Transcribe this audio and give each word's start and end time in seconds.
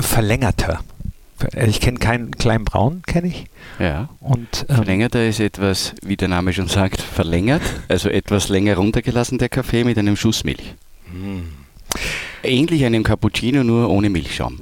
verlängerter. 0.00 0.80
Ich 1.66 1.80
kenne 1.80 1.98
keinen 1.98 2.32
kleinen 2.32 2.64
Braun, 2.64 3.02
kenne 3.06 3.28
ich. 3.28 3.46
Ja. 3.78 4.08
Und, 4.20 4.66
ähm, 4.68 4.76
Verlängerter 4.76 5.26
ist 5.26 5.38
etwas, 5.38 5.94
wie 6.02 6.16
der 6.16 6.28
Name 6.28 6.52
schon 6.52 6.66
sagt, 6.66 7.00
verlängert, 7.00 7.62
also 7.88 8.08
etwas 8.08 8.48
länger 8.48 8.76
runtergelassen, 8.76 9.38
der 9.38 9.48
Kaffee 9.48 9.84
mit 9.84 9.96
einem 9.98 10.16
Schuss 10.16 10.42
Milch. 10.42 10.74
Ähnlich 12.42 12.84
einem 12.84 13.04
Cappuccino, 13.04 13.62
nur 13.62 13.88
ohne 13.88 14.10
Milchschaum. 14.10 14.60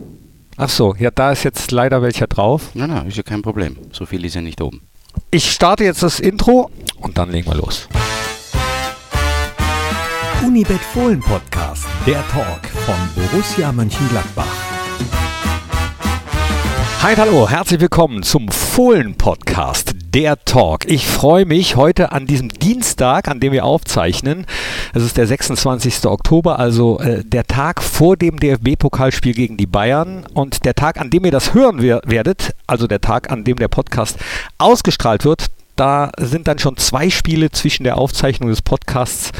Ach 0.59 0.69
so, 0.69 0.95
ja, 0.99 1.11
da 1.11 1.33
ist 1.33 1.45
jetzt 1.45 1.71
leider 1.71 2.03
welcher 2.03 2.27
drauf. 2.27 2.71
Na, 2.75 2.87
na, 2.87 3.03
ist 3.03 3.17
ja 3.17 3.23
kein 3.23 3.43
Problem. 3.43 3.77
So 3.93 4.07
viel 4.07 4.25
ist 4.25 4.35
ja 4.35 4.41
nicht 4.41 4.61
oben. 4.61 4.83
Ich 5.31 5.51
starte 5.51 5.85
jetzt 5.85 6.03
das 6.03 6.21
Intro 6.21 6.71
und 7.01 7.19
dann 7.19 7.31
legen 7.31 7.51
wir 7.51 7.57
los. 7.57 7.89
Unibet 10.45 10.81
Fohlen 10.81 11.21
Podcast, 11.21 11.87
der 12.07 12.27
Talk 12.29 12.67
von 12.85 12.95
Borussia 13.15 13.73
Mönchengladbach. 13.73 14.56
Hi, 17.03 17.15
hallo, 17.15 17.49
herzlich 17.49 17.81
willkommen 17.81 18.23
zum 18.23 18.49
Fohlen-Podcast, 18.49 19.95
der 20.13 20.43
Talk. 20.45 20.87
Ich 20.87 21.07
freue 21.07 21.45
mich 21.45 21.77
heute 21.77 22.11
an 22.11 22.27
diesem 22.27 22.49
Dienstag, 22.49 23.29
an 23.29 23.39
dem 23.39 23.53
wir 23.53 23.65
aufzeichnen. 23.65 24.47
Es 24.93 25.03
ist 25.03 25.17
der 25.17 25.27
26. 25.27 26.07
Oktober, 26.07 26.59
also 26.59 26.99
äh, 26.99 27.23
der 27.23 27.45
Tag 27.45 27.83
vor 27.83 28.17
dem 28.17 28.41
DFB-Pokalspiel 28.41 29.35
gegen 29.35 29.57
die 29.57 29.67
Bayern 29.67 30.27
und 30.35 30.65
der 30.65 30.75
Tag, 30.75 30.99
an 30.99 31.11
dem 31.11 31.25
ihr 31.27 31.31
das 31.31 31.55
hören 31.55 31.81
wer 31.81 32.01
werdet, 32.07 32.55
also 32.67 32.87
der 32.87 33.01
Tag, 33.01 33.31
an 33.31 33.45
dem 33.45 33.57
der 33.57 33.69
Podcast 33.69 34.19
ausgestrahlt 34.59 35.25
wird. 35.25 35.47
Da 35.77 36.11
sind 36.19 36.49
dann 36.49 36.59
schon 36.59 36.79
zwei 36.79 37.11
Spiele 37.11 37.51
zwischen 37.51 37.85
der 37.85 37.99
Aufzeichnung 37.99 38.49
des 38.49 38.63
Podcasts 38.63 39.31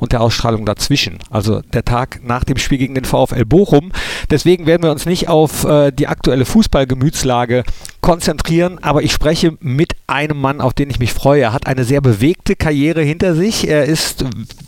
und 0.00 0.12
der 0.12 0.20
Ausstrahlung 0.20 0.66
dazwischen. 0.66 1.18
Also 1.30 1.60
der 1.60 1.84
Tag 1.84 2.20
nach 2.24 2.42
dem 2.42 2.56
Spiel 2.56 2.78
gegen 2.78 2.96
den 2.96 3.04
VfL 3.04 3.44
Bochum. 3.44 3.92
Deswegen 4.28 4.66
werden 4.66 4.82
wir 4.82 4.90
uns 4.90 5.06
nicht 5.06 5.28
auf 5.28 5.64
äh, 5.64 5.92
die 5.92 6.08
aktuelle 6.08 6.44
Fußballgemütslage 6.44 7.62
konzentrieren, 8.00 8.78
aber 8.82 9.02
ich 9.02 9.12
spreche 9.12 9.56
mit 9.60 9.94
einem 10.06 10.38
Mann, 10.38 10.60
auf 10.60 10.74
den 10.74 10.90
ich 10.90 10.98
mich 10.98 11.12
freue. 11.12 11.42
Er 11.42 11.52
hat 11.52 11.66
eine 11.66 11.84
sehr 11.84 12.00
bewegte 12.00 12.56
Karriere 12.56 13.02
hinter 13.02 13.34
sich. 13.34 13.66
Er 13.66 13.84
ist, 13.84 14.24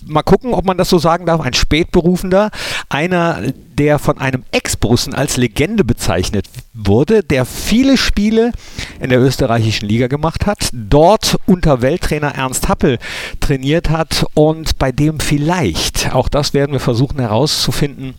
mal 0.06 0.22
gucken, 0.22 0.54
ob 0.54 0.64
man 0.64 0.78
das 0.78 0.88
so 0.88 0.98
sagen 0.98 1.26
darf, 1.26 1.40
ein 1.40 1.52
Spätberufender. 1.52 2.50
Einer, 2.88 3.42
der 3.76 3.98
von 3.98 4.18
einem 4.18 4.44
Ex-Borussen 4.52 5.12
als 5.12 5.36
Legende 5.36 5.84
bezeichnet 5.84 6.46
wurde, 6.72 7.22
der 7.22 7.44
viele 7.44 7.96
Spiele 7.98 8.52
in 9.00 9.10
der 9.10 9.20
österreichischen 9.20 9.88
Liga 9.88 10.06
gemacht 10.06 10.46
hat, 10.46 10.70
dort 10.72 11.38
unter 11.46 11.82
Welttrainer 11.82 12.34
Ernst 12.34 12.68
Happel 12.68 12.98
trainiert 13.40 13.90
hat 13.90 14.24
und 14.34 14.78
bei 14.78 14.92
dem 14.92 15.20
vielleicht, 15.20 16.14
auch 16.14 16.28
das 16.28 16.54
werden 16.54 16.72
wir 16.72 16.80
versuchen 16.80 17.20
herauszufinden, 17.20 18.14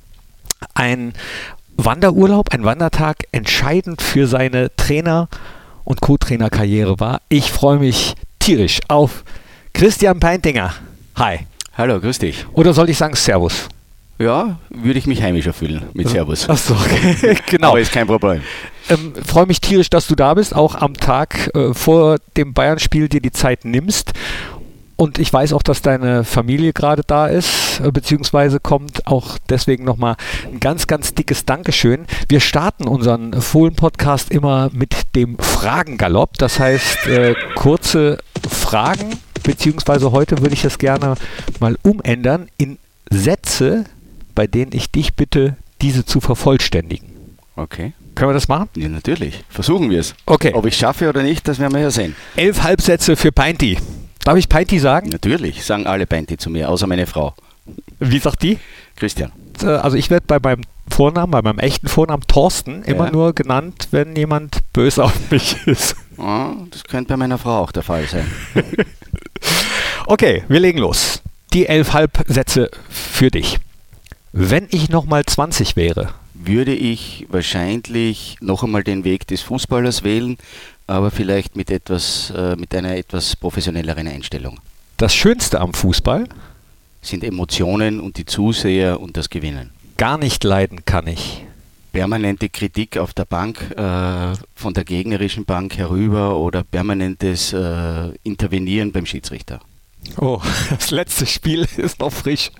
ein 0.74 1.14
Wanderurlaub, 1.78 2.54
ein 2.54 2.64
Wandertag 2.64 3.24
entscheidend 3.32 4.02
für 4.02 4.28
seine 4.28 4.76
Trainer- 4.76 5.30
und 5.84 6.02
Co-Trainer-Karriere 6.02 7.00
war. 7.00 7.22
Ich 7.30 7.52
freue 7.52 7.78
mich 7.78 8.16
tierisch 8.40 8.80
auf 8.88 9.24
Christian 9.74 10.20
Peintinger. 10.20 10.74
Hi. 11.16 11.40
Hallo, 11.78 12.00
grüß 12.00 12.18
dich. 12.18 12.46
Oder 12.54 12.74
soll 12.74 12.90
ich 12.90 12.98
sagen 12.98 13.16
Servus? 13.16 13.70
Ja, 14.20 14.60
würde 14.70 14.98
ich 14.98 15.06
mich 15.06 15.22
heimischer 15.22 15.54
fühlen 15.54 15.84
mit 15.94 16.10
Servus. 16.10 16.50
Achso, 16.50 16.74
okay. 16.74 17.38
genau. 17.50 17.70
Aber 17.70 17.80
ist 17.80 17.92
kein 17.92 18.08
Problem. 18.08 18.42
Ähm, 18.90 19.14
freue 19.24 19.46
mich 19.46 19.62
tierisch, 19.62 19.90
dass 19.90 20.08
du 20.08 20.16
da 20.16 20.34
bist, 20.34 20.56
auch 20.56 20.76
am 20.76 20.96
Tag 20.96 21.52
äh, 21.56 21.74
vor 21.74 22.18
dem 22.36 22.54
Bayern-Spiel 22.54 23.10
dir 23.10 23.22
die 23.22 23.32
Zeit 23.32 23.64
nimmst. 23.64 24.14
Und 24.96 25.20
ich 25.20 25.32
weiß 25.32 25.54
auch, 25.54 25.62
dass 25.62 25.84
deine 25.84 26.24
Familie 26.24 26.74
gerade 26.74 27.04
da 27.06 27.28
ist, 27.28 27.80
äh, 27.84 27.92
beziehungsweise 27.92 28.60
kommt. 28.60 29.06
Auch 29.06 29.38
deswegen 29.50 29.84
nochmal 29.84 30.16
ein 30.52 30.60
ganz, 30.60 30.88
ganz 30.88 31.14
dickes 31.14 31.46
Dankeschön. 31.46 32.08
Wir 32.28 32.40
starten 32.40 32.88
unseren 32.88 33.40
Fohlen-Podcast 33.40 34.32
immer 34.32 34.72
mit 34.74 34.96
dem 35.16 35.38
Fragengalopp. 35.38 36.40
Das 36.40 36.60
heißt, 36.60 37.06
äh, 37.06 37.36
kurze 37.54 38.18
Fragen, 38.50 39.20
beziehungsweise 39.44 40.12
heute 40.12 40.40
würde 40.40 40.56
ich 40.56 40.64
das 40.64 40.80
gerne 40.80 41.14
mal 41.60 41.78
umändern 41.84 42.48
in 42.58 42.80
Sätze, 43.12 43.86
bei 44.38 44.46
denen 44.46 44.72
ich 44.72 44.92
dich 44.92 45.16
bitte, 45.16 45.58
diese 45.82 46.06
zu 46.06 46.22
vervollständigen. 46.22 47.10
Okay. 47.56 47.94
Können 48.14 48.30
wir 48.30 48.34
das 48.36 48.48
machen? 48.48 48.70
Ja, 48.78 48.88
natürlich. 48.88 49.44
Versuchen 49.50 49.90
wir 49.90 50.00
es. 50.00 50.14
Okay. 50.28 50.54
Ob 50.54 50.68
ich 50.68 50.76
es 50.76 50.80
schaffe 50.80 51.10
oder 51.10 51.24
nicht, 51.24 51.48
das 51.48 51.58
werden 51.58 51.74
wir 51.74 51.82
ja 51.82 51.90
sehen. 51.90 52.16
Elf 52.36 52.62
Halbsätze 52.62 53.16
für 53.16 53.32
Peinti. 53.32 53.80
Darf 54.24 54.38
ich 54.38 54.48
Peinti 54.48 54.78
sagen? 54.78 55.10
Natürlich, 55.10 55.66
sagen 55.66 55.88
alle 55.88 56.06
Beinti 56.06 56.38
zu 56.38 56.52
mir, 56.52 56.70
außer 56.70 56.86
meine 56.86 57.08
Frau. 57.08 57.34
Wie 58.00 58.20
sagt 58.20 58.44
die? 58.44 58.60
Christian. 58.96 59.32
Äh, 59.64 59.66
Also 59.70 59.98
ich 59.98 60.12
werde 60.12 60.26
bei 60.28 60.38
meinem 60.40 60.62
Vornamen, 60.88 61.32
bei 61.32 61.42
meinem 61.42 61.58
echten 61.58 61.88
Vornamen 61.88 62.22
Thorsten 62.28 62.84
immer 62.84 63.06
Ja. 63.06 63.12
nur 63.12 63.34
genannt, 63.34 63.88
wenn 63.90 64.16
jemand 64.16 64.60
böse 64.72 65.04
auf 65.04 65.14
mich 65.32 65.66
ist. 65.66 65.96
Ah, 66.20 66.52
das 66.70 66.84
könnte 66.84 67.10
bei 67.14 67.18
meiner 67.18 67.40
Frau 67.40 67.58
auch 67.64 67.72
der 67.72 67.82
Fall 67.84 68.06
sein. 68.06 68.32
Okay, 70.10 70.44
wir 70.48 70.60
legen 70.62 70.80
los. 70.80 71.22
Die 71.54 71.68
elf 71.68 71.92
Halbsätze 71.94 72.70
für 72.90 73.30
dich. 73.30 73.58
Wenn 74.40 74.68
ich 74.70 74.90
nochmal 74.90 75.26
20 75.26 75.76
wäre, 75.76 76.10
Würde 76.36 76.74
ich 76.76 77.26
wahrscheinlich 77.30 78.38
noch 78.40 78.64
einmal 78.64 78.84
den 78.84 79.04
Weg 79.04 79.26
des 79.26 79.42
Fußballers 79.42 80.04
wählen, 80.04 80.38
aber 80.86 81.10
vielleicht 81.10 81.56
mit 81.56 81.72
etwas, 81.72 82.30
äh, 82.30 82.56
mit 82.56 82.76
einer 82.76 82.96
etwas 82.96 83.36
professionelleren 83.36 84.08
Einstellung. 84.08 84.60
das 84.98 85.16
Schönste 85.16 85.60
am 85.60 85.74
Fußball, 85.74 86.26
Sind 87.02 87.24
Emotionen 87.24 88.00
und 88.00 88.18
die 88.18 88.26
Zuseher 88.26 89.00
und 89.00 89.18
das 89.18 89.30
Gewinnen. 89.32 89.72
gar 89.98 90.20
nicht 90.20 90.44
leiden 90.44 90.86
kann 90.86 91.08
ich. 91.08 91.44
permanente 91.92 92.48
Kritik 92.50 92.98
auf 93.00 93.16
der 93.16 93.26
Bank, 93.26 93.60
äh, 93.76 94.34
von 94.54 94.74
der 94.76 94.84
gegnerischen 94.84 95.46
Bank 95.46 95.78
herüber 95.80 96.38
oder 96.38 96.64
permanentes 96.64 97.54
äh, 97.54 98.12
Intervenieren 98.22 98.92
beim 98.92 99.08
Schiedsrichter. 99.08 99.62
Oh, 100.18 100.40
das 100.70 100.92
letzte 100.92 101.26
Spiel 101.26 101.68
ist 101.78 102.00
noch 102.00 102.14
frisch 102.14 102.52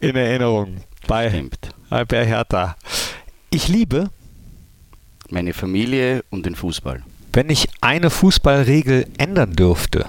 in 0.00 0.16
Erinnerung 0.16 0.78
bei, 1.06 1.28
Stimmt. 1.28 1.70
bei 2.08 2.26
Hertha. 2.26 2.76
Ich 3.50 3.68
liebe, 3.68 4.10
Meine 5.28 5.52
Familie 5.52 6.24
und 6.30 6.46
den 6.46 6.54
Fußball. 6.54 7.02
wenn 7.32 7.48
ich 7.50 7.68
eine 7.80 8.10
Fußballregel 8.10 9.06
ändern 9.18 9.52
dürfte. 9.54 10.06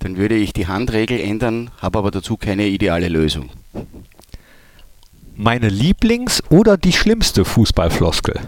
Dann 0.00 0.16
würde 0.16 0.34
ich 0.34 0.52
die 0.52 0.66
Handregel 0.66 1.20
ändern, 1.20 1.70
habe 1.78 1.98
aber 1.98 2.10
dazu 2.10 2.36
keine 2.36 2.66
ideale 2.66 3.08
Lösung. 3.08 3.50
Meine 5.36 5.68
Lieblings- 5.68 6.42
oder 6.50 6.76
die 6.76 6.92
schlimmste 6.92 7.44
Fußballfloskel? 7.44 8.40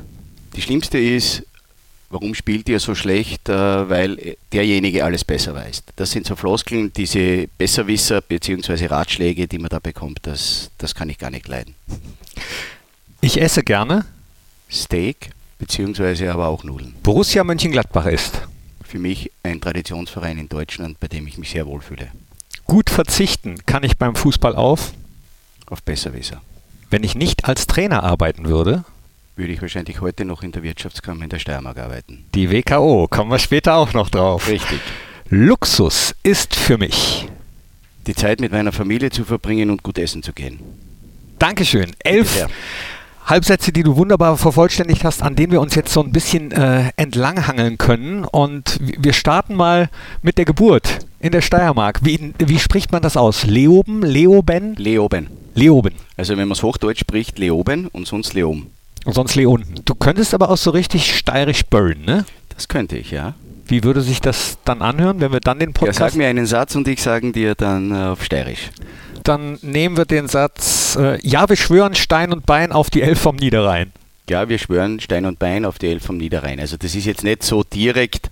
Die 0.57 0.63
schlimmste 0.63 0.99
ist, 0.99 1.45
warum 2.13 2.35
spielt 2.35 2.69
ihr 2.69 2.79
so 2.79 2.95
schlecht, 2.95 3.49
äh, 3.49 3.89
weil 3.89 4.37
derjenige 4.53 5.05
alles 5.05 5.25
besser 5.25 5.55
weiß. 5.55 5.83
Das 5.97 6.11
sind 6.11 6.27
so 6.27 6.37
Floskeln, 6.37 6.93
diese 6.93 7.49
Besserwisser 7.59 8.21
bzw. 8.21 8.87
Ratschläge, 8.87 9.49
die 9.49 9.59
man 9.59 9.71
da 9.71 9.79
bekommt, 9.79 10.21
das, 10.23 10.71
das 10.79 10.95
kann 10.95 11.09
ich 11.09 11.19
gar 11.19 11.31
nicht 11.31 11.49
leiden. 11.49 11.75
Ich 13.21 13.41
esse 13.41 13.63
gerne. 13.63 14.05
Steak 14.71 15.31
bzw. 15.59 16.29
aber 16.29 16.49
auch 16.49 16.65
Nudeln. 16.65 16.95
Borussia 17.03 17.45
Mönchengladbach 17.45 18.07
ist. 18.07 18.43
Für 18.85 18.99
mich 18.99 19.33
ein 19.43 19.61
Traditionsverein 19.61 20.39
in 20.39 20.49
Deutschland, 20.49 21.01
bei 21.01 21.09
dem 21.09 21.27
ich 21.27 21.39
mich 21.39 21.51
sehr 21.51 21.67
wohlfühle. 21.67 22.09
Gut 22.67 22.91
verzichten 22.91 23.65
kann 23.65 23.85
ich 23.85 23.97
beim 23.97 24.15
Fußball 24.15 24.55
auf. 24.55 24.93
Auf 25.67 25.83
Besserwisser. 25.83 26.43
Wenn 26.91 27.05
ich 27.05 27.15
nicht 27.15 27.47
als 27.47 27.67
Trainer 27.67 28.03
arbeiten 28.03 28.47
würde, 28.47 28.85
Würde 29.35 29.53
ich 29.53 29.63
wahrscheinlich 29.63 30.01
heute 30.01 30.25
noch 30.27 30.43
in 30.43 30.53
der 30.53 30.63
Wirtschaftskammer 30.63 31.25
in 31.25 31.31
der 31.31 31.39
Steiermark 31.39 31.79
arbeiten. 31.79 32.27
die 32.35 32.51
WKO, 32.51 33.09
kommen 33.09 33.31
wir 33.31 33.39
später 33.39 33.77
auch 33.77 33.95
noch 33.95 34.11
drauf. 34.11 34.49
Richtig. 34.49 34.79
Luxus 35.31 36.15
ist 36.23 36.55
für 36.55 36.77
mich. 36.77 37.29
Die 38.07 38.15
Zeit 38.15 38.41
mit 38.41 38.53
meiner 38.53 38.73
Familie 38.73 39.11
zu 39.11 39.25
verbringen 39.25 39.71
und 39.71 39.83
gut 39.83 39.97
essen 39.99 40.23
zu 40.23 40.33
gehen. 40.35 40.61
Dankeschön. 41.39 41.93
Elf. 42.01 42.47
Halbsätze, 43.25 43.73
die 43.73 43.83
du 43.83 43.97
wunderbar 43.97 44.37
vervollständigt 44.37 45.05
hast, 45.05 45.23
an 45.23 45.37
denen 45.37 45.53
wir 45.53 45.61
uns 45.61 45.75
jetzt 45.75 45.93
so 45.93 46.03
ein 46.03 46.13
bisschen 46.13 46.53
äh, 46.53 46.91
entlanghangeln 46.97 47.79
können. 47.79 48.25
Und 48.25 48.79
wir 48.81 49.13
starten 49.13 49.55
mal 49.55 49.89
mit 50.21 50.37
der 50.39 50.45
Geburt 50.45 50.99
in 51.21 51.33
der 51.33 51.41
Steiermark. 51.41 52.01
Wie, 52.03 52.35
wie 52.39 52.59
spricht 52.59 52.93
man 52.93 53.01
das 53.01 53.17
aus? 53.17 53.45
Leoben? 53.45 54.03
Leoben? 54.03 54.75
Leoben. 54.75 55.29
Leoben. 55.55 55.95
Also 56.17 56.37
wenn 56.37 56.49
man 56.49 56.57
es 56.57 56.63
Hochdeutsch 56.63 57.01
spricht, 57.01 57.39
Leoben 57.39 57.87
und 57.87 58.07
sonst 58.07 58.35
Leom. 58.35 58.67
Und 59.05 59.15
sonst 59.15 59.35
Leonden. 59.35 59.75
Du 59.85 59.95
könntest 59.95 60.33
aber 60.35 60.51
auch 60.51 60.57
so 60.57 60.71
richtig 60.71 61.17
steirisch 61.17 61.65
burn, 61.67 62.05
ne? 62.05 62.25
Das 62.55 62.69
könnte 62.69 62.97
ich, 62.97 63.11
ja. 63.11 63.35
Wie 63.67 63.83
würde 63.85 64.01
sich 64.01 64.21
das 64.21 64.59
dann 64.65 64.83
anhören, 64.83 65.21
wenn 65.21 65.33
wir 65.33 65.41
dann 65.41 65.59
den 65.59 65.71
Ja, 65.71 65.75
Podcast... 65.75 65.99
sag 65.99 66.15
mir 66.15 66.29
einen 66.29 66.47
Satz 66.47 66.75
und 66.75 66.87
ich 66.89 67.03
sage 67.03 67.33
dir 67.33 67.55
dann 67.55 67.91
äh, 67.93 68.09
auf 68.09 68.23
Steirisch. 68.25 68.71
Dann 69.25 69.59
nehmen 69.63 69.97
wir 69.97 70.05
den 70.05 70.29
Satz, 70.29 70.97
äh, 71.01 71.19
ja, 71.27 71.49
wir 71.49 71.57
schwören 71.57 71.95
Stein 71.95 72.33
und 72.33 72.45
Bein 72.47 72.73
auf 72.73 72.91
die 72.91 73.03
Elf 73.03 73.21
vom 73.21 73.37
Niederrhein. 73.37 73.93
Ja, 74.29 74.49
wir 74.49 74.59
schwören 74.59 75.01
Stein 75.01 75.27
und 75.27 75.39
Bein 75.39 75.65
auf 75.65 75.79
die 75.79 75.89
Elf 75.89 76.05
vom 76.05 76.17
Niederrhein. 76.17 76.61
Also 76.61 76.77
das 76.77 76.95
ist 76.95 77.07
jetzt 77.07 77.25
nicht 77.25 77.43
so 77.43 77.63
direkt 77.65 78.31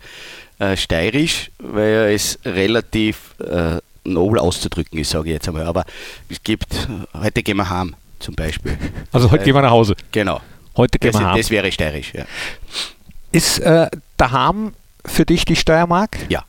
äh, 0.59 0.77
steirisch, 0.77 1.51
weil 1.59 2.13
es 2.15 2.39
relativ 2.45 3.35
äh, 3.41 3.79
nobel 4.05 4.39
auszudrücken 4.41 4.99
ist, 4.99 5.11
sage 5.11 5.29
ich 5.31 5.35
jetzt 5.35 5.49
einmal. 5.49 5.67
Aber 5.67 5.85
es 6.29 6.43
gibt, 6.43 6.89
heute 7.15 7.43
gehen 7.43 7.57
wir 7.57 7.71
heim 7.71 7.95
zum 8.19 8.35
Beispiel. 8.35 8.77
Also 9.13 9.31
heute 9.31 9.43
Äh, 9.43 9.47
gehen 9.47 9.55
wir 9.55 9.63
nach 9.63 9.71
Hause. 9.71 9.95
Genau. 10.13 10.41
Heute 10.77 10.99
gehen 10.99 11.13
Das, 11.13 11.21
wir 11.21 11.27
haben. 11.27 11.39
das 11.39 11.51
wäre 11.51 11.71
steirisch, 11.73 12.13
ja. 12.15 12.25
Ist 13.33 13.59
äh, 13.61 13.89
daheim 14.17 14.73
für 15.05 15.25
dich 15.25 15.45
die 15.45 15.57
Steiermark? 15.57 16.17
Ja, 16.29 16.45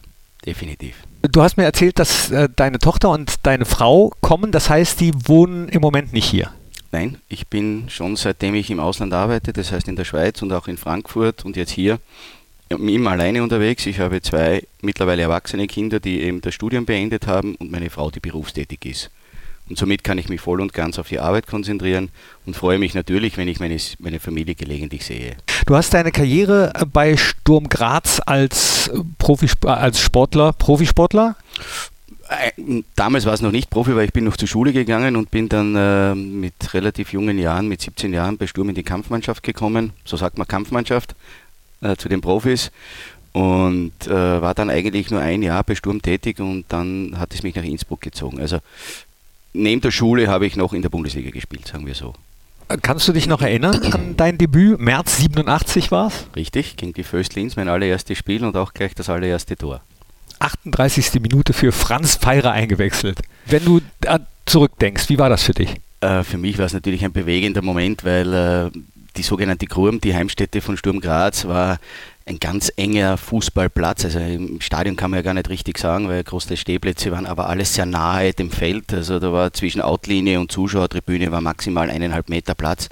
definitiv. 0.45 0.95
Du 1.23 1.41
hast 1.44 1.57
mir 1.57 1.63
erzählt, 1.63 2.00
dass 2.00 2.31
äh, 2.31 2.50
deine 2.56 2.79
Tochter 2.79 3.12
und 3.12 3.35
deine 3.44 3.65
Frau 3.65 4.12
kommen, 4.21 4.51
das 4.51 4.69
heißt, 4.69 5.00
die 5.00 5.13
wohnen 5.27 5.69
im 5.69 5.81
Moment 5.81 6.13
nicht 6.13 6.25
hier. 6.25 6.51
Nein, 6.91 7.19
ich 7.29 7.47
bin 7.47 7.89
schon 7.89 8.15
seitdem 8.15 8.56
ich 8.56 8.69
im 8.69 8.79
Ausland 8.79 9.13
arbeite, 9.13 9.53
das 9.53 9.71
heißt 9.71 9.88
in 9.88 9.95
der 9.95 10.03
Schweiz 10.03 10.41
und 10.41 10.51
auch 10.51 10.68
in 10.68 10.77
Frankfurt 10.77 11.45
und 11.45 11.56
jetzt 11.56 11.71
hier, 11.71 12.00
immer 12.69 13.12
alleine 13.12 13.44
unterwegs. 13.44 13.85
Ich 13.85 14.00
habe 14.00 14.21
zwei 14.21 14.63
mittlerweile 14.81 15.21
erwachsene 15.21 15.68
Kinder, 15.68 16.00
die 16.00 16.21
eben 16.21 16.41
das 16.41 16.53
Studium 16.53 16.85
beendet 16.85 17.27
haben 17.27 17.56
und 17.56 17.71
meine 17.71 17.89
Frau, 17.89 18.12
die 18.12 18.19
berufstätig 18.19 18.85
ist. 18.85 19.09
Und 19.71 19.77
somit 19.77 20.03
kann 20.03 20.18
ich 20.18 20.27
mich 20.27 20.41
voll 20.41 20.59
und 20.59 20.73
ganz 20.73 21.00
auf 21.00 21.07
die 21.07 21.19
Arbeit 21.19 21.47
konzentrieren 21.47 22.09
und 22.45 22.57
freue 22.57 22.77
mich 22.77 22.94
natürlich, 22.94 23.38
wenn 23.38 23.47
ich 23.47 23.62
meine, 23.62 23.77
meine 24.00 24.19
Familie 24.19 24.53
gelegentlich 24.53 25.06
sehe. 25.06 25.38
Du 25.65 25.77
hast 25.77 25.94
deine 25.94 26.12
Karriere 26.12 26.73
äh, 26.75 26.85
bei 26.85 27.15
Sturm 27.15 27.69
Graz 27.69 28.19
als, 28.25 28.89
äh, 28.89 29.00
Profi, 29.18 29.47
als 29.65 30.01
Sportler, 30.01 30.51
Profisportler? 30.51 31.38
Äh, 32.27 32.81
damals 32.97 33.25
war 33.25 33.33
es 33.33 33.39
noch 33.39 33.53
nicht 33.53 33.69
Profi, 33.69 33.95
weil 33.95 34.03
ich 34.03 34.12
bin 34.12 34.25
noch 34.25 34.35
zur 34.35 34.50
Schule 34.50 34.73
gegangen 34.73 35.15
und 35.15 35.31
bin 35.31 35.47
dann 35.47 35.73
äh, 35.77 36.15
mit 36.15 36.73
relativ 36.73 37.13
jungen 37.13 37.39
Jahren, 37.39 37.69
mit 37.69 37.79
17 37.79 38.12
Jahren 38.12 38.38
bei 38.38 38.47
Sturm 38.47 38.68
in 38.68 38.75
die 38.75 38.83
Kampfmannschaft 38.83 39.41
gekommen. 39.41 39.94
So 40.03 40.18
sagt 40.18 40.38
man 40.38 40.50
Kampfmannschaft 40.50 41.15
äh, 41.79 41.95
zu 41.95 42.09
den 42.09 42.19
Profis 42.19 42.71
und 43.31 43.94
äh, 44.06 44.41
war 44.41 44.53
dann 44.53 44.69
eigentlich 44.69 45.12
nur 45.12 45.21
ein 45.21 45.44
Jahr 45.44 45.63
bei 45.63 45.75
Sturm 45.75 46.01
tätig 46.01 46.41
und 46.41 46.65
dann 46.68 47.13
hat 47.18 47.33
es 47.33 47.44
mich 47.44 47.56
nach 47.56 47.63
Innsbruck 47.63 48.01
gezogen. 48.01 48.41
Also 48.41 48.59
neben 49.53 49.81
der 49.81 49.92
Schule 49.92 50.27
habe 50.27 50.45
ich 50.45 50.56
noch 50.56 50.74
in 50.74 50.81
der 50.81 50.89
Bundesliga 50.89 51.30
gespielt, 51.30 51.68
sagen 51.68 51.86
wir 51.86 51.95
so. 51.95 52.13
Kannst 52.81 53.07
du 53.07 53.12
dich 53.12 53.27
noch 53.27 53.42
erinnern 53.42 53.83
an 53.92 54.15
dein 54.15 54.38
Debüt? 54.38 54.80
März 54.80 55.18
87 55.18 55.92
war 55.92 56.07
es? 56.07 56.27
Richtig, 56.36 56.77
gegen 56.77 56.94
die 56.94 57.03
Föstlins, 57.03 57.57
mein 57.57 57.68
allererstes 57.68 58.18
Spiel 58.18 58.45
und 58.45 58.56
auch 58.56 58.74
gleich 58.74 58.95
das 58.95 59.09
allererste 59.09 59.57
Tor. 59.57 59.81
38. 60.39 61.21
Minute 61.21 61.53
für 61.53 61.71
Franz 61.71 62.15
Pfeirer 62.15 62.51
eingewechselt. 62.51 63.19
Wenn 63.45 63.65
du 63.65 63.81
zurückdenkst, 64.45 65.09
wie 65.09 65.19
war 65.19 65.30
das 65.30 65.44
für 65.44 65.54
dich? 65.54 65.75
Äh, 66.00 66.24
für 66.24 66.38
mich 66.38 66.57
war 66.57 66.65
es 66.65 66.74
natürlich 66.74 67.04
ein 67.04 67.12
bewegender 67.12 67.62
Moment, 67.62 68.04
weil 68.04 68.33
äh, 68.33 68.80
die 69.18 69.24
sogenannte 69.24 69.68
Kurm, 69.68 70.00
die 70.01 70.15
Heimstätte 70.15 70.62
von 70.62 70.77
Sturm 70.77 71.00
Graz, 71.00 71.45
war 71.45 71.77
ein 72.31 72.39
ganz 72.39 72.72
enger 72.75 73.18
Fußballplatz. 73.18 74.06
Also 74.06 74.19
im 74.19 74.62
Stadion 74.62 74.95
kann 74.95 75.12
man 75.12 75.19
ja 75.19 75.22
gar 75.22 75.33
nicht 75.33 75.50
richtig 75.50 75.78
sagen, 75.78 76.07
weil 76.07 76.24
große 76.24 76.57
Stehplätze 76.57 77.12
waren, 77.12 77.25
aber 77.25 77.50
alles 77.50 77.74
sehr 77.74 77.86
nahe 77.86 78.33
dem 78.33 78.51
Feld. 78.51 78.94
Also 78.94 79.19
da 79.19 79.31
war 79.31 79.54
zwischen 79.54 79.81
Outlinie 79.81 80.39
und 80.39 80.51
Zuschauertribüne 80.51 81.31
war 81.31 81.42
maximal 81.42 81.89
eineinhalb 81.89 82.30
Meter 82.30 82.56
Platz. 82.56 82.89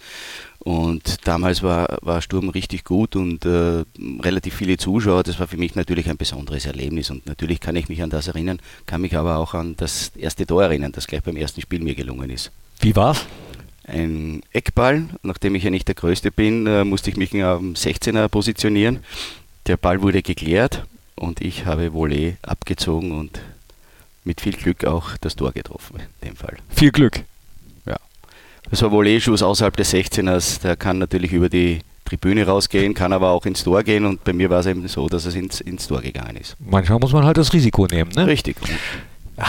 Und 0.60 1.26
damals 1.26 1.64
war, 1.64 1.98
war 2.02 2.22
Sturm 2.22 2.50
richtig 2.50 2.84
gut 2.84 3.16
und 3.16 3.46
äh, 3.46 3.86
relativ 4.22 4.56
viele 4.56 4.78
Zuschauer. 4.78 5.24
Das 5.24 5.40
war 5.40 5.48
für 5.48 5.58
mich 5.58 5.76
natürlich 5.76 6.10
ein 6.10 6.18
besonderes 6.18 6.66
Erlebnis. 6.66 7.10
Und 7.10 7.26
natürlich 7.26 7.62
kann 7.62 7.78
ich 7.78 7.88
mich 7.88 8.04
an 8.04 8.10
das 8.10 8.28
erinnern, 8.28 8.60
kann 8.86 9.02
mich 9.02 9.16
aber 9.16 9.38
auch 9.38 9.54
an 9.54 9.76
das 9.78 10.12
erste 10.18 10.46
Tor 10.46 10.64
erinnern, 10.64 10.92
das 10.92 11.08
gleich 11.08 11.24
beim 11.24 11.38
ersten 11.38 11.62
Spiel 11.62 11.80
mir 11.80 11.96
gelungen 11.96 12.30
ist. 12.30 12.52
Wie 12.82 12.96
war's? 12.96 13.26
Ein 13.90 14.42
Eckball. 14.54 15.06
Nachdem 15.24 15.56
ich 15.56 15.64
ja 15.64 15.70
nicht 15.70 15.88
der 15.88 15.96
Größte 15.96 16.32
bin, 16.32 16.68
äh, 16.68 16.84
musste 16.84 17.10
ich 17.10 17.18
mich 17.18 17.34
am 17.36 17.74
16er 17.74 18.28
positionieren. 18.28 19.00
Der 19.68 19.78
Ball 19.78 20.02
wurde 20.02 20.22
geklärt 20.22 20.86
und 21.16 21.42
ich 21.42 21.66
habe 21.66 21.94
Volley 21.94 22.38
abgezogen 22.42 23.12
und 23.12 23.42
mit 24.24 24.42
viel 24.42 24.54
Glück 24.54 24.86
auch 24.86 25.18
das 25.18 25.36
Tor 25.36 25.52
getroffen 25.52 26.00
in 26.22 26.30
dem 26.30 26.36
Fall. 26.36 26.58
Viel 26.70 26.92
Glück. 26.92 27.24
Ja. 27.86 27.98
Das 28.70 28.82
war 28.82 28.92
Volley-Schuss 28.92 29.44
außerhalb 29.44 29.76
des 29.76 29.94
16ers. 29.94 30.62
Der 30.62 30.76
kann 30.76 30.98
natürlich 30.98 31.34
über 31.34 31.50
die 31.50 31.82
Tribüne 32.06 32.46
rausgehen, 32.46 32.94
kann 32.94 33.14
aber 33.14 33.30
auch 33.30 33.46
ins 33.46 33.64
Tor 33.64 33.84
gehen 33.84 34.06
und 34.06 34.24
bei 34.24 34.34
mir 34.34 34.50
war 34.50 34.62
es 34.62 34.66
eben 34.66 34.88
so, 34.88 35.08
dass 35.08 35.26
es 35.26 35.36
ins, 35.36 35.62
ins 35.62 35.88
Tor 35.88 36.02
gegangen 36.02 36.38
ist. 36.38 36.56
Manchmal 36.60 37.00
muss 37.00 37.14
man 37.14 37.24
halt 37.24 37.38
das 37.38 37.54
Risiko 37.54 37.86
nehmen, 37.86 38.12
ne? 38.16 38.26
Richtig. 38.26 38.56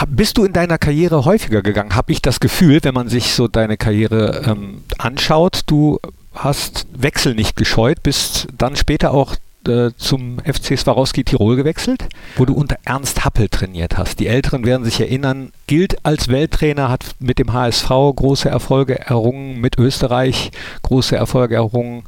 Bist 0.07 0.37
du 0.37 0.45
in 0.45 0.53
deiner 0.53 0.77
Karriere 0.77 1.25
häufiger 1.25 1.61
gegangen? 1.61 1.95
Habe 1.95 2.11
ich 2.11 2.21
das 2.21 2.39
Gefühl, 2.39 2.79
wenn 2.83 2.93
man 2.93 3.09
sich 3.09 3.33
so 3.33 3.47
deine 3.47 3.77
Karriere 3.77 4.43
ähm, 4.45 4.83
anschaut, 4.97 5.61
du 5.65 5.99
hast 6.33 6.87
Wechsel 6.93 7.35
nicht 7.35 7.55
gescheut, 7.55 8.03
bist 8.03 8.47
dann 8.57 8.75
später 8.75 9.11
auch 9.13 9.35
äh, 9.67 9.91
zum 9.97 10.39
FC 10.39 10.77
Swarovski 10.77 11.23
Tirol 11.23 11.55
gewechselt, 11.55 12.07
wo 12.35 12.45
du 12.45 12.53
unter 12.53 12.77
Ernst 12.83 13.25
Happel 13.25 13.49
trainiert 13.49 13.97
hast. 13.97 14.19
Die 14.19 14.27
Älteren 14.27 14.65
werden 14.65 14.83
sich 14.83 14.99
erinnern, 14.99 15.51
gilt 15.67 16.03
als 16.05 16.29
Welttrainer, 16.29 16.89
hat 16.89 17.15
mit 17.19 17.37
dem 17.37 17.53
HSV 17.53 17.87
große 17.87 18.49
Erfolge 18.49 18.99
errungen, 18.99 19.59
mit 19.59 19.77
Österreich 19.77 20.51
große 20.83 21.15
Erfolge 21.15 21.55
errungen. 21.55 22.03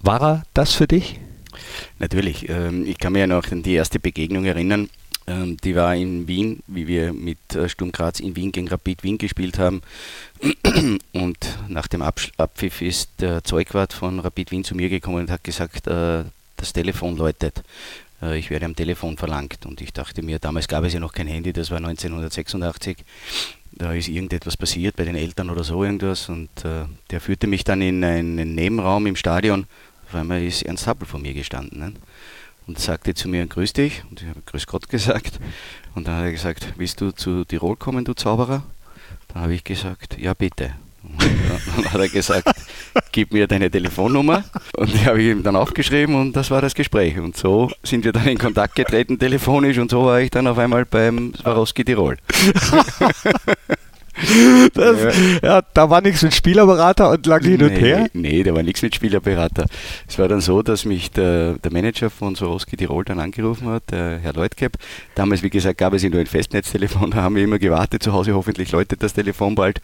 War 0.00 0.22
er 0.22 0.42
das 0.54 0.72
für 0.72 0.86
dich? 0.86 1.20
Natürlich. 1.98 2.48
Ähm, 2.48 2.86
ich 2.86 2.98
kann 2.98 3.12
mich 3.12 3.20
ja 3.20 3.26
noch 3.26 3.50
an 3.50 3.62
die 3.62 3.74
erste 3.74 3.98
Begegnung 3.98 4.44
erinnern. 4.44 4.88
Ähm, 5.28 5.56
die 5.56 5.74
war 5.74 5.94
in 5.94 6.28
Wien, 6.28 6.62
wie 6.66 6.86
wir 6.86 7.12
mit 7.12 7.54
äh, 7.54 7.68
Sturm 7.68 7.90
Graz 7.90 8.20
in 8.20 8.36
Wien 8.36 8.52
gegen 8.52 8.68
Rapid 8.68 9.02
Wien 9.02 9.18
gespielt 9.18 9.58
haben. 9.58 9.82
Und 11.12 11.58
nach 11.68 11.88
dem 11.88 12.02
Abpfiff 12.02 12.80
ist 12.80 13.10
der 13.20 13.42
Zeugwart 13.42 13.92
von 13.92 14.20
Rapid 14.20 14.52
Wien 14.52 14.64
zu 14.64 14.76
mir 14.76 14.88
gekommen 14.88 15.22
und 15.22 15.30
hat 15.30 15.42
gesagt, 15.42 15.88
äh, 15.88 16.24
das 16.56 16.72
Telefon 16.72 17.16
läutet. 17.16 17.62
Äh, 18.22 18.38
ich 18.38 18.50
werde 18.50 18.66
am 18.66 18.76
Telefon 18.76 19.16
verlangt. 19.16 19.66
Und 19.66 19.80
ich 19.80 19.92
dachte 19.92 20.22
mir, 20.22 20.38
damals 20.38 20.68
gab 20.68 20.84
es 20.84 20.92
ja 20.92 21.00
noch 21.00 21.12
kein 21.12 21.26
Handy, 21.26 21.52
das 21.52 21.70
war 21.70 21.78
1986. 21.78 22.98
Da 23.72 23.92
ist 23.92 24.08
irgendetwas 24.08 24.56
passiert 24.56 24.96
bei 24.96 25.04
den 25.04 25.16
Eltern 25.16 25.50
oder 25.50 25.64
so 25.64 25.82
irgendwas. 25.82 26.30
Und 26.30 26.48
der 26.64 27.20
führte 27.20 27.46
mich 27.46 27.62
dann 27.62 27.82
in 27.82 28.02
einen 28.02 28.54
Nebenraum 28.54 29.06
im 29.06 29.16
Stadion. 29.16 29.66
Auf 30.08 30.14
einmal 30.14 30.42
ist 30.42 30.62
Ernst 30.62 30.86
Happel 30.86 31.06
vor 31.06 31.20
mir 31.20 31.34
gestanden. 31.34 31.78
Ne? 31.78 31.92
Und 32.66 32.78
sagte 32.78 33.14
zu 33.14 33.28
mir, 33.28 33.46
grüß 33.46 33.72
dich. 33.72 34.02
Und 34.10 34.22
ich 34.22 34.28
habe 34.28 34.40
grüß 34.44 34.66
Gott 34.66 34.88
gesagt. 34.90 35.38
Und 35.94 36.08
dann 36.08 36.16
hat 36.16 36.24
er 36.24 36.32
gesagt, 36.32 36.74
willst 36.76 37.00
du 37.00 37.10
zu 37.10 37.44
Tirol 37.44 37.76
kommen, 37.76 38.04
du 38.04 38.14
Zauberer? 38.14 38.62
Dann 39.28 39.42
habe 39.42 39.54
ich 39.54 39.64
gesagt, 39.64 40.18
ja 40.18 40.34
bitte. 40.34 40.72
Und 41.02 41.22
dann 41.76 41.92
hat 41.92 42.00
er 42.00 42.08
gesagt, 42.08 42.48
gib 43.12 43.32
mir 43.32 43.46
deine 43.46 43.70
Telefonnummer. 43.70 44.44
Und 44.76 44.92
die 44.92 45.06
habe 45.06 45.22
ich 45.22 45.30
ihm 45.30 45.42
dann 45.42 45.54
aufgeschrieben 45.54 46.14
und 46.14 46.34
das 46.34 46.50
war 46.50 46.60
das 46.60 46.74
Gespräch. 46.74 47.18
Und 47.18 47.36
so 47.36 47.70
sind 47.82 48.04
wir 48.04 48.12
dann 48.12 48.26
in 48.26 48.38
Kontakt 48.38 48.74
getreten 48.74 49.18
telefonisch 49.18 49.78
und 49.78 49.90
so 49.90 50.04
war 50.04 50.20
ich 50.20 50.30
dann 50.30 50.46
auf 50.46 50.58
einmal 50.58 50.84
beim 50.84 51.32
Swarovski 51.34 51.84
Tirol. 51.84 52.16
Das, 54.74 55.16
ja. 55.42 55.62
da 55.74 55.90
war 55.90 56.00
nichts 56.00 56.22
mit 56.22 56.34
Spielerberater 56.34 57.10
und 57.10 57.26
lag 57.26 57.42
hin 57.42 57.62
und 57.62 57.72
nee, 57.72 57.80
her. 57.80 58.08
Nee, 58.12 58.42
da 58.42 58.54
war 58.54 58.62
nichts 58.62 58.82
mit 58.82 58.94
Spielerberater. 58.94 59.66
Es 60.08 60.18
war 60.18 60.28
dann 60.28 60.40
so, 60.40 60.62
dass 60.62 60.84
mich 60.84 61.10
der, 61.10 61.54
der 61.54 61.72
Manager 61.72 62.10
von 62.10 62.34
Soroski 62.34 62.76
Tirol 62.76 63.04
dann 63.04 63.20
angerufen 63.20 63.68
hat, 63.68 63.90
der 63.90 64.18
Herr 64.18 64.32
Leutgeb. 64.32 64.76
Damals, 65.14 65.42
wie 65.42 65.50
gesagt, 65.50 65.78
gab 65.78 65.92
es 65.92 66.02
ja 66.02 66.08
nur 66.08 66.20
ein 66.20 66.26
Festnetztelefon, 66.26 67.10
da 67.12 67.22
haben 67.22 67.36
wir 67.36 67.44
immer 67.44 67.58
gewartet 67.58 68.02
zu 68.02 68.12
Hause, 68.12 68.34
hoffentlich 68.34 68.72
läutet 68.72 69.02
das 69.02 69.14
Telefon 69.14 69.54
bald. 69.54 69.80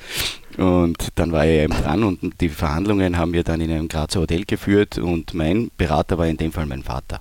Und 0.58 1.08
dann 1.14 1.32
war 1.32 1.44
er 1.44 1.64
eben 1.64 1.74
dran 1.74 2.04
und 2.04 2.40
die 2.40 2.48
Verhandlungen 2.48 3.16
haben 3.16 3.32
wir 3.32 3.44
dann 3.44 3.60
in 3.60 3.70
einem 3.70 3.88
Grazer 3.88 4.20
Hotel 4.20 4.44
geführt 4.44 4.98
und 4.98 5.34
mein 5.34 5.70
Berater 5.76 6.18
war 6.18 6.26
in 6.26 6.36
dem 6.36 6.52
Fall 6.52 6.66
mein 6.66 6.82
Vater. 6.82 7.20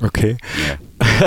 Okay. 0.00 0.36
Ja. 0.68 0.76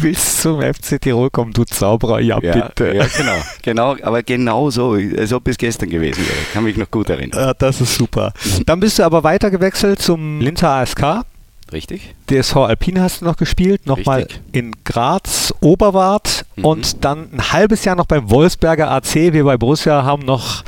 Willst 0.00 0.42
zum 0.42 0.60
FC 0.60 1.00
Tirol 1.00 1.30
kommen, 1.30 1.52
du 1.52 1.64
Zauberer? 1.64 2.20
Ja, 2.20 2.38
ja, 2.42 2.68
bitte. 2.68 2.94
Ja, 2.94 3.06
genau. 3.06 3.42
genau. 3.62 3.96
Aber 4.02 4.22
genau 4.22 4.70
so, 4.70 4.92
als 4.92 5.32
ob 5.32 5.46
es 5.48 5.58
gestern 5.58 5.90
gewesen 5.90 6.18
wäre. 6.26 6.36
Kann 6.52 6.64
mich 6.64 6.76
noch 6.76 6.90
gut 6.90 7.10
erinnern. 7.10 7.54
Das 7.58 7.80
ist 7.80 7.94
super. 7.94 8.32
Dann 8.66 8.80
bist 8.80 8.98
du 8.98 9.04
aber 9.04 9.22
weiter 9.22 9.50
gewechselt 9.50 10.00
zum 10.00 10.40
Linzer 10.40 10.70
ASK. 10.70 11.24
Richtig. 11.72 12.14
DSV 12.30 12.56
Alpine 12.56 13.02
hast 13.02 13.20
du 13.20 13.24
noch 13.24 13.36
gespielt, 13.36 13.86
nochmal 13.86 14.26
in 14.52 14.72
Graz, 14.84 15.52
Oberwart 15.60 16.44
mhm. 16.56 16.64
und 16.64 17.04
dann 17.04 17.30
ein 17.32 17.52
halbes 17.52 17.84
Jahr 17.84 17.96
noch 17.96 18.06
beim 18.06 18.30
Wolfsberger 18.30 18.90
AC. 18.90 19.14
Wir 19.14 19.44
bei 19.44 19.56
Borussia 19.56 20.04
haben 20.04 20.24
noch 20.24 20.62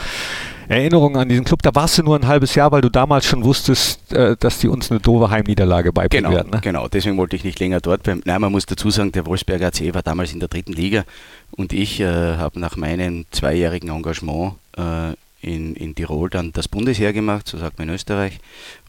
Erinnerungen 0.68 1.16
an 1.16 1.28
diesen 1.28 1.44
Club. 1.44 1.62
Da 1.62 1.75
warst 1.75 1.99
du 1.99 2.02
nur 2.02 2.16
ein 2.16 2.26
halbes 2.26 2.54
Jahr, 2.54 2.73
weil 2.73 2.80
du 2.80 2.88
damals 2.88 3.25
schon 3.25 3.44
wusstest, 3.44 4.12
äh, 4.12 4.37
dass 4.38 4.58
die 4.58 4.68
uns 4.68 4.90
eine 4.90 5.00
doofe 5.00 5.30
Heimniederlage 5.30 5.92
beibringen 5.92 6.25
genau, 6.25 6.37
werden. 6.37 6.50
Ne? 6.50 6.61
Genau, 6.62 6.88
deswegen 6.88 7.16
wollte 7.16 7.37
ich 7.37 7.44
nicht 7.44 7.58
länger 7.61 7.80
dort 7.80 8.02
bleiben. 8.02 8.23
Nein, 8.25 8.40
man 8.40 8.52
muss 8.52 8.66
dazu 8.66 8.90
sagen, 8.90 9.12
der 9.12 9.26
Wolfsberger 9.26 9.68
AC 9.68 9.94
war 9.94 10.02
damals 10.02 10.32
in 10.32 10.40
der 10.40 10.49
dritten 10.49 10.73
Liga 10.73 11.04
und 11.52 11.73
ich 11.73 12.00
äh, 12.00 12.06
habe 12.37 12.58
nach 12.61 12.76
meinem 12.76 13.26
zweijährigen 13.30 13.90
Engagement 13.90 14.54
äh, 14.76 15.14
in, 15.46 15.74
in 15.76 15.94
Tirol 15.94 16.28
dann 16.28 16.52
das 16.52 16.66
Bundesheer 16.66 17.12
gemacht, 17.12 17.46
so 17.46 17.56
sagt 17.56 17.78
man 17.78 17.88
in 17.88 17.94
Österreich, 17.94 18.40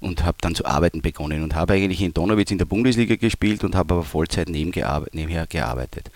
und 0.02 0.26
habe 0.26 0.38
dann 0.42 0.56
zu 0.56 0.66
arbeiten 0.66 1.02
begonnen 1.02 1.44
und 1.44 1.56
habe 1.56 1.74
eigentlich 1.74 2.02
in 2.02 2.14
Donauwitz 2.14 2.52
in 2.52 2.58
der 2.58 2.66
Bundesliga 2.66 3.16
gespielt 3.16 3.64
und 3.64 3.76
habe 3.76 3.94
aber 3.94 4.04
Vollzeit 4.04 4.50
nebenher 4.50 5.48
gearbeitet. 5.48 6.10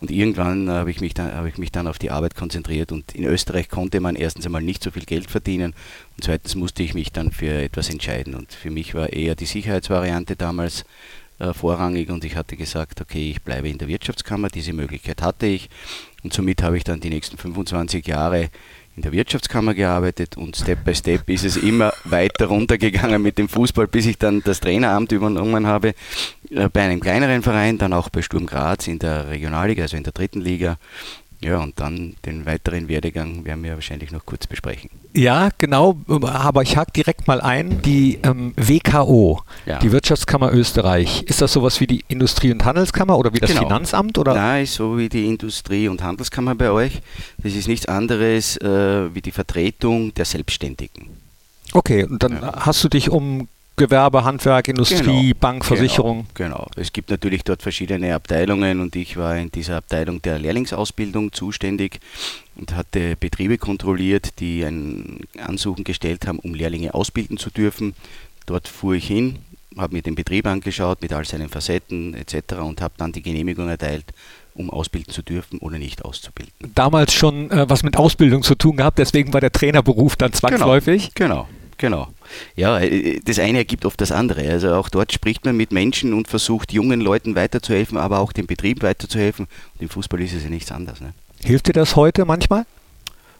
Und 0.00 0.10
irgendwann 0.10 0.70
habe 0.70 0.90
ich, 0.90 1.00
mich 1.00 1.14
dann, 1.14 1.34
habe 1.34 1.48
ich 1.48 1.58
mich 1.58 1.72
dann 1.72 1.88
auf 1.88 1.98
die 1.98 2.10
Arbeit 2.10 2.36
konzentriert 2.36 2.92
und 2.92 3.14
in 3.14 3.24
Österreich 3.24 3.68
konnte 3.68 4.00
man 4.00 4.14
erstens 4.14 4.46
einmal 4.46 4.62
nicht 4.62 4.82
so 4.82 4.90
viel 4.92 5.04
Geld 5.04 5.30
verdienen 5.30 5.74
und 6.16 6.24
zweitens 6.24 6.54
musste 6.54 6.82
ich 6.82 6.94
mich 6.94 7.12
dann 7.12 7.32
für 7.32 7.52
etwas 7.52 7.90
entscheiden. 7.90 8.34
Und 8.34 8.52
für 8.52 8.70
mich 8.70 8.94
war 8.94 9.12
eher 9.12 9.34
die 9.34 9.46
Sicherheitsvariante 9.46 10.36
damals 10.36 10.84
äh, 11.40 11.52
vorrangig 11.52 12.10
und 12.10 12.24
ich 12.24 12.36
hatte 12.36 12.56
gesagt, 12.56 13.00
okay, 13.00 13.30
ich 13.30 13.42
bleibe 13.42 13.68
in 13.68 13.78
der 13.78 13.88
Wirtschaftskammer, 13.88 14.48
diese 14.48 14.72
Möglichkeit 14.72 15.22
hatte 15.22 15.46
ich 15.46 15.68
und 16.22 16.32
somit 16.32 16.62
habe 16.62 16.76
ich 16.76 16.84
dann 16.84 17.00
die 17.00 17.10
nächsten 17.10 17.38
25 17.38 18.06
Jahre 18.06 18.50
in 18.98 19.02
der 19.02 19.12
Wirtschaftskammer 19.12 19.74
gearbeitet 19.74 20.36
und 20.36 20.56
Step 20.56 20.84
by 20.84 20.92
Step 20.92 21.30
ist 21.30 21.44
es 21.44 21.56
immer 21.56 21.92
weiter 22.02 22.46
runtergegangen 22.46 23.22
mit 23.22 23.38
dem 23.38 23.48
Fußball, 23.48 23.86
bis 23.86 24.06
ich 24.06 24.18
dann 24.18 24.42
das 24.42 24.58
Traineramt 24.58 25.12
übernommen 25.12 25.68
habe 25.68 25.94
äh, 26.50 26.68
bei 26.68 26.82
einem 26.82 26.98
kleineren 26.98 27.42
Verein, 27.42 27.78
dann 27.78 27.92
auch 27.92 28.08
bei 28.08 28.22
Sturm 28.22 28.46
Graz 28.46 28.88
in 28.88 28.98
der 28.98 29.28
Regionalliga, 29.28 29.82
also 29.82 29.96
in 29.96 30.02
der 30.02 30.12
dritten 30.12 30.40
Liga 30.40 30.78
ja, 31.40 31.58
und 31.58 31.78
dann 31.78 32.16
den 32.26 32.46
weiteren 32.46 32.88
Werdegang 32.88 33.44
werden 33.44 33.62
wir 33.62 33.74
wahrscheinlich 33.74 34.10
noch 34.10 34.26
kurz 34.26 34.48
besprechen. 34.48 34.90
Ja, 35.14 35.50
genau, 35.56 35.96
aber 36.08 36.62
ich 36.62 36.76
hake 36.76 36.90
direkt 36.90 37.28
mal 37.28 37.40
ein. 37.40 37.80
Die 37.82 38.18
ähm, 38.24 38.54
WKO, 38.56 39.42
ja. 39.64 39.78
die 39.78 39.92
Wirtschaftskammer 39.92 40.52
Österreich, 40.52 41.22
ist 41.22 41.40
das 41.40 41.52
sowas 41.52 41.80
wie 41.80 41.86
die 41.86 42.04
Industrie- 42.08 42.50
und 42.50 42.64
Handelskammer 42.64 43.16
oder 43.16 43.32
wie 43.32 43.38
das 43.38 43.50
genau. 43.50 43.62
Finanzamt? 43.62 44.18
Oder? 44.18 44.34
Nein, 44.34 44.66
so 44.66 44.98
wie 44.98 45.08
die 45.08 45.26
Industrie- 45.26 45.86
und 45.86 46.02
Handelskammer 46.02 46.56
bei 46.56 46.70
euch. 46.70 47.00
Das 47.42 47.54
ist 47.54 47.68
nichts 47.68 47.86
anderes 47.86 48.56
äh, 48.56 49.14
wie 49.14 49.22
die 49.22 49.32
Vertretung 49.32 50.12
der 50.14 50.24
Selbstständigen. 50.24 51.08
Okay, 51.72 52.04
und 52.04 52.22
dann 52.22 52.32
ja. 52.32 52.66
hast 52.66 52.82
du 52.82 52.88
dich 52.88 53.10
um 53.10 53.46
Gewerbe, 53.78 54.24
Handwerk, 54.24 54.68
Industrie, 54.68 55.28
genau, 55.28 55.38
Bank, 55.40 55.64
Versicherung. 55.64 56.26
Genau, 56.34 56.56
genau, 56.56 56.70
Es 56.76 56.92
gibt 56.92 57.10
natürlich 57.10 57.44
dort 57.44 57.62
verschiedene 57.62 58.14
Abteilungen 58.14 58.80
und 58.80 58.94
ich 58.96 59.16
war 59.16 59.36
in 59.36 59.50
dieser 59.50 59.76
Abteilung 59.76 60.20
der 60.22 60.38
Lehrlingsausbildung 60.38 61.32
zuständig 61.32 62.00
und 62.56 62.74
hatte 62.74 63.16
Betriebe 63.16 63.58
kontrolliert, 63.58 64.40
die 64.40 64.64
ein 64.64 65.20
Ansuchen 65.38 65.84
gestellt 65.84 66.26
haben, 66.26 66.38
um 66.38 66.54
Lehrlinge 66.54 66.94
ausbilden 66.94 67.38
zu 67.38 67.50
dürfen. 67.50 67.94
Dort 68.46 68.68
fuhr 68.68 68.94
ich 68.94 69.06
hin, 69.06 69.38
habe 69.76 69.94
mir 69.94 70.02
den 70.02 70.14
Betrieb 70.14 70.46
angeschaut 70.46 71.02
mit 71.02 71.12
all 71.12 71.24
seinen 71.24 71.48
Facetten 71.48 72.14
etc. 72.14 72.54
und 72.60 72.80
habe 72.80 72.94
dann 72.96 73.12
die 73.12 73.22
Genehmigung 73.22 73.68
erteilt, 73.68 74.06
um 74.54 74.70
ausbilden 74.70 75.12
zu 75.12 75.22
dürfen 75.22 75.58
oder 75.58 75.78
nicht 75.78 76.04
auszubilden. 76.04 76.52
Damals 76.74 77.12
schon 77.12 77.50
äh, 77.50 77.68
was 77.68 77.82
mit 77.82 77.96
Ausbildung 77.96 78.42
zu 78.42 78.54
tun 78.54 78.76
gehabt, 78.76 78.98
deswegen 78.98 79.32
war 79.32 79.40
der 79.40 79.52
Trainerberuf 79.52 80.16
dann 80.16 80.30
genau, 80.30 80.38
zwangsläufig. 80.40 81.14
Genau, 81.14 81.46
genau. 81.46 81.57
Genau. 81.78 82.08
Ja, 82.56 82.78
äh, 82.80 83.20
das 83.24 83.38
eine 83.38 83.58
ergibt 83.58 83.84
oft 83.84 84.00
das 84.00 84.12
andere. 84.12 84.48
Also 84.50 84.74
auch 84.74 84.88
dort 84.88 85.12
spricht 85.12 85.44
man 85.44 85.56
mit 85.56 85.72
Menschen 85.72 86.12
und 86.12 86.28
versucht 86.28 86.72
jungen 86.72 87.00
Leuten 87.00 87.34
weiterzuhelfen, 87.36 87.96
aber 87.96 88.18
auch 88.18 88.32
dem 88.32 88.46
Betrieb 88.46 88.82
weiterzuhelfen. 88.82 89.46
Und 89.74 89.82
im 89.82 89.88
Fußball 89.88 90.20
ist 90.20 90.34
es 90.34 90.42
ja 90.42 90.50
nichts 90.50 90.72
anderes. 90.72 91.00
Ne? 91.00 91.14
Hilft 91.42 91.68
dir 91.68 91.72
das 91.72 91.96
heute 91.96 92.24
manchmal? 92.24 92.66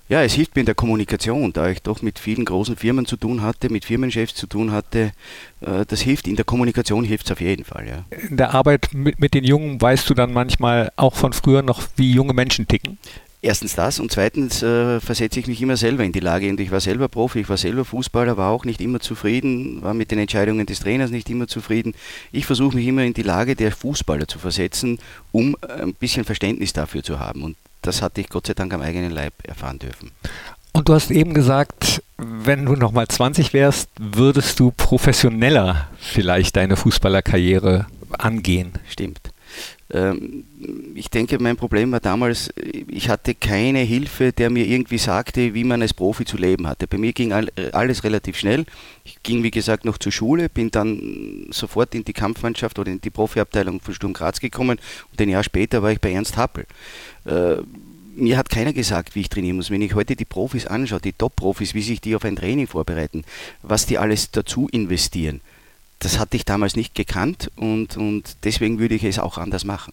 Ja, 0.09 0.23
es 0.23 0.33
hilft 0.33 0.55
mir 0.57 0.61
in 0.61 0.67
der 0.67 0.75
Kommunikation, 0.75 1.53
da 1.53 1.69
ich 1.69 1.83
doch 1.83 2.01
mit 2.01 2.19
vielen 2.19 2.47
großen 2.47 2.77
Firmen 2.77 3.05
zu 3.05 3.19
tun 3.19 3.43
hatte, 3.43 3.71
mit 3.71 3.85
Firmenchefs 3.85 4.35
zu 4.35 4.47
tun 4.47 4.73
hatte. 4.73 5.13
Äh, 5.61 5.85
das 5.87 6.01
hilft, 6.01 6.27
in 6.27 6.37
der 6.37 6.47
Kommunikation 6.47 7.05
hilft 7.05 7.27
es 7.27 7.33
auf 7.33 7.41
jeden 7.43 7.65
Fall. 7.65 7.87
Ja. 7.87 8.17
In 8.31 8.39
der 8.39 8.55
Arbeit 8.55 8.89
mit, 8.95 9.21
mit 9.21 9.35
den 9.35 9.45
Jungen 9.45 9.81
weißt 9.81 10.09
du 10.09 10.15
dann 10.15 10.33
manchmal 10.33 10.93
auch 10.97 11.15
von 11.15 11.35
früher 11.35 11.61
noch, 11.61 11.83
wie 11.97 12.13
junge 12.13 12.33
Menschen 12.33 12.67
ticken? 12.67 12.99
Erstens 13.41 13.77
das 13.77 14.01
und 14.01 14.11
zweitens 14.11 14.63
äh, 14.65 14.99
versetze 14.99 15.39
ich 15.39 15.47
mich 15.47 15.63
immer 15.63 15.77
selber 15.77 16.03
in 16.03 16.11
die 16.11 16.19
Lage 16.21 16.51
und 16.51 16.59
ich 16.59 16.73
war 16.73 16.81
selber 16.81 17.09
Profi, 17.09 17.41
ich 17.41 17.49
war 17.49 17.57
selber 17.57 17.85
Fußballer, 17.85 18.37
war 18.37 18.51
auch 18.51 18.65
nicht 18.65 18.81
immer 18.81 18.99
zufrieden, 18.99 19.81
war 19.83 19.95
mit 19.95 20.11
den 20.11 20.19
Entscheidungen 20.19 20.67
des 20.67 20.81
Trainers 20.81 21.13
nicht 21.13 21.31
immer 21.31 21.47
zufrieden. 21.47 21.95
Ich 22.33 22.47
versuche 22.47 22.75
mich 22.75 22.87
immer 22.87 23.05
in 23.05 23.15
die 23.15 23.23
Lage 23.23 23.55
der 23.55 23.71
Fußballer 23.71 24.27
zu 24.27 24.41
versetzen, 24.41 24.99
um 25.31 25.57
ein 25.61 25.95
bisschen 25.95 26.25
Verständnis 26.25 26.73
dafür 26.73 27.05
zu 27.05 27.21
haben 27.21 27.43
und 27.43 27.57
das 27.83 28.03
hatte 28.03 28.21
ich 28.21 28.29
Gott 28.29 28.49
sei 28.49 28.55
Dank 28.55 28.75
am 28.75 28.83
eigenen 28.83 29.13
Leib 29.13 29.35
erfahren 29.45 29.79
dürfen. 29.79 30.11
Und 30.73 30.89
du 30.89 30.95
hast 30.95 31.13
eben 31.13 31.33
gesagt, 31.33 32.03
wenn 32.17 32.65
du 32.65 32.75
nochmal 32.75 33.07
20 33.07 33.53
wärst, 33.53 33.89
würdest 33.99 34.59
du 34.59 34.73
professioneller 34.73 35.89
vielleicht 35.99 36.57
deine 36.57 36.77
Fußballerkarriere 36.77 37.87
angehen. 38.19 38.73
Stimmt. 38.89 39.21
Ähm, 39.91 40.45
ich 40.95 41.09
denke, 41.09 41.39
mein 41.39 41.57
Problem 41.57 41.93
war 41.93 42.01
damals, 42.01 42.53
ich 42.57 43.09
hatte 43.09 43.35
keine 43.35 43.81
Hilfe, 43.81 44.33
der 44.33 44.51
mir 44.51 44.67
irgendwie 44.67 44.99
sagte, 44.99 45.55
wie 45.55 45.65
man 45.65 45.81
als 45.81 45.95
Profi 45.95 46.25
zu 46.25 46.37
leben 46.37 46.67
hatte. 46.67 46.87
Bei 46.87 46.99
mir 46.99 47.13
ging 47.13 47.33
alles 47.33 48.05
relativ 48.05 48.37
schnell. 48.37 48.67
Ich 49.05 49.23
ging, 49.23 49.43
wie 49.43 49.51
gesagt, 49.51 49.85
noch 49.85 49.99
zur 49.99 50.13
Schule, 50.13 50.49
bin 50.49 50.71
dann 50.71 51.47
sofort 51.51 51.95
in 51.95 52.05
die 52.05 52.13
Kampfmannschaft 52.13 52.79
oder 52.79 52.91
in 52.91 53.01
die 53.01 53.11
Profiabteilung 53.11 53.81
von 53.81 53.95
Sturm 53.95 54.13
Graz 54.13 54.41
gekommen 54.41 54.79
und 55.11 55.21
ein 55.21 55.29
Jahr 55.29 55.45
später 55.45 55.83
war 55.83 55.93
ich 55.93 56.01
bei 56.01 56.13
Ernst 56.13 56.37
Happel. 56.37 56.67
Äh, 57.25 57.57
mir 58.19 58.37
hat 58.37 58.51
keiner 58.51 58.73
gesagt, 58.73 59.15
wie 59.15 59.21
ich 59.21 59.29
trainieren 59.29 59.57
muss. 59.57 59.71
Wenn 59.71 59.81
ich 59.81 59.95
heute 59.95 60.17
die 60.17 60.25
Profis 60.25 60.67
anschaue, 60.67 61.01
die 61.01 61.13
Top-Profis, 61.13 61.75
wie 61.75 61.83
sich 61.83 62.01
die 62.01 62.17
auf 62.17 62.25
ein 62.25 62.37
Training 62.37 62.67
vorbereiten, 62.67 63.25
was 63.63 63.87
die 63.87 63.97
alles 63.97 64.33
dazu 64.33 64.69
investieren, 64.69 65.41
das 66.01 66.19
hatte 66.19 66.37
ich 66.37 66.45
damals 66.45 66.77
nicht 66.77 66.95
gekannt 66.95 67.51
und, 67.57 67.97
und 67.97 68.37
deswegen 68.45 68.79
würde 68.79 68.95
ich 68.95 69.05
es 69.05 69.19
auch 69.19 69.39
anders 69.39 69.65
machen. 69.65 69.93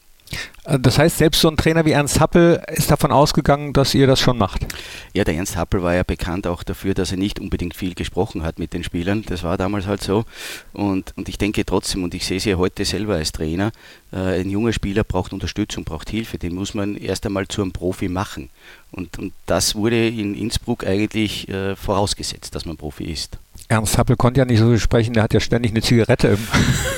Äh, 0.66 0.80
das 0.80 0.98
heißt, 0.98 1.18
selbst 1.18 1.42
so 1.42 1.50
ein 1.50 1.58
Trainer 1.58 1.86
wie 1.86 1.92
Ernst 1.92 2.20
Happel 2.20 2.62
ist 2.68 2.92
davon 2.92 3.12
ausgegangen, 3.12 3.74
dass 3.74 3.94
ihr 3.94 4.08
das 4.08 4.20
schon 4.20 4.38
macht. 4.38 4.66
Ja, 5.14 5.24
der 5.24 5.36
Ernst 5.36 5.56
Happel 5.56 5.84
war 5.84 5.94
ja 5.94 6.04
bekannt 6.04 6.48
auch 6.48 6.64
dafür, 6.64 6.94
dass 6.94 7.12
er 7.12 7.18
nicht 7.18 7.40
unbedingt 7.40 7.76
viel 7.76 7.94
gesprochen 7.94 8.44
hat 8.44 8.60
mit 8.60 8.74
den 8.74 8.84
Spielern. 8.84 9.24
Das 9.28 9.44
war 9.44 9.58
damals 9.58 9.88
halt 9.88 10.02
so. 10.02 10.26
Und, 10.74 11.14
und 11.16 11.30
ich 11.30 11.38
denke 11.38 11.66
trotzdem, 11.66 12.04
und 12.04 12.14
ich 12.14 12.26
sehe 12.26 12.38
es 12.38 12.46
ja 12.46 12.58
heute 12.58 12.86
selber 12.86 13.16
als 13.16 13.32
Trainer, 13.32 13.72
äh, 14.12 14.40
ein 14.42 14.50
junger 14.50 14.74
Spieler 14.74 15.04
braucht 15.04 15.34
Unterstützung, 15.34 15.84
braucht 15.84 16.10
Hilfe. 16.10 16.38
Den 16.38 16.56
muss 16.56 16.74
man 16.74 16.96
erst 16.96 17.26
einmal 17.26 17.48
zu 17.48 17.62
einem 17.62 17.72
Profi 17.72 18.10
machen. 18.10 18.50
Und, 18.92 19.18
und 19.20 19.34
das 19.46 19.76
wurde 19.76 20.08
in 20.08 20.36
Innsbruck 20.36 20.86
eigentlich 20.86 21.50
äh, 21.50 21.76
vorausgesetzt, 21.76 22.56
dass 22.56 22.66
man 22.66 22.78
Profi 22.78 23.06
ist. 23.06 23.38
Ernst 23.68 23.98
Happel 23.98 24.16
konnte 24.16 24.40
ja 24.40 24.46
nicht 24.46 24.60
so 24.60 24.78
sprechen, 24.78 25.14
der 25.14 25.24
hat 25.24 25.34
ja 25.34 25.40
ständig 25.40 25.72
eine 25.72 25.82
Zigarette 25.82 26.30
im. 26.30 26.38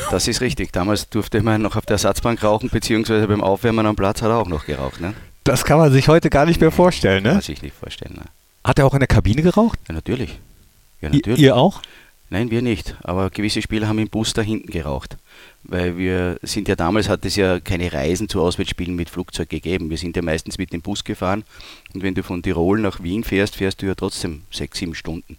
Das 0.09 0.25
ist 0.25 0.39
richtig. 0.39 0.71
Damals 0.71 1.09
durfte 1.09 1.41
man 1.43 1.61
noch 1.61 1.75
auf 1.75 1.85
der 1.85 1.95
Ersatzbank 1.95 2.41
rauchen, 2.41 2.69
beziehungsweise 2.69 3.27
beim 3.27 3.43
Aufwärmen 3.43 3.85
am 3.85 3.97
Platz 3.97 4.21
hat 4.21 4.29
er 4.29 4.37
auch 4.37 4.47
noch 4.47 4.65
geraucht. 4.65 5.01
Ne? 5.01 5.13
Das 5.43 5.65
kann 5.65 5.77
man 5.79 5.91
sich 5.91 6.07
heute 6.07 6.29
gar 6.29 6.45
nicht 6.45 6.61
mehr 6.61 6.71
vorstellen, 6.71 7.23
ne? 7.23 7.29
Kann 7.29 7.35
man 7.37 7.43
sich 7.43 7.61
nicht 7.61 7.75
vorstellen. 7.75 8.15
Ne? 8.15 8.23
Hat 8.63 8.79
er 8.79 8.85
auch 8.85 8.93
in 8.93 8.99
der 8.99 9.07
Kabine 9.07 9.41
geraucht? 9.41 9.79
Ja, 9.89 9.93
natürlich. 9.93 10.39
Ja, 11.01 11.09
natürlich. 11.09 11.39
Ihr 11.39 11.57
auch? 11.57 11.81
Nein, 12.29 12.51
wir 12.51 12.61
nicht. 12.61 12.95
Aber 13.03 13.29
gewisse 13.29 13.61
Spieler 13.61 13.87
haben 13.87 13.99
im 13.99 14.09
Bus 14.09 14.33
da 14.33 14.41
hinten 14.41 14.71
geraucht 14.71 15.17
weil 15.67 15.97
wir 15.97 16.39
sind 16.41 16.67
ja 16.67 16.75
damals 16.75 17.09
hat 17.09 17.25
es 17.25 17.35
ja 17.35 17.59
keine 17.59 17.91
Reisen 17.91 18.29
zu 18.29 18.41
Auswärtsspielen 18.41 18.95
mit 18.95 19.09
Flugzeug 19.09 19.49
gegeben. 19.49 19.89
Wir 19.89 19.97
sind 19.97 20.15
ja 20.15 20.21
meistens 20.21 20.57
mit 20.57 20.73
dem 20.73 20.81
Bus 20.81 21.03
gefahren 21.03 21.43
und 21.93 22.03
wenn 22.03 22.15
du 22.15 22.23
von 22.23 22.41
Tirol 22.41 22.79
nach 22.79 23.03
Wien 23.03 23.23
fährst, 23.23 23.55
fährst 23.55 23.81
du 23.81 23.85
ja 23.85 23.95
trotzdem 23.95 24.41
sechs, 24.51 24.79
sieben 24.79 24.95
Stunden. 24.95 25.37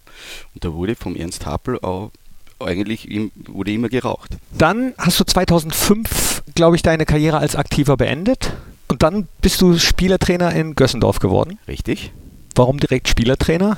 Und 0.53 0.63
da 0.63 0.73
wurde 0.73 0.95
vom 0.95 1.15
Ernst 1.15 1.45
Happel 1.45 1.79
auch 1.79 2.11
eigentlich 2.59 3.07
wurde 3.47 3.71
immer 3.71 3.87
geraucht. 3.87 4.37
Dann 4.57 4.93
hast 4.97 5.19
du 5.19 5.23
2005, 5.23 6.43
glaube 6.55 6.75
ich, 6.75 6.81
deine 6.81 7.05
Karriere 7.05 7.37
als 7.37 7.55
Aktiver 7.55 7.95
beendet 7.95 8.51
und 8.89 9.01
dann 9.01 9.27
bist 9.41 9.61
du 9.61 9.77
Spielertrainer 9.77 10.53
in 10.53 10.75
Gössendorf 10.75 11.19
geworden. 11.19 11.57
Richtig. 11.67 12.11
Warum 12.55 12.77
direkt 12.79 13.07
Spielertrainer? 13.07 13.77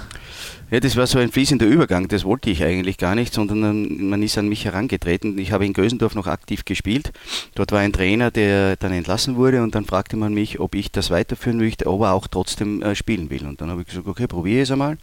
Ja, 0.70 0.80
das 0.80 0.96
war 0.96 1.08
so 1.08 1.20
ein 1.20 1.32
fließender 1.32 1.66
Übergang, 1.66 2.08
das 2.08 2.24
wollte 2.24 2.50
ich 2.50 2.64
eigentlich 2.64 2.98
gar 2.98 3.16
nicht, 3.16 3.34
sondern 3.34 4.10
man 4.10 4.24
ist 4.24 4.38
an 4.38 4.48
mich 4.48 4.66
herangetreten. 4.66 5.38
Ich 5.38 5.52
habe 5.52 5.66
in 5.66 5.74
Gösendorf 5.74 6.16
noch 6.16 6.28
aktiv 6.28 6.66
gespielt. 6.66 7.12
Dort 7.56 7.72
war 7.72 7.80
ein 7.80 7.94
Trainer, 7.94 8.32
der 8.32 8.76
dann 8.78 8.92
entlassen 8.92 9.36
wurde 9.36 9.62
und 9.64 9.76
dann 9.76 9.86
fragte 9.86 10.18
man 10.18 10.34
mich, 10.34 10.60
ob 10.60 10.76
ich 10.76 10.92
das 10.92 11.10
weiterführen 11.10 11.58
möchte, 11.58 11.88
aber 11.88 12.14
auch 12.14 12.28
trotzdem 12.28 12.82
äh, 12.82 12.96
spielen 12.96 13.30
will. 13.30 13.46
Und 13.46 13.62
dann 13.62 13.70
habe 13.70 13.82
ich 13.82 13.88
gesagt, 13.88 14.08
okay, 14.08 14.28
probiere 14.28 14.64
es 14.64 14.72
einmal. 14.72 14.98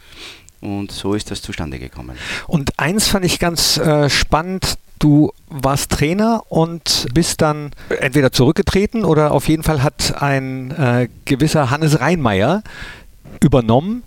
Und 0.61 0.90
so 0.90 1.14
ist 1.14 1.30
das 1.30 1.40
zustande 1.40 1.78
gekommen. 1.78 2.16
Und 2.49 2.78
eins 2.78 3.07
fand 3.07 3.25
ich 3.25 3.38
ganz 3.38 3.76
äh, 3.76 4.11
spannend, 4.11 4.78
Du 4.99 5.33
warst 5.49 5.92
Trainer 5.92 6.42
und 6.49 7.07
bist 7.14 7.40
dann 7.40 7.71
entweder 8.00 8.33
zurückgetreten 8.33 9.04
oder 9.04 9.30
auf 9.30 9.49
jeden 9.49 9.62
Fall 9.62 9.83
hat 9.83 10.21
ein 10.21 10.73
äh, 10.73 11.09
gewisser 11.25 11.71
Hannes 11.71 12.00
Reinmeier 12.00 12.62
übernommen 13.40 14.02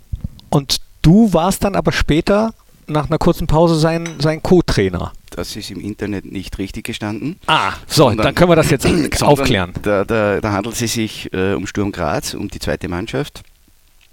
und 0.50 0.80
Du 1.02 1.32
warst 1.32 1.64
dann 1.64 1.74
aber 1.74 1.92
später 1.92 2.54
nach 2.86 3.08
einer 3.08 3.18
kurzen 3.18 3.46
Pause 3.46 3.78
sein, 3.78 4.08
sein 4.18 4.42
Co-Trainer. 4.42 5.12
Das 5.30 5.56
ist 5.56 5.70
im 5.70 5.80
Internet 5.80 6.30
nicht 6.30 6.58
richtig 6.58 6.84
gestanden. 6.84 7.38
Ah, 7.46 7.72
so, 7.86 8.04
sondern, 8.04 8.26
dann 8.26 8.34
können 8.34 8.50
wir 8.50 8.56
das 8.56 8.70
jetzt 8.70 8.86
aufklären. 9.22 9.72
Da, 9.82 10.04
da, 10.04 10.40
da, 10.40 10.52
handelt 10.52 10.80
es 10.80 10.92
sich 10.92 11.32
äh, 11.32 11.54
um 11.54 11.66
Sturm 11.66 11.90
Graz, 11.90 12.34
um 12.34 12.48
die 12.48 12.58
zweite 12.58 12.88
Mannschaft. 12.88 13.42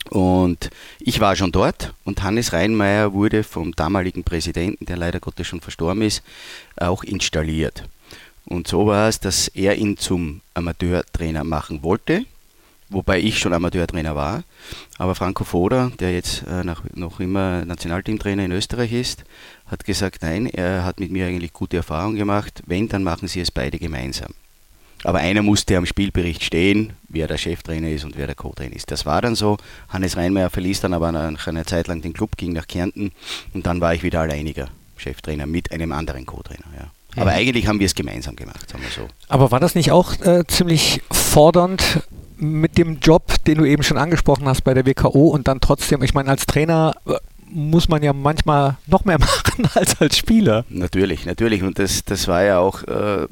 Und 0.09 0.69
ich 0.99 1.19
war 1.19 1.35
schon 1.35 1.51
dort 1.51 1.93
und 2.03 2.23
Hannes 2.23 2.53
Reinmeier 2.53 3.13
wurde 3.13 3.43
vom 3.43 3.75
damaligen 3.75 4.23
Präsidenten, 4.23 4.85
der 4.85 4.97
leider 4.97 5.19
Gottes 5.19 5.45
schon 5.45 5.61
verstorben 5.61 6.01
ist, 6.01 6.23
auch 6.77 7.03
installiert. 7.03 7.83
Und 8.45 8.67
so 8.67 8.87
war 8.87 9.09
es, 9.09 9.19
dass 9.19 9.49
er 9.49 9.75
ihn 9.75 9.97
zum 9.97 10.41
Amateurtrainer 10.55 11.43
machen 11.43 11.83
wollte 11.83 12.25
wobei 12.89 13.19
ich 13.19 13.39
schon 13.39 13.53
Amateurtrainer 13.53 14.15
war. 14.15 14.43
Aber 14.97 15.15
Franco 15.15 15.43
Foda, 15.43 15.91
der 15.99 16.13
jetzt 16.13 16.43
äh, 16.47 16.63
nach, 16.63 16.83
noch 16.95 17.19
immer 17.19 17.65
Nationalteamtrainer 17.65 18.45
in 18.45 18.51
Österreich 18.51 18.91
ist, 18.93 19.23
hat 19.67 19.85
gesagt, 19.85 20.23
nein, 20.23 20.47
er 20.47 20.83
hat 20.85 20.99
mit 20.99 21.11
mir 21.11 21.27
eigentlich 21.27 21.53
gute 21.53 21.77
Erfahrungen 21.77 22.15
gemacht. 22.15 22.63
Wenn, 22.65 22.89
dann 22.89 23.03
machen 23.03 23.27
sie 23.27 23.41
es 23.41 23.51
beide 23.51 23.79
gemeinsam. 23.79 24.33
Aber 25.03 25.19
einer 25.19 25.41
musste 25.41 25.77
am 25.77 25.85
Spielbericht 25.85 26.43
stehen, 26.43 26.93
wer 27.07 27.27
der 27.27 27.37
Cheftrainer 27.37 27.89
ist 27.89 28.03
und 28.03 28.17
wer 28.17 28.27
der 28.27 28.35
Co-Trainer 28.35 28.75
ist. 28.75 28.91
Das 28.91 29.05
war 29.05 29.21
dann 29.21 29.35
so. 29.35 29.57
Hannes 29.87 30.17
Reinmeier 30.17 30.49
verließ 30.49 30.81
dann 30.81 30.93
aber 30.93 31.11
nach 31.11 31.47
einer 31.47 31.65
Zeit 31.65 31.87
lang 31.87 32.01
den 32.01 32.13
Club, 32.13 32.35
ging 32.35 32.51
nach 32.51 32.67
Kärnten 32.67 33.11
und 33.53 33.65
dann 33.65 33.79
war 33.79 33.93
ich 33.93 34.03
wieder 34.03 34.19
alleiniger 34.19 34.67
Cheftrainer 34.97 35.45
mit 35.45 35.71
einem 35.71 35.93
anderen 35.93 36.25
Co-Trainer. 36.25 36.65
Ja. 36.77 36.91
Aber 37.21 37.31
eigentlich 37.31 37.67
haben 37.67 37.79
wir 37.79 37.85
es 37.85 37.95
gemeinsam 37.95 38.35
gemacht, 38.35 38.69
sagen 38.69 38.83
wir 38.83 38.91
so. 38.91 39.07
Aber 39.29 39.51
war 39.51 39.59
das 39.59 39.73
nicht 39.73 39.91
auch 39.91 40.19
äh, 40.21 40.45
ziemlich 40.47 41.01
fordernd, 41.11 42.01
mit 42.39 42.77
dem 42.77 42.99
Job, 42.99 43.33
den 43.45 43.57
du 43.57 43.65
eben 43.65 43.83
schon 43.83 43.97
angesprochen 43.97 44.47
hast 44.47 44.63
bei 44.63 44.73
der 44.73 44.85
WKO 44.85 45.29
und 45.29 45.47
dann 45.47 45.59
trotzdem, 45.59 46.01
ich 46.03 46.13
meine, 46.13 46.29
als 46.29 46.45
Trainer 46.45 46.95
äh, 47.05 47.13
muss 47.51 47.89
man 47.89 48.03
ja 48.03 48.13
manchmal 48.13 48.77
noch 48.87 49.05
mehr 49.05 49.19
machen 49.19 49.67
als 49.73 49.99
als 49.99 50.17
Spieler. 50.17 50.65
Natürlich, 50.69 51.25
natürlich. 51.25 51.63
Und 51.63 51.79
das, 51.79 52.05
das 52.05 52.27
war 52.27 52.43
ja 52.43 52.59
auch 52.59 52.83
äh, 52.83 53.27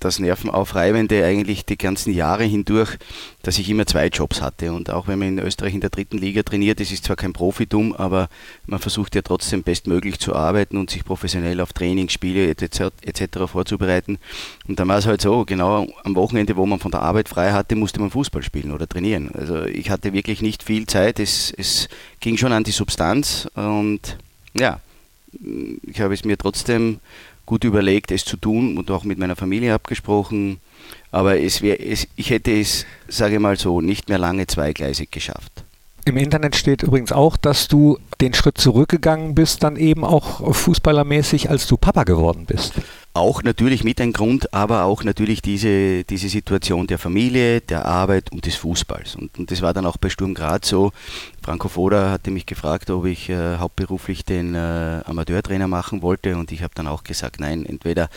das 0.00 0.18
Nervenaufreibende 0.18 1.24
eigentlich 1.24 1.64
die 1.64 1.78
ganzen 1.78 2.12
Jahre 2.12 2.44
hindurch, 2.44 2.98
dass 3.42 3.58
ich 3.58 3.68
immer 3.68 3.86
zwei 3.86 4.06
Jobs 4.06 4.40
hatte. 4.40 4.72
Und 4.72 4.90
auch 4.90 5.08
wenn 5.08 5.18
man 5.18 5.28
in 5.28 5.38
Österreich 5.38 5.74
in 5.74 5.80
der 5.80 5.90
dritten 5.90 6.18
Liga 6.18 6.42
trainiert, 6.42 6.80
das 6.80 6.92
ist 6.92 7.04
zwar 7.04 7.16
kein 7.16 7.32
Profitum, 7.32 7.94
aber 7.94 8.28
man 8.66 8.78
versucht 8.78 9.14
ja 9.14 9.22
trotzdem 9.22 9.62
bestmöglich 9.62 10.18
zu 10.18 10.34
arbeiten 10.34 10.76
und 10.76 10.90
sich 10.90 11.04
professionell 11.04 11.60
auf 11.60 11.72
Trainingsspiele 11.72 12.48
etc. 12.48 12.92
etc. 13.02 13.24
vorzubereiten. 13.46 14.18
Und 14.68 14.78
dann 14.78 14.88
war 14.88 14.98
es 14.98 15.06
halt 15.06 15.20
so, 15.20 15.44
genau 15.44 15.86
am 16.04 16.14
Wochenende, 16.14 16.56
wo 16.56 16.66
man 16.66 16.78
von 16.78 16.90
der 16.90 17.02
Arbeit 17.02 17.28
frei 17.28 17.52
hatte, 17.52 17.76
musste 17.76 18.00
man 18.00 18.10
Fußball 18.10 18.42
spielen 18.42 18.72
oder 18.72 18.88
trainieren. 18.88 19.30
Also 19.34 19.64
ich 19.64 19.90
hatte 19.90 20.12
wirklich 20.12 20.42
nicht 20.42 20.62
viel 20.62 20.86
Zeit. 20.86 21.18
Es, 21.18 21.52
es 21.56 21.88
ging 22.20 22.36
schon 22.36 22.52
an 22.52 22.64
die 22.64 22.70
Substanz 22.70 23.48
und 23.54 24.18
ja, 24.54 24.80
ich 25.86 26.00
habe 26.00 26.14
es 26.14 26.24
mir 26.24 26.36
trotzdem 26.36 27.00
gut 27.46 27.64
überlegt, 27.64 28.10
es 28.12 28.24
zu 28.24 28.36
tun 28.36 28.78
und 28.78 28.90
auch 28.90 29.04
mit 29.04 29.18
meiner 29.18 29.36
Familie 29.36 29.74
abgesprochen. 29.74 30.60
Aber 31.12 31.38
es 31.38 31.62
wär, 31.62 31.86
es, 31.86 32.08
ich 32.16 32.30
hätte 32.30 32.58
es, 32.58 32.84
sage 33.06 33.34
ich 33.34 33.40
mal 33.40 33.56
so, 33.56 33.80
nicht 33.80 34.08
mehr 34.08 34.18
lange 34.18 34.46
zweigleisig 34.46 35.10
geschafft. 35.10 35.64
Im 36.04 36.16
Internet 36.16 36.56
steht 36.56 36.82
übrigens 36.82 37.12
auch, 37.12 37.36
dass 37.36 37.68
du 37.68 37.96
den 38.20 38.34
Schritt 38.34 38.58
zurückgegangen 38.58 39.36
bist, 39.36 39.62
dann 39.62 39.76
eben 39.76 40.04
auch 40.04 40.52
fußballermäßig, 40.52 41.48
als 41.48 41.68
du 41.68 41.76
Papa 41.76 42.02
geworden 42.02 42.44
bist. 42.44 42.72
Auch 43.14 43.44
natürlich 43.44 43.84
mit 43.84 44.00
ein 44.00 44.12
Grund, 44.12 44.52
aber 44.52 44.82
auch 44.84 45.04
natürlich 45.04 45.42
diese, 45.42 46.02
diese 46.02 46.28
Situation 46.28 46.88
der 46.88 46.98
Familie, 46.98 47.60
der 47.60 47.84
Arbeit 47.84 48.32
und 48.32 48.46
des 48.46 48.56
Fußballs. 48.56 49.14
Und, 49.14 49.38
und 49.38 49.50
das 49.52 49.62
war 49.62 49.74
dann 49.74 49.86
auch 49.86 49.96
bei 49.96 50.08
Sturm 50.08 50.34
Graz 50.34 50.68
so. 50.68 50.90
Franco 51.40 51.68
Foda 51.68 52.10
hatte 52.10 52.32
mich 52.32 52.46
gefragt, 52.46 52.90
ob 52.90 53.04
ich 53.04 53.28
äh, 53.28 53.58
hauptberuflich 53.58 54.24
den 54.24 54.56
äh, 54.56 55.02
Amateurtrainer 55.04 55.68
machen 55.68 56.02
wollte 56.02 56.36
und 56.36 56.50
ich 56.50 56.64
habe 56.64 56.74
dann 56.74 56.88
auch 56.88 57.04
gesagt, 57.04 57.38
nein, 57.38 57.64
entweder 57.64 58.08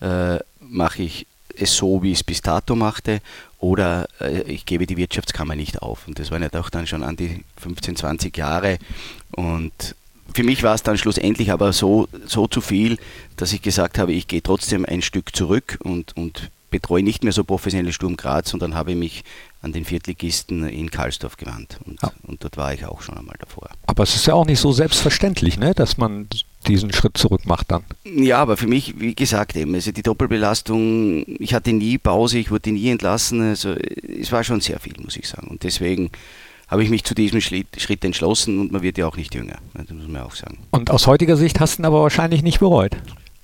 äh, 0.00 0.38
mache 0.60 1.02
ich 1.02 1.26
es 1.58 1.76
so, 1.76 2.02
wie 2.02 2.12
ich 2.12 2.18
es 2.18 2.24
bis 2.24 2.40
dato 2.40 2.74
machte, 2.74 3.20
oder 3.58 4.06
äh, 4.20 4.42
ich 4.42 4.66
gebe 4.66 4.86
die 4.86 4.96
Wirtschaftskammer 4.96 5.56
nicht 5.56 5.82
auf. 5.82 6.06
Und 6.06 6.18
das 6.18 6.30
waren 6.30 6.42
ja 6.42 6.48
doch 6.48 6.70
dann 6.70 6.86
schon 6.86 7.02
an 7.02 7.16
die 7.16 7.44
15, 7.56 7.96
20 7.96 8.36
Jahre. 8.36 8.78
Und 9.32 9.94
für 10.34 10.42
mich 10.42 10.62
war 10.62 10.74
es 10.74 10.82
dann 10.82 10.98
schlussendlich 10.98 11.50
aber 11.50 11.72
so, 11.72 12.08
so 12.26 12.46
zu 12.46 12.60
viel, 12.60 12.98
dass 13.36 13.52
ich 13.52 13.62
gesagt 13.62 13.98
habe, 13.98 14.12
ich 14.12 14.28
gehe 14.28 14.42
trotzdem 14.42 14.84
ein 14.84 15.02
Stück 15.02 15.34
zurück 15.34 15.78
und, 15.82 16.16
und 16.16 16.50
betreue 16.70 17.04
nicht 17.04 17.22
mehr 17.22 17.32
so 17.32 17.44
professionell 17.44 17.92
Sturm 17.92 18.16
Graz 18.16 18.52
und 18.52 18.60
dann 18.60 18.74
habe 18.74 18.90
ich 18.92 18.96
mich 18.96 19.24
an 19.62 19.72
den 19.72 19.84
Viertligisten 19.84 20.68
in 20.68 20.90
Karlsdorf 20.90 21.36
gewandt. 21.36 21.78
Und, 21.86 22.02
ja. 22.02 22.12
und 22.24 22.42
dort 22.42 22.56
war 22.56 22.74
ich 22.74 22.84
auch 22.84 23.00
schon 23.00 23.16
einmal 23.16 23.36
davor. 23.38 23.70
Aber 23.86 24.02
es 24.02 24.14
ist 24.16 24.26
ja 24.26 24.34
auch 24.34 24.44
nicht 24.44 24.58
so 24.58 24.72
selbstverständlich, 24.72 25.56
ne, 25.56 25.72
dass 25.72 25.98
man 25.98 26.28
diesen 26.64 26.92
Schritt 26.92 27.16
zurück 27.16 27.46
macht 27.46 27.70
dann. 27.70 27.84
Ja, 28.04 28.38
aber 28.38 28.56
für 28.56 28.66
mich, 28.66 29.00
wie 29.00 29.14
gesagt, 29.14 29.56
eben, 29.56 29.74
also 29.74 29.92
die 29.92 30.02
Doppelbelastung, 30.02 31.24
ich 31.38 31.54
hatte 31.54 31.72
nie 31.72 31.98
Pause, 31.98 32.38
ich 32.38 32.50
wurde 32.50 32.72
nie 32.72 32.88
entlassen, 32.90 33.40
also 33.40 33.74
es 33.74 34.32
war 34.32 34.44
schon 34.44 34.60
sehr 34.60 34.80
viel, 34.80 34.94
muss 35.02 35.16
ich 35.16 35.28
sagen. 35.28 35.48
Und 35.48 35.62
deswegen 35.62 36.10
habe 36.68 36.82
ich 36.82 36.90
mich 36.90 37.04
zu 37.04 37.14
diesem 37.14 37.40
Schritt 37.40 38.04
entschlossen 38.04 38.58
und 38.58 38.72
man 38.72 38.82
wird 38.82 38.98
ja 38.98 39.06
auch 39.06 39.16
nicht 39.16 39.34
jünger, 39.34 39.58
das 39.74 39.90
muss 39.90 40.08
man 40.08 40.22
auch 40.22 40.34
sagen. 40.34 40.58
Und 40.70 40.90
aus 40.90 41.06
heutiger 41.06 41.36
Sicht 41.36 41.60
hast 41.60 41.78
du 41.78 41.82
ihn 41.82 41.86
aber 41.86 42.02
wahrscheinlich 42.02 42.42
nicht 42.42 42.60
bereut. 42.60 42.96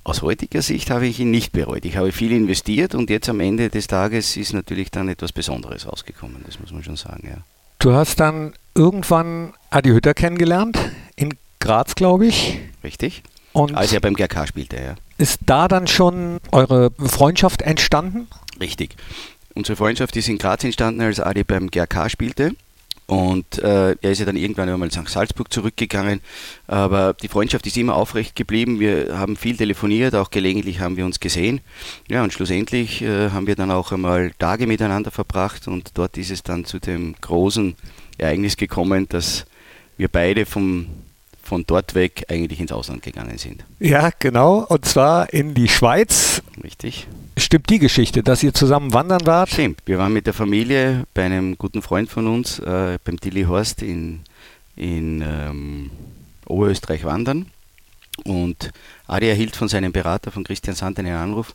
Aus 0.02 0.22
heutiger 0.22 0.62
Sicht 0.62 0.90
habe 0.90 1.06
ich 1.06 1.20
ihn 1.20 1.30
nicht 1.30 1.52
bereut. 1.52 1.84
Ich 1.84 1.98
habe 1.98 2.10
viel 2.10 2.32
investiert 2.32 2.94
und 2.94 3.10
jetzt 3.10 3.28
am 3.28 3.38
Ende 3.40 3.68
des 3.68 3.86
Tages 3.86 4.36
ist 4.36 4.54
natürlich 4.54 4.90
dann 4.90 5.08
etwas 5.08 5.32
Besonderes 5.32 5.86
rausgekommen, 5.86 6.36
das 6.46 6.58
muss 6.58 6.72
man 6.72 6.82
schon 6.82 6.96
sagen, 6.96 7.28
ja. 7.28 7.42
Du 7.78 7.92
hast 7.92 8.20
dann 8.20 8.52
irgendwann 8.74 9.52
Adi 9.70 9.90
Hütter 9.90 10.14
kennengelernt, 10.14 10.78
in 11.16 11.34
Graz, 11.60 11.94
glaube 11.94 12.26
ich. 12.26 12.58
Richtig. 12.82 13.22
Und 13.52 13.74
Als 13.74 13.92
er 13.92 14.00
beim 14.00 14.14
GRK 14.14 14.46
spielte, 14.46 14.76
ja. 14.76 14.94
Ist 15.18 15.40
da 15.46 15.68
dann 15.68 15.86
schon 15.86 16.38
eure 16.52 16.92
Freundschaft 16.98 17.62
entstanden? 17.62 18.28
Richtig. 18.60 18.96
Unsere 19.54 19.76
Freundschaft 19.76 20.16
ist 20.16 20.28
in 20.28 20.38
Graz 20.38 20.62
entstanden, 20.62 21.00
als 21.00 21.18
Adi 21.18 21.42
beim 21.42 21.70
GRK 21.70 22.08
spielte. 22.08 22.52
Und 23.10 23.58
äh, 23.58 23.96
er 24.00 24.10
ist 24.12 24.20
ja 24.20 24.24
dann 24.24 24.36
irgendwann 24.36 24.68
einmal 24.68 24.88
nach 24.94 25.08
Salzburg 25.08 25.52
zurückgegangen. 25.52 26.20
Aber 26.68 27.12
die 27.12 27.26
Freundschaft 27.26 27.66
ist 27.66 27.76
immer 27.76 27.96
aufrecht 27.96 28.36
geblieben. 28.36 28.78
Wir 28.78 29.18
haben 29.18 29.36
viel 29.36 29.56
telefoniert, 29.56 30.14
auch 30.14 30.30
gelegentlich 30.30 30.78
haben 30.78 30.96
wir 30.96 31.04
uns 31.04 31.18
gesehen. 31.18 31.60
Ja, 32.08 32.22
und 32.22 32.32
schlussendlich 32.32 33.02
äh, 33.02 33.30
haben 33.30 33.48
wir 33.48 33.56
dann 33.56 33.72
auch 33.72 33.90
einmal 33.90 34.30
Tage 34.38 34.68
miteinander 34.68 35.10
verbracht. 35.10 35.66
Und 35.66 35.90
dort 35.98 36.16
ist 36.18 36.30
es 36.30 36.44
dann 36.44 36.64
zu 36.64 36.78
dem 36.78 37.16
großen 37.20 37.74
Ereignis 38.16 38.56
gekommen, 38.56 39.08
dass 39.08 39.44
wir 39.96 40.06
beide 40.06 40.46
vom 40.46 40.86
von 41.50 41.64
dort 41.66 41.96
weg 41.96 42.26
eigentlich 42.28 42.60
ins 42.60 42.70
Ausland 42.70 43.02
gegangen 43.02 43.36
sind. 43.36 43.64
Ja, 43.80 44.10
genau. 44.16 44.64
Und 44.68 44.84
zwar 44.84 45.32
in 45.32 45.52
die 45.52 45.66
Schweiz. 45.66 46.42
Richtig. 46.62 47.08
Stimmt 47.36 47.68
die 47.70 47.80
Geschichte, 47.80 48.22
dass 48.22 48.44
ihr 48.44 48.54
zusammen 48.54 48.94
wandern 48.94 49.26
wart? 49.26 49.50
Stimmt. 49.50 49.80
Wir 49.84 49.98
waren 49.98 50.12
mit 50.12 50.26
der 50.26 50.32
Familie 50.32 51.08
bei 51.12 51.24
einem 51.24 51.58
guten 51.58 51.82
Freund 51.82 52.08
von 52.08 52.28
uns, 52.28 52.60
äh, 52.60 53.00
beim 53.02 53.18
Tilly 53.18 53.42
Horst 53.42 53.82
in, 53.82 54.20
in 54.76 55.22
ähm, 55.22 55.90
Oberösterreich 56.46 57.02
wandern. 57.02 57.46
Und 58.22 58.70
Adi 59.08 59.28
erhielt 59.28 59.56
von 59.56 59.66
seinem 59.66 59.90
Berater, 59.90 60.30
von 60.30 60.44
Christian 60.44 60.76
Sand, 60.76 61.00
einen 61.00 61.16
Anruf, 61.16 61.52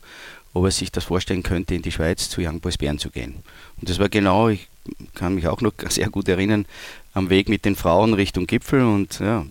ob 0.52 0.66
er 0.66 0.72
sich 0.72 0.92
das 0.92 1.04
vorstellen 1.04 1.42
könnte, 1.42 1.74
in 1.74 1.80
die 1.80 1.92
Schweiz 1.92 2.28
zu 2.28 2.42
Young 2.42 2.60
Boys 2.60 2.76
Bern 2.76 2.98
zu 2.98 3.08
gehen. 3.08 3.36
Und 3.80 3.88
das 3.88 3.98
war 3.98 4.10
genau, 4.10 4.50
ich 4.50 4.68
kann 5.14 5.34
mich 5.34 5.48
auch 5.48 5.62
noch 5.62 5.72
sehr 5.88 6.10
gut 6.10 6.28
erinnern, 6.28 6.66
am 7.14 7.30
Weg 7.30 7.48
mit 7.48 7.64
den 7.64 7.76
Frauen 7.76 8.12
Richtung 8.12 8.46
Gipfel. 8.46 8.82
Und 8.82 9.20
ja, 9.20 9.46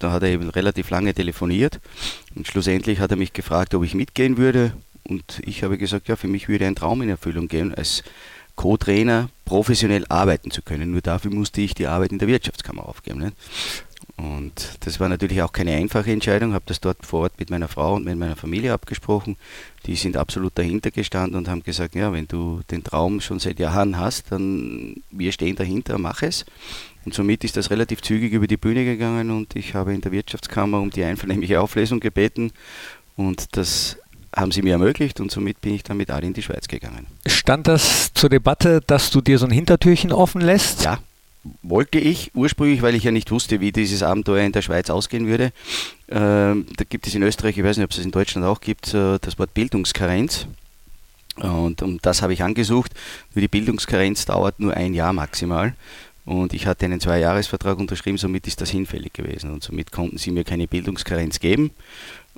da 0.00 0.12
hat 0.12 0.22
er 0.22 0.30
eben 0.30 0.50
relativ 0.50 0.90
lange 0.90 1.14
telefoniert 1.14 1.80
und 2.34 2.46
schlussendlich 2.46 3.00
hat 3.00 3.10
er 3.10 3.16
mich 3.16 3.32
gefragt, 3.32 3.74
ob 3.74 3.84
ich 3.84 3.94
mitgehen 3.94 4.36
würde. 4.36 4.72
Und 5.04 5.40
ich 5.44 5.62
habe 5.62 5.78
gesagt, 5.78 6.08
ja, 6.08 6.16
für 6.16 6.28
mich 6.28 6.48
würde 6.48 6.66
ein 6.66 6.74
Traum 6.74 7.02
in 7.02 7.08
Erfüllung 7.08 7.48
gehen, 7.48 7.74
als 7.74 8.02
Co-Trainer 8.56 9.30
professionell 9.44 10.04
arbeiten 10.08 10.50
zu 10.50 10.62
können. 10.62 10.90
Nur 10.90 11.00
dafür 11.00 11.32
musste 11.32 11.60
ich 11.60 11.74
die 11.74 11.86
Arbeit 11.86 12.12
in 12.12 12.18
der 12.18 12.28
Wirtschaftskammer 12.28 12.86
aufgeben. 12.86 13.20
Nicht? 13.20 13.36
Und 14.16 14.76
das 14.80 15.00
war 15.00 15.08
natürlich 15.08 15.40
auch 15.40 15.52
keine 15.52 15.74
einfache 15.74 16.12
Entscheidung, 16.12 16.52
habe 16.52 16.64
das 16.66 16.80
dort 16.80 17.06
vor 17.06 17.20
Ort 17.20 17.38
mit 17.38 17.48
meiner 17.48 17.68
Frau 17.68 17.94
und 17.94 18.04
mit 18.04 18.18
meiner 18.18 18.36
Familie 18.36 18.72
abgesprochen. 18.72 19.36
Die 19.86 19.96
sind 19.96 20.16
absolut 20.16 20.58
dahinter 20.58 20.90
gestanden 20.90 21.36
und 21.36 21.48
haben 21.48 21.62
gesagt, 21.62 21.94
ja, 21.94 22.12
wenn 22.12 22.28
du 22.28 22.60
den 22.70 22.84
Traum 22.84 23.20
schon 23.20 23.38
seit 23.38 23.58
Jahren 23.58 23.98
hast, 23.98 24.30
dann 24.30 24.96
wir 25.10 25.32
stehen 25.32 25.56
dahinter, 25.56 25.96
mach 25.96 26.22
es. 26.22 26.44
Und 27.04 27.14
somit 27.14 27.44
ist 27.44 27.56
das 27.56 27.70
relativ 27.70 28.02
zügig 28.02 28.32
über 28.32 28.46
die 28.46 28.56
Bühne 28.56 28.84
gegangen 28.84 29.30
und 29.30 29.56
ich 29.56 29.74
habe 29.74 29.94
in 29.94 30.00
der 30.00 30.12
Wirtschaftskammer 30.12 30.80
um 30.80 30.90
die 30.90 31.02
einvernehmliche 31.02 31.60
Auflesung 31.60 32.00
gebeten 32.00 32.52
und 33.16 33.56
das 33.56 33.96
haben 34.36 34.52
sie 34.52 34.62
mir 34.62 34.72
ermöglicht 34.72 35.18
und 35.20 35.30
somit 35.30 35.60
bin 35.60 35.74
ich 35.74 35.82
dann 35.82 35.96
mit 35.96 36.10
Ali 36.10 36.28
in 36.28 36.34
die 36.34 36.42
Schweiz 36.42 36.68
gegangen. 36.68 37.06
Stand 37.26 37.66
das 37.66 38.12
zur 38.14 38.28
Debatte, 38.28 38.80
dass 38.86 39.10
du 39.10 39.20
dir 39.20 39.38
so 39.38 39.46
ein 39.46 39.50
Hintertürchen 39.50 40.12
offen 40.12 40.40
lässt? 40.40 40.84
Ja, 40.84 40.98
wollte 41.62 41.98
ich 41.98 42.34
ursprünglich, 42.34 42.82
weil 42.82 42.94
ich 42.94 43.04
ja 43.04 43.10
nicht 43.10 43.30
wusste, 43.30 43.60
wie 43.60 43.72
dieses 43.72 44.02
Abenteuer 44.02 44.44
in 44.44 44.52
der 44.52 44.62
Schweiz 44.62 44.90
ausgehen 44.90 45.26
würde. 45.26 45.52
Ähm, 46.08 46.66
da 46.76 46.84
gibt 46.88 47.06
es 47.06 47.14
in 47.14 47.22
Österreich, 47.22 47.56
ich 47.56 47.64
weiß 47.64 47.78
nicht, 47.78 47.84
ob 47.84 47.90
es 47.90 47.98
es 47.98 48.04
in 48.04 48.10
Deutschland 48.10 48.46
auch 48.46 48.60
gibt, 48.60 48.92
äh, 48.94 49.18
das 49.20 49.38
Wort 49.38 49.54
Bildungskarenz. 49.54 50.46
Und 51.36 51.80
um 51.82 51.98
das 52.02 52.20
habe 52.20 52.34
ich 52.34 52.42
angesucht. 52.42 52.92
Nur 53.34 53.40
die 53.40 53.48
Bildungskarenz 53.48 54.26
dauert 54.26 54.60
nur 54.60 54.74
ein 54.74 54.92
Jahr 54.92 55.12
maximal. 55.14 55.74
Und 56.30 56.54
ich 56.54 56.68
hatte 56.68 56.84
einen 56.84 57.00
Zweijahresvertrag 57.00 57.76
unterschrieben, 57.80 58.16
somit 58.16 58.46
ist 58.46 58.60
das 58.60 58.70
hinfällig 58.70 59.12
gewesen. 59.12 59.50
Und 59.50 59.64
somit 59.64 59.90
konnten 59.90 60.16
sie 60.16 60.30
mir 60.30 60.44
keine 60.44 60.68
Bildungskarenz 60.68 61.40
geben. 61.40 61.72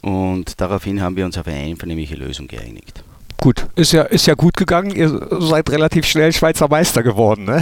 Und 0.00 0.62
daraufhin 0.62 1.02
haben 1.02 1.16
wir 1.16 1.26
uns 1.26 1.36
auf 1.36 1.46
eine 1.46 1.58
einvernehmliche 1.58 2.14
Lösung 2.14 2.48
geeinigt. 2.48 3.04
Gut, 3.42 3.66
ist 3.74 3.90
ja, 3.90 4.02
ist 4.02 4.28
ja 4.28 4.34
gut 4.34 4.56
gegangen. 4.56 4.94
Ihr 4.94 5.20
seid 5.40 5.68
relativ 5.68 6.06
schnell 6.06 6.32
Schweizer 6.32 6.68
Meister 6.68 7.02
geworden, 7.02 7.44
ne? 7.44 7.60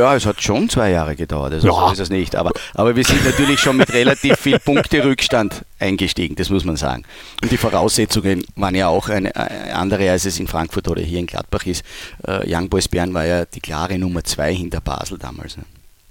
Ja, 0.00 0.16
es 0.16 0.26
hat 0.26 0.42
schon 0.42 0.68
zwei 0.68 0.90
Jahre 0.90 1.14
gedauert, 1.14 1.52
also 1.52 1.68
ja. 1.68 1.72
so 1.72 1.92
ist 1.92 2.00
es 2.00 2.10
nicht. 2.10 2.34
Aber, 2.34 2.50
aber 2.74 2.96
wir 2.96 3.04
sind 3.04 3.24
natürlich 3.24 3.60
schon 3.60 3.76
mit 3.76 3.92
relativ 3.92 4.40
viel 4.40 4.58
Punkte-Rückstand 4.64 5.64
eingestiegen, 5.78 6.34
das 6.34 6.50
muss 6.50 6.64
man 6.64 6.74
sagen. 6.74 7.04
Und 7.42 7.52
die 7.52 7.58
Voraussetzungen 7.58 8.44
waren 8.56 8.74
ja 8.74 8.88
auch 8.88 9.08
eine, 9.08 9.36
eine 9.36 9.76
andere, 9.76 10.10
als 10.10 10.24
es 10.24 10.40
in 10.40 10.48
Frankfurt 10.48 10.88
oder 10.88 11.00
hier 11.00 11.20
in 11.20 11.26
Gladbach 11.26 11.64
ist. 11.64 11.84
Äh, 12.26 12.52
Young 12.52 12.68
Boys 12.68 12.88
Bern 12.88 13.14
war 13.14 13.24
ja 13.24 13.44
die 13.44 13.60
klare 13.60 14.00
Nummer 14.00 14.24
zwei 14.24 14.52
hinter 14.52 14.80
Basel 14.80 15.16
damals. 15.16 15.56
Ne? 15.56 15.62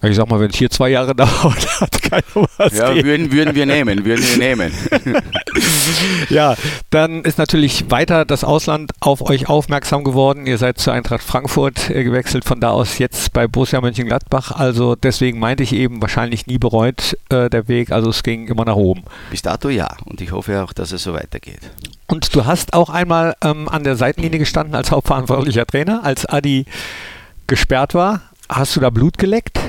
Ich 0.01 0.15
sag 0.15 0.29
mal, 0.29 0.39
wenn 0.39 0.49
es 0.49 0.55
hier 0.55 0.69
zwei 0.69 0.89
Jahre 0.89 1.13
dauert, 1.15 1.81
hat 1.81 2.01
keiner 2.01 2.47
was. 2.57 2.73
Ja, 2.73 2.95
würden, 2.95 3.31
würden 3.33 3.53
wir 3.53 3.65
nehmen, 3.65 4.05
würden 4.05 4.23
wir 4.23 4.37
nehmen. 4.37 4.71
ja, 6.29 6.55
dann 6.89 7.23
ist 7.23 7.37
natürlich 7.37 7.91
weiter 7.91 8.23
das 8.23 8.45
Ausland 8.45 8.91
auf 9.01 9.21
euch 9.29 9.49
aufmerksam 9.49 10.05
geworden. 10.05 10.47
Ihr 10.47 10.57
seid 10.57 10.77
zur 10.77 10.93
Eintracht 10.93 11.21
Frankfurt 11.23 11.89
äh, 11.89 12.05
gewechselt, 12.05 12.45
von 12.45 12.61
da 12.61 12.69
aus 12.69 12.97
jetzt 12.97 13.33
bei 13.33 13.47
Borussia 13.47 13.81
Mönchengladbach. 13.81 14.51
Also 14.51 14.95
deswegen 14.95 15.37
meinte 15.39 15.63
ich 15.63 15.73
eben, 15.73 16.01
wahrscheinlich 16.01 16.47
nie 16.47 16.59
bereut 16.59 17.17
äh, 17.29 17.49
der 17.49 17.67
Weg. 17.67 17.91
Also 17.91 18.09
es 18.09 18.23
ging 18.23 18.47
immer 18.47 18.63
nach 18.63 18.77
oben. 18.77 19.03
Bis 19.31 19.41
dato 19.41 19.67
ja. 19.67 19.97
Und 20.05 20.21
ich 20.21 20.31
hoffe 20.31 20.63
auch, 20.63 20.71
dass 20.71 20.93
es 20.93 21.03
so 21.03 21.13
weitergeht. 21.13 21.59
Und 22.07 22.33
du 22.33 22.45
hast 22.45 22.73
auch 22.73 22.89
einmal 22.89 23.35
ähm, 23.43 23.67
an 23.67 23.83
der 23.83 23.97
Seitenlinie 23.97 24.39
gestanden 24.39 24.75
als 24.75 24.91
hauptverantwortlicher 24.91 25.65
Trainer, 25.65 26.05
als 26.05 26.25
Adi 26.25 26.65
gesperrt 27.47 27.93
war. 27.93 28.21
Hast 28.47 28.75
du 28.75 28.79
da 28.79 28.89
Blut 28.89 29.17
geleckt? 29.17 29.59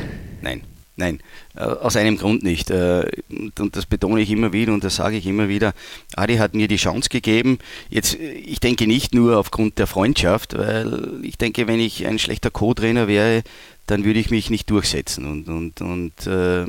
Nein, 1.01 1.21
äh, 1.57 1.61
aus 1.61 1.97
einem 1.97 2.19
Grund 2.19 2.43
nicht. 2.43 2.71
Äh, 2.71 3.11
und 3.59 3.75
das 3.75 3.87
betone 3.87 4.21
ich 4.21 4.31
immer 4.31 4.53
wieder 4.53 4.75
und 4.75 4.85
das 4.85 4.97
sage 4.97 5.17
ich 5.17 5.27
immer 5.27 5.49
wieder. 5.49 5.73
Adi 6.15 6.37
hat 6.37 6.55
mir 6.55 6.69
die 6.69 6.77
Chance 6.77 7.09
gegeben. 7.09 7.59
Jetzt, 7.89 8.21
äh, 8.21 8.33
ich 8.33 8.61
denke 8.61 8.87
nicht 8.87 9.15
nur 9.15 9.39
aufgrund 9.39 9.79
der 9.79 9.87
Freundschaft, 9.87 10.59
weil 10.59 11.21
ich 11.23 11.39
denke, 11.39 11.67
wenn 11.67 11.81
ich 11.81 12.07
ein 12.07 12.19
schlechter 12.19 12.51
Co-Trainer 12.51 13.09
wäre, 13.09 13.43
dann 13.87 14.05
würde 14.05 14.21
ich 14.21 14.31
mich 14.31 14.51
nicht 14.51 14.69
durchsetzen. 14.69 15.25
Und, 15.25 15.49
und, 15.49 15.81
und 15.81 16.27
äh, 16.27 16.67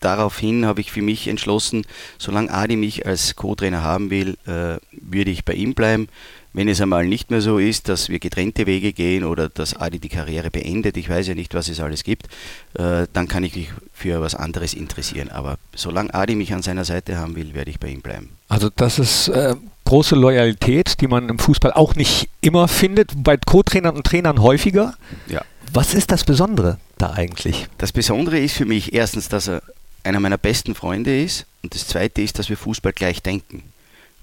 daraufhin 0.00 0.66
habe 0.66 0.80
ich 0.80 0.90
für 0.90 1.02
mich 1.02 1.28
entschlossen, 1.28 1.86
solange 2.18 2.50
Adi 2.52 2.74
mich 2.74 3.06
als 3.06 3.36
Co-Trainer 3.36 3.84
haben 3.84 4.10
will, 4.10 4.36
äh, 4.44 4.78
würde 4.90 5.30
ich 5.30 5.44
bei 5.44 5.54
ihm 5.54 5.74
bleiben. 5.74 6.08
Wenn 6.54 6.68
es 6.68 6.80
einmal 6.80 7.06
nicht 7.06 7.30
mehr 7.30 7.40
so 7.40 7.58
ist, 7.58 7.88
dass 7.88 8.10
wir 8.10 8.18
getrennte 8.18 8.66
Wege 8.66 8.92
gehen 8.92 9.24
oder 9.24 9.48
dass 9.48 9.74
Adi 9.74 9.98
die 9.98 10.10
Karriere 10.10 10.50
beendet, 10.50 10.96
ich 10.98 11.08
weiß 11.08 11.28
ja 11.28 11.34
nicht, 11.34 11.54
was 11.54 11.68
es 11.68 11.80
alles 11.80 12.04
gibt, 12.04 12.26
äh, 12.74 13.06
dann 13.12 13.26
kann 13.26 13.42
ich 13.42 13.56
mich 13.56 13.70
für 13.92 14.20
was 14.20 14.34
anderes 14.34 14.74
interessieren. 14.74 15.30
Aber 15.30 15.56
solange 15.74 16.12
Adi 16.12 16.34
mich 16.34 16.52
an 16.52 16.62
seiner 16.62 16.84
Seite 16.84 17.16
haben 17.16 17.36
will, 17.36 17.54
werde 17.54 17.70
ich 17.70 17.80
bei 17.80 17.88
ihm 17.88 18.02
bleiben. 18.02 18.30
Also 18.48 18.68
das 18.74 18.98
ist 18.98 19.28
äh, 19.28 19.56
große 19.86 20.14
Loyalität, 20.14 21.00
die 21.00 21.08
man 21.08 21.28
im 21.30 21.38
Fußball 21.38 21.72
auch 21.72 21.94
nicht 21.94 22.28
immer 22.42 22.68
findet, 22.68 23.12
bei 23.16 23.38
Co-Trainern 23.38 23.96
und 23.96 24.06
Trainern 24.06 24.42
häufiger. 24.42 24.94
Ja. 25.28 25.42
Was 25.72 25.94
ist 25.94 26.12
das 26.12 26.24
Besondere 26.24 26.78
da 26.98 27.12
eigentlich? 27.12 27.66
Das 27.78 27.92
Besondere 27.92 28.38
ist 28.38 28.54
für 28.54 28.66
mich 28.66 28.92
erstens, 28.92 29.28
dass 29.28 29.48
er 29.48 29.62
einer 30.04 30.20
meiner 30.20 30.38
besten 30.38 30.74
Freunde 30.74 31.22
ist 31.22 31.46
und 31.62 31.74
das 31.74 31.86
zweite 31.86 32.20
ist, 32.20 32.38
dass 32.38 32.48
wir 32.50 32.56
Fußball 32.56 32.92
gleich 32.92 33.22
denken. 33.22 33.62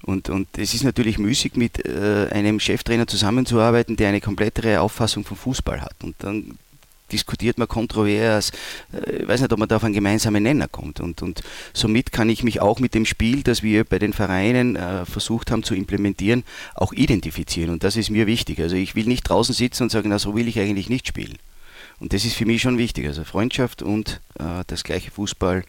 Und, 0.02 0.30
und 0.30 0.48
es 0.56 0.74
ist 0.74 0.84
natürlich 0.84 1.18
müßig, 1.18 1.56
mit 1.56 1.84
äh, 1.84 2.28
einem 2.30 2.58
Cheftrainer 2.58 3.06
zusammenzuarbeiten, 3.06 3.96
der 3.96 4.08
eine 4.08 4.20
komplettere 4.20 4.80
Auffassung 4.80 5.24
von 5.24 5.36
Fußball 5.36 5.82
hat. 5.82 5.96
Und 6.02 6.16
dann 6.20 6.58
diskutiert 7.12 7.58
man 7.58 7.68
kontrovers, 7.68 8.52
äh, 8.92 9.22
ich 9.22 9.28
weiß 9.28 9.40
nicht, 9.40 9.52
ob 9.52 9.58
man 9.58 9.68
da 9.68 9.76
auf 9.76 9.84
einen 9.84 9.94
gemeinsamen 9.94 10.42
Nenner 10.42 10.68
kommt. 10.68 11.00
Und, 11.00 11.22
und 11.22 11.42
somit 11.72 12.12
kann 12.12 12.28
ich 12.28 12.42
mich 12.42 12.60
auch 12.60 12.78
mit 12.78 12.94
dem 12.94 13.04
Spiel, 13.04 13.42
das 13.42 13.62
wir 13.62 13.84
bei 13.84 13.98
den 13.98 14.12
Vereinen 14.12 14.76
äh, 14.76 15.04
versucht 15.04 15.50
haben 15.50 15.62
zu 15.62 15.74
implementieren, 15.74 16.44
auch 16.74 16.92
identifizieren. 16.92 17.70
Und 17.70 17.84
das 17.84 17.96
ist 17.96 18.10
mir 18.10 18.26
wichtig. 18.26 18.60
Also 18.60 18.76
ich 18.76 18.94
will 18.94 19.06
nicht 19.06 19.24
draußen 19.24 19.54
sitzen 19.54 19.84
und 19.84 19.90
sagen, 19.90 20.08
na 20.08 20.18
so 20.18 20.34
will 20.34 20.48
ich 20.48 20.58
eigentlich 20.58 20.88
nicht 20.88 21.06
spielen. 21.06 21.36
Und 21.98 22.14
das 22.14 22.24
ist 22.24 22.34
für 22.34 22.46
mich 22.46 22.62
schon 22.62 22.78
wichtig. 22.78 23.06
Also 23.06 23.24
Freundschaft 23.24 23.82
und 23.82 24.20
äh, 24.38 24.64
das 24.66 24.84
gleiche 24.84 25.10
Fußball 25.10 25.64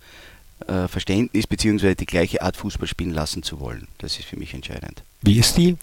äh, 0.67 0.87
Verständnis 0.87 1.47
bzw. 1.47 1.95
die 1.95 2.05
gleiche 2.05 2.41
Art 2.41 2.57
Fußball 2.57 2.87
spielen 2.87 3.13
lassen 3.13 3.43
zu 3.43 3.59
wollen. 3.59 3.87
Das 3.97 4.17
ist 4.17 4.25
für 4.25 4.37
mich 4.37 4.53
entscheidend. 4.53 5.03
Wie 5.21 5.37
ist 5.37 5.57
die? 5.57 5.77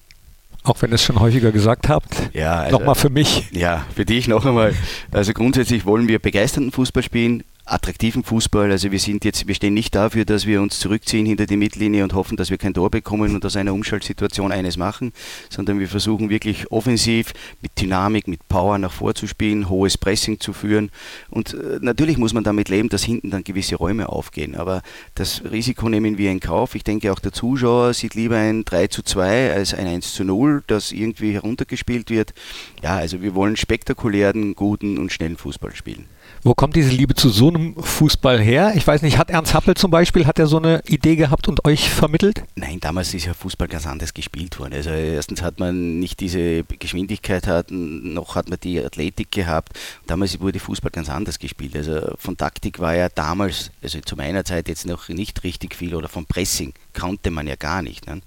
Auch 0.64 0.82
wenn 0.82 0.90
ihr 0.90 0.96
es 0.96 1.04
schon 1.04 1.20
häufiger 1.20 1.52
gesagt 1.52 1.88
habt. 1.88 2.30
Ja, 2.34 2.56
also, 2.56 2.78
Nochmal 2.78 2.94
für 2.94 3.10
mich. 3.10 3.48
Ja, 3.52 3.86
für 3.94 4.04
dich 4.04 4.28
noch 4.28 4.44
einmal. 4.44 4.74
Also 5.12 5.32
grundsätzlich 5.32 5.86
wollen 5.86 6.08
wir 6.08 6.18
begeisternden 6.18 6.72
Fußball 6.72 7.02
spielen, 7.02 7.44
attraktiven 7.70 8.24
Fußball. 8.24 8.70
Also 8.70 8.90
wir 8.90 8.98
sind 8.98 9.24
jetzt, 9.24 9.46
wir 9.46 9.54
stehen 9.54 9.74
nicht 9.74 9.94
dafür, 9.94 10.24
dass 10.24 10.46
wir 10.46 10.60
uns 10.62 10.78
zurückziehen 10.78 11.26
hinter 11.26 11.46
die 11.46 11.56
Mittellinie 11.56 12.04
und 12.04 12.14
hoffen, 12.14 12.36
dass 12.36 12.50
wir 12.50 12.58
kein 12.58 12.74
Tor 12.74 12.90
bekommen 12.90 13.34
und 13.34 13.44
aus 13.44 13.56
einer 13.56 13.74
Umschaltsituation 13.74 14.52
eines 14.52 14.76
machen, 14.76 15.12
sondern 15.50 15.78
wir 15.78 15.88
versuchen 15.88 16.30
wirklich 16.30 16.70
offensiv 16.70 17.32
mit 17.62 17.80
Dynamik, 17.80 18.28
mit 18.28 18.48
Power 18.48 18.78
nach 18.78 18.92
vorzuspielen, 18.92 19.68
hohes 19.68 19.98
Pressing 19.98 20.40
zu 20.40 20.52
führen. 20.52 20.90
Und 21.30 21.54
äh, 21.54 21.78
natürlich 21.80 22.18
muss 22.18 22.32
man 22.32 22.44
damit 22.44 22.68
leben, 22.68 22.88
dass 22.88 23.04
hinten 23.04 23.30
dann 23.30 23.44
gewisse 23.44 23.76
Räume 23.76 24.08
aufgehen. 24.08 24.54
Aber 24.54 24.82
das 25.14 25.42
Risiko 25.50 25.88
nehmen 25.88 26.18
wir 26.18 26.30
in 26.30 26.40
Kauf. 26.40 26.74
Ich 26.74 26.84
denke 26.84 27.12
auch 27.12 27.18
der 27.18 27.32
Zuschauer 27.32 27.94
sieht 27.94 28.14
lieber 28.14 28.36
ein 28.36 28.64
3 28.64 28.88
zu 28.88 29.02
2 29.02 29.52
als 29.52 29.74
ein 29.74 29.86
1 29.86 30.14
zu 30.14 30.24
0, 30.24 30.62
das 30.66 30.92
irgendwie 30.92 31.32
heruntergespielt 31.32 32.10
wird. 32.10 32.34
Ja, 32.82 32.96
also 32.96 33.22
wir 33.22 33.34
wollen 33.34 33.56
spektakulären, 33.56 34.54
guten 34.54 34.98
und 34.98 35.12
schnellen 35.12 35.36
Fußball 35.36 35.74
spielen. 35.74 36.06
Wo 36.42 36.54
kommt 36.54 36.76
diese 36.76 36.90
Liebe 36.90 37.14
zu 37.14 37.30
so 37.30 37.50
einem 37.58 37.74
Fußball 37.82 38.40
her? 38.40 38.72
Ich 38.74 38.86
weiß 38.86 39.02
nicht, 39.02 39.18
hat 39.18 39.30
Ernst 39.30 39.54
Happel 39.54 39.74
zum 39.74 39.90
Beispiel, 39.90 40.26
hat 40.26 40.38
er 40.38 40.46
so 40.46 40.58
eine 40.58 40.82
Idee 40.86 41.16
gehabt 41.16 41.48
und 41.48 41.64
euch 41.64 41.90
vermittelt? 41.90 42.42
Nein, 42.54 42.78
damals 42.80 43.12
ist 43.14 43.26
ja 43.26 43.34
Fußball 43.34 43.68
ganz 43.68 43.86
anders 43.86 44.14
gespielt 44.14 44.58
worden. 44.58 44.74
Also 44.74 44.90
erstens 44.90 45.42
hat 45.42 45.58
man 45.58 45.98
nicht 45.98 46.20
diese 46.20 46.64
Geschwindigkeit 46.64 47.46
hatten, 47.46 48.14
noch 48.14 48.34
hat 48.34 48.48
man 48.48 48.58
die 48.62 48.82
Athletik 48.82 49.30
gehabt. 49.30 49.78
Damals 50.06 50.40
wurde 50.40 50.60
Fußball 50.60 50.90
ganz 50.90 51.08
anders 51.08 51.38
gespielt. 51.38 51.76
Also 51.76 52.12
von 52.18 52.36
Taktik 52.36 52.78
war 52.78 52.94
ja 52.94 53.08
damals, 53.08 53.70
also 53.82 54.00
zu 54.00 54.16
meiner 54.16 54.44
Zeit 54.44 54.68
jetzt 54.68 54.86
noch 54.86 55.08
nicht 55.08 55.44
richtig 55.44 55.74
viel 55.74 55.94
oder 55.94 56.08
vom 56.08 56.26
Pressing 56.26 56.72
kannte 56.92 57.30
man 57.30 57.46
ja 57.46 57.56
gar 57.56 57.82
nicht. 57.82 58.06
Ne? 58.06 58.20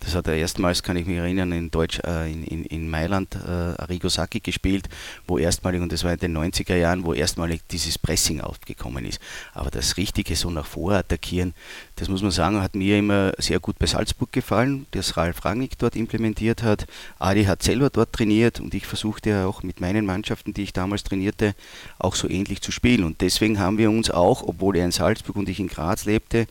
Das 0.00 0.14
hat 0.14 0.26
er 0.26 0.34
erstmals, 0.34 0.82
kann 0.82 0.96
ich 0.96 1.06
mich 1.06 1.16
erinnern, 1.18 1.52
in 1.52 1.70
Deutsch, 1.70 2.00
äh, 2.04 2.30
in, 2.30 2.44
in, 2.44 2.64
in, 2.64 2.90
Mailand 2.90 3.34
äh, 3.36 3.48
Arrigo 3.48 4.08
Sacchi 4.08 4.40
gespielt, 4.40 4.88
wo 5.26 5.38
erstmalig, 5.38 5.80
und 5.80 5.92
das 5.92 6.04
war 6.04 6.12
in 6.12 6.18
den 6.18 6.36
90er 6.36 6.76
Jahren, 6.76 7.04
wo 7.04 7.12
erstmalig 7.12 7.62
dieses 7.70 7.98
Pressing 7.98 8.40
aufgekommen 8.40 9.04
ist. 9.04 9.20
Aber 9.52 9.70
das 9.70 9.96
Richtige 9.96 10.36
so 10.36 10.50
nach 10.50 10.66
vor 10.66 10.92
attackieren, 10.92 11.54
das 11.96 12.08
muss 12.08 12.22
man 12.22 12.30
sagen, 12.30 12.62
hat 12.62 12.74
mir 12.74 12.98
immer 12.98 13.32
sehr 13.38 13.58
gut 13.58 13.78
bei 13.78 13.86
Salzburg 13.86 14.30
gefallen, 14.30 14.86
das 14.90 15.16
Ralf 15.16 15.44
Rangnick 15.44 15.78
dort 15.78 15.96
implementiert 15.96 16.62
hat. 16.62 16.86
Adi 17.18 17.44
hat 17.44 17.62
selber 17.62 17.88
dort 17.90 18.12
trainiert 18.12 18.60
und 18.60 18.74
ich 18.74 18.86
versuchte 18.86 19.30
ja 19.30 19.46
auch 19.46 19.62
mit 19.62 19.80
meinen 19.80 20.04
Mannschaften, 20.04 20.52
die 20.52 20.62
ich 20.62 20.72
damals 20.74 21.04
trainierte, 21.04 21.54
auch 21.98 22.14
so 22.14 22.28
ähnlich 22.28 22.60
zu 22.60 22.70
spielen. 22.70 23.02
Und 23.02 23.22
deswegen 23.22 23.58
haben 23.58 23.78
wir 23.78 23.90
uns 23.90 24.10
auch, 24.10 24.42
obwohl 24.42 24.76
er 24.76 24.84
in 24.84 24.92
Salzburg 24.92 25.36
und 25.36 25.48
ich 25.48 25.58
in 25.58 25.68
Graz 25.68 26.04
lebte, 26.04 26.46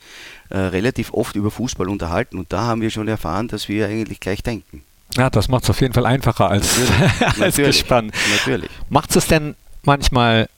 äh, 0.49 0.57
relativ 0.57 1.13
oft 1.13 1.35
über 1.35 1.51
Fußball 1.51 1.89
unterhalten. 1.89 2.39
Und 2.39 2.51
da 2.51 2.63
haben 2.63 2.81
wir 2.81 2.89
schon 2.89 3.07
erfahren, 3.07 3.47
dass 3.47 3.69
wir 3.69 3.87
eigentlich 3.87 4.19
gleich 4.19 4.41
denken. 4.41 4.83
Ja, 5.15 5.29
das 5.29 5.47
macht 5.47 5.63
es 5.63 5.69
auf 5.69 5.79
jeden 5.79 5.93
Fall 5.93 6.05
einfacher 6.05 6.49
als, 6.49 6.77
natürlich, 7.19 7.41
als 7.41 7.55
gespannt. 7.55 8.13
Natürlich. 8.37 8.69
Macht 8.89 9.15
es 9.15 9.27
denn 9.27 9.55
manchmal, 9.83 10.49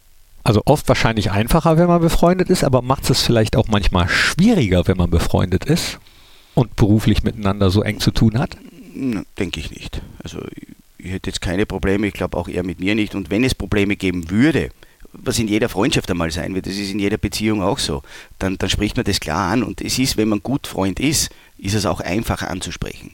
also 0.47 0.61
oft 0.63 0.87
wahrscheinlich 0.87 1.29
einfacher, 1.29 1.77
wenn 1.77 1.87
man 1.87 1.99
befreundet 1.99 2.49
ist, 2.49 2.63
aber 2.63 2.81
macht 2.81 3.09
es 3.09 3.21
vielleicht 3.21 3.57
auch 3.57 3.67
manchmal 3.67 4.07
schwieriger, 4.07 4.87
wenn 4.87 4.95
man 4.95 5.09
befreundet 5.09 5.65
ist 5.65 5.99
und 6.55 6.77
beruflich 6.77 7.21
miteinander 7.21 7.69
so 7.69 7.81
eng 7.83 7.99
zu 7.99 8.11
tun 8.11 8.39
hat? 8.39 8.55
Denke 9.37 9.59
ich 9.59 9.71
nicht. 9.71 10.01
Also 10.23 10.39
ich 10.97 11.11
hätte 11.11 11.29
jetzt 11.29 11.41
keine 11.41 11.65
Probleme, 11.65 12.07
ich 12.07 12.13
glaube 12.13 12.37
auch 12.37 12.47
er 12.47 12.63
mit 12.63 12.79
mir 12.79 12.95
nicht. 12.95 13.13
Und 13.13 13.29
wenn 13.29 13.43
es 13.43 13.55
Probleme 13.55 13.97
geben 13.97 14.29
würde, 14.29 14.69
was 15.11 15.37
in 15.37 15.49
jeder 15.49 15.67
Freundschaft 15.67 16.09
einmal 16.09 16.31
sein 16.31 16.55
wird, 16.55 16.65
das 16.65 16.75
ist 16.75 16.91
in 16.91 16.99
jeder 16.99 17.17
Beziehung 17.17 17.61
auch 17.61 17.77
so, 17.77 18.01
dann, 18.39 18.57
dann 18.57 18.69
spricht 18.69 18.95
man 18.95 19.03
das 19.03 19.19
klar 19.19 19.51
an. 19.51 19.63
Und 19.63 19.81
es 19.81 19.99
ist, 19.99 20.15
wenn 20.15 20.29
man 20.29 20.41
gut 20.41 20.65
Freund 20.65 21.01
ist, 21.01 21.29
ist 21.57 21.75
es 21.75 21.85
auch 21.85 21.99
einfacher 21.99 22.49
anzusprechen 22.49 23.11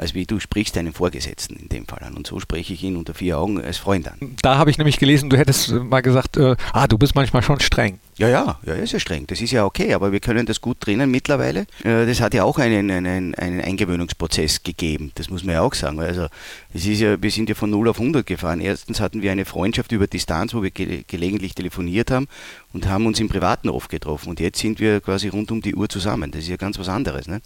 als 0.00 0.14
wie 0.14 0.24
du 0.24 0.40
sprichst 0.40 0.76
deinen 0.76 0.92
Vorgesetzten 0.92 1.56
in 1.56 1.68
dem 1.68 1.86
Fall 1.86 2.02
an. 2.02 2.14
Und 2.14 2.26
so 2.26 2.40
spreche 2.40 2.72
ich 2.72 2.82
ihn 2.82 2.96
unter 2.96 3.12
vier 3.12 3.38
Augen 3.38 3.62
als 3.62 3.76
Freund 3.76 4.08
an. 4.08 4.36
Da 4.42 4.56
habe 4.56 4.70
ich 4.70 4.78
nämlich 4.78 4.98
gelesen, 4.98 5.28
du 5.28 5.36
hättest 5.36 5.70
mal 5.72 6.00
gesagt, 6.00 6.38
äh, 6.38 6.56
ah, 6.72 6.86
du 6.86 6.96
bist 6.96 7.14
manchmal 7.14 7.42
schon 7.42 7.60
streng. 7.60 8.00
Ja, 8.20 8.28
ja, 8.28 8.58
ja, 8.66 8.74
ist 8.74 8.92
ja 8.92 9.00
streng. 9.00 9.26
Das 9.28 9.40
ist 9.40 9.50
ja 9.50 9.64
okay, 9.64 9.94
aber 9.94 10.12
wir 10.12 10.20
können 10.20 10.44
das 10.44 10.60
gut 10.60 10.80
trennen 10.80 11.10
mittlerweile. 11.10 11.60
Äh, 11.84 12.04
das 12.04 12.20
hat 12.20 12.34
ja 12.34 12.44
auch 12.44 12.58
einen, 12.58 12.90
einen, 12.90 13.34
einen 13.34 13.60
Eingewöhnungsprozess 13.62 14.62
gegeben, 14.62 15.10
das 15.14 15.30
muss 15.30 15.42
man 15.42 15.54
ja 15.54 15.62
auch 15.62 15.72
sagen. 15.72 15.98
Also 16.00 16.26
es 16.74 16.84
ist 16.84 17.00
ja, 17.00 17.22
wir 17.22 17.30
sind 17.30 17.48
ja 17.48 17.54
von 17.54 17.70
0 17.70 17.88
auf 17.88 17.98
100 17.98 18.26
gefahren. 18.26 18.60
Erstens 18.60 19.00
hatten 19.00 19.22
wir 19.22 19.32
eine 19.32 19.46
Freundschaft 19.46 19.90
über 19.92 20.06
Distanz, 20.06 20.52
wo 20.52 20.62
wir 20.62 20.70
ge 20.70 21.02
gelegentlich 21.08 21.54
telefoniert 21.54 22.10
haben 22.10 22.28
und 22.74 22.86
haben 22.86 23.06
uns 23.06 23.18
im 23.20 23.30
Privaten 23.30 23.70
oft 23.70 23.90
getroffen. 23.90 24.28
Und 24.28 24.38
jetzt 24.38 24.58
sind 24.58 24.80
wir 24.80 25.00
quasi 25.00 25.28
rund 25.28 25.50
um 25.50 25.62
die 25.62 25.74
Uhr 25.74 25.88
zusammen. 25.88 26.30
Das 26.30 26.42
ist 26.42 26.48
ja 26.48 26.56
ganz 26.56 26.78
was 26.78 26.88
anderes. 26.88 27.26
Ne? 27.26 27.40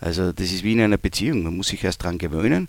Also 0.00 0.32
das 0.32 0.52
ist 0.52 0.62
wie 0.62 0.72
in 0.72 0.80
einer 0.80 0.98
Beziehung. 0.98 1.42
Man 1.42 1.56
muss 1.56 1.68
sich 1.68 1.82
erst 1.82 2.02
daran 2.02 2.18
gewöhnen. 2.18 2.68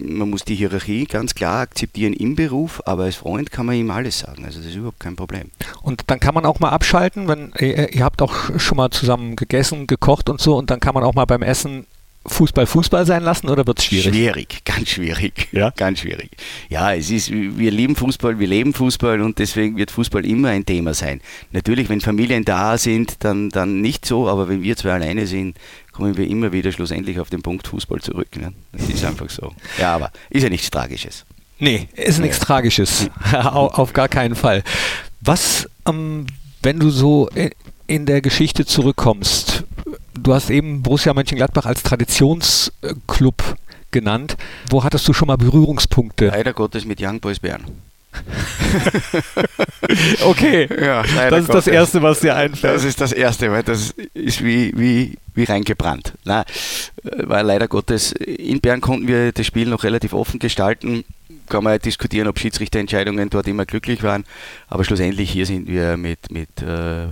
Man 0.00 0.30
muss 0.30 0.44
die 0.44 0.54
Hierarchie 0.54 1.04
ganz 1.04 1.34
klar 1.34 1.60
akzeptieren 1.60 2.14
im 2.14 2.36
Beruf, 2.36 2.80
aber 2.86 3.04
als 3.04 3.16
Freund 3.16 3.50
kann 3.50 3.66
man 3.66 3.74
ihm 3.74 3.90
alles 3.90 4.20
sagen. 4.20 4.44
Also 4.44 4.60
das 4.60 4.68
ist 4.68 4.76
überhaupt 4.76 5.00
kein 5.00 5.16
Problem. 5.16 5.50
Und 5.82 6.04
dann 6.06 6.20
kann 6.20 6.34
man 6.34 6.46
auch 6.46 6.60
mal 6.60 6.70
abschalten, 6.84 7.28
wenn 7.28 7.52
ihr, 7.58 7.94
ihr 7.94 8.04
habt 8.04 8.20
auch 8.20 8.58
schon 8.58 8.76
mal 8.76 8.90
zusammen 8.90 9.36
gegessen, 9.36 9.86
gekocht 9.86 10.28
und 10.28 10.40
so, 10.40 10.56
und 10.56 10.70
dann 10.70 10.80
kann 10.80 10.94
man 10.94 11.02
auch 11.02 11.14
mal 11.14 11.24
beim 11.24 11.42
Essen 11.42 11.86
Fußball 12.26 12.66
Fußball 12.66 13.04
sein 13.04 13.22
lassen 13.22 13.50
oder 13.50 13.66
wird 13.66 13.78
es 13.78 13.84
schwierig? 13.84 14.14
Schwierig, 14.14 14.60
ganz 14.64 14.88
schwierig. 14.90 15.48
Ja? 15.52 15.70
Ganz 15.76 16.00
schwierig. 16.00 16.30
Ja, 16.70 16.94
es 16.94 17.10
ist, 17.10 17.30
wir 17.30 17.70
lieben 17.70 17.96
Fußball, 17.96 18.38
wir 18.38 18.46
leben 18.46 18.72
Fußball 18.72 19.20
und 19.20 19.38
deswegen 19.38 19.76
wird 19.76 19.90
Fußball 19.90 20.24
immer 20.24 20.48
ein 20.48 20.64
Thema 20.64 20.94
sein. 20.94 21.20
Natürlich, 21.52 21.88
wenn 21.88 22.00
Familien 22.00 22.44
da 22.44 22.78
sind, 22.78 23.16
dann, 23.20 23.50
dann 23.50 23.80
nicht 23.82 24.06
so, 24.06 24.28
aber 24.28 24.48
wenn 24.48 24.62
wir 24.62 24.76
zwei 24.76 24.92
alleine 24.92 25.26
sind, 25.26 25.58
kommen 25.92 26.16
wir 26.16 26.26
immer 26.26 26.52
wieder 26.52 26.72
schlussendlich 26.72 27.20
auf 27.20 27.28
den 27.28 27.42
Punkt 27.42 27.66
Fußball 27.68 28.00
zurück. 28.00 28.36
Ne? 28.36 28.52
Das 28.72 28.88
ist 28.88 29.04
einfach 29.04 29.28
so. 29.28 29.52
Ja, 29.78 29.94
aber 29.94 30.10
ist 30.30 30.42
ja 30.42 30.48
nichts 30.48 30.70
Tragisches. 30.70 31.24
Nee, 31.58 31.88
ist 31.94 32.20
nichts 32.20 32.38
ja. 32.38 32.44
Tragisches. 32.44 33.10
auf 33.32 33.92
gar 33.92 34.08
keinen 34.08 34.34
Fall. 34.34 34.62
Was, 35.20 35.68
ähm, 35.86 36.26
wenn 36.64 36.78
du 36.78 36.90
so 36.90 37.28
in 37.86 38.06
der 38.06 38.22
Geschichte 38.22 38.64
zurückkommst, 38.64 39.64
du 40.18 40.34
hast 40.34 40.50
eben 40.50 40.82
Borussia 40.82 41.12
Mönchengladbach 41.12 41.66
als 41.66 41.82
Traditionsclub 41.82 43.56
genannt. 43.90 44.36
Wo 44.70 44.82
hattest 44.82 45.06
du 45.06 45.12
schon 45.12 45.28
mal 45.28 45.36
Berührungspunkte? 45.36 46.28
Leider 46.28 46.54
Gottes 46.54 46.86
mit 46.86 47.02
Young 47.02 47.20
Boys 47.20 47.38
Bern. 47.38 47.64
okay, 50.24 50.68
ja, 50.80 51.02
das 51.02 51.40
ist 51.40 51.46
Gottes. 51.48 51.48
das 51.48 51.66
Erste, 51.66 52.02
was 52.02 52.20
dir 52.20 52.36
einfällt. 52.36 52.74
Das 52.74 52.84
ist 52.84 53.00
das 53.00 53.12
Erste, 53.12 53.50
weil 53.50 53.64
das 53.64 53.92
ist 54.14 54.42
wie, 54.42 54.72
wie, 54.76 55.18
wie 55.34 55.44
reingebrannt. 55.44 56.14
Na, 56.24 56.44
weil 57.02 57.44
leider 57.44 57.66
Gottes 57.66 58.12
in 58.12 58.60
Bern 58.60 58.80
konnten 58.80 59.08
wir 59.08 59.32
das 59.32 59.46
Spiel 59.46 59.68
noch 59.68 59.82
relativ 59.82 60.12
offen 60.12 60.38
gestalten. 60.38 61.04
Kann 61.48 61.64
man 61.64 61.78
diskutieren, 61.78 62.28
ob 62.28 62.38
Schiedsrichterentscheidungen 62.38 63.30
dort 63.30 63.48
immer 63.48 63.66
glücklich 63.66 64.02
waren. 64.02 64.24
Aber 64.68 64.84
schlussendlich 64.84 65.30
hier 65.30 65.46
sind 65.46 65.68
wir 65.68 65.96
mit, 65.96 66.30
mit 66.30 66.62
äh, 66.62 67.08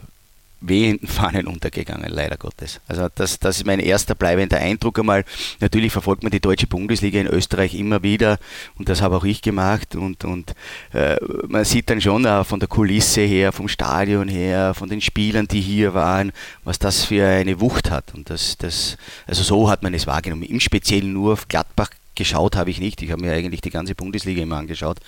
wehenden 0.62 1.08
Fahnen 1.08 1.46
untergegangen, 1.48 2.10
leider 2.10 2.36
Gottes. 2.36 2.80
Also 2.86 3.08
das, 3.14 3.38
das 3.38 3.58
ist 3.58 3.66
mein 3.66 3.80
erster 3.80 4.14
bleibender 4.14 4.58
Eindruck 4.58 4.98
einmal. 4.98 5.24
Natürlich 5.60 5.92
verfolgt 5.92 6.22
man 6.22 6.30
die 6.30 6.40
deutsche 6.40 6.66
Bundesliga 6.66 7.20
in 7.20 7.26
Österreich 7.26 7.74
immer 7.74 8.02
wieder 8.02 8.38
und 8.78 8.88
das 8.88 9.02
habe 9.02 9.16
auch 9.16 9.24
ich 9.24 9.42
gemacht 9.42 9.94
und, 9.94 10.24
und 10.24 10.54
äh, 10.92 11.16
man 11.48 11.64
sieht 11.64 11.90
dann 11.90 12.00
schon 12.00 12.24
äh, 12.24 12.44
von 12.44 12.60
der 12.60 12.68
Kulisse 12.68 13.22
her, 13.22 13.52
vom 13.52 13.68
Stadion 13.68 14.28
her, 14.28 14.74
von 14.74 14.88
den 14.88 15.00
Spielern, 15.00 15.48
die 15.48 15.60
hier 15.60 15.94
waren, 15.94 16.32
was 16.64 16.78
das 16.78 17.04
für 17.04 17.26
eine 17.26 17.60
Wucht 17.60 17.90
hat 17.90 18.14
und 18.14 18.30
das, 18.30 18.56
das 18.58 18.96
also 19.26 19.42
so 19.42 19.68
hat 19.68 19.82
man 19.82 19.94
es 19.94 20.06
wahrgenommen. 20.06 20.44
Im 20.44 20.60
Speziellen 20.60 21.12
nur 21.12 21.34
auf 21.34 21.48
Gladbach 21.48 21.90
geschaut 22.22 22.56
habe 22.56 22.70
ich 22.70 22.80
nicht. 22.80 23.02
Ich 23.02 23.10
habe 23.10 23.22
mir 23.22 23.32
eigentlich 23.32 23.60
die 23.60 23.70
ganze 23.70 23.94
Bundesliga 23.94 24.42
immer 24.42 24.56
angeschaut. 24.56 24.98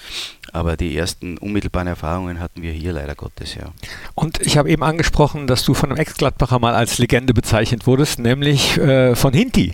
Aber 0.52 0.76
die 0.76 0.96
ersten 0.96 1.38
unmittelbaren 1.38 1.86
Erfahrungen 1.86 2.40
hatten 2.40 2.62
wir 2.62 2.72
hier 2.72 2.92
leider 2.92 3.14
Gottes, 3.14 3.54
ja. 3.54 3.72
Und 4.14 4.40
ich 4.40 4.58
habe 4.58 4.70
eben 4.70 4.82
angesprochen, 4.82 5.46
dass 5.46 5.64
du 5.64 5.74
von 5.74 5.90
einem 5.90 5.98
Ex-Gladbacher 5.98 6.58
mal 6.58 6.74
als 6.74 6.98
Legende 6.98 7.32
bezeichnet 7.32 7.86
wurdest, 7.86 8.18
nämlich 8.18 8.76
äh, 8.78 9.14
von 9.14 9.32
Hinti, 9.32 9.72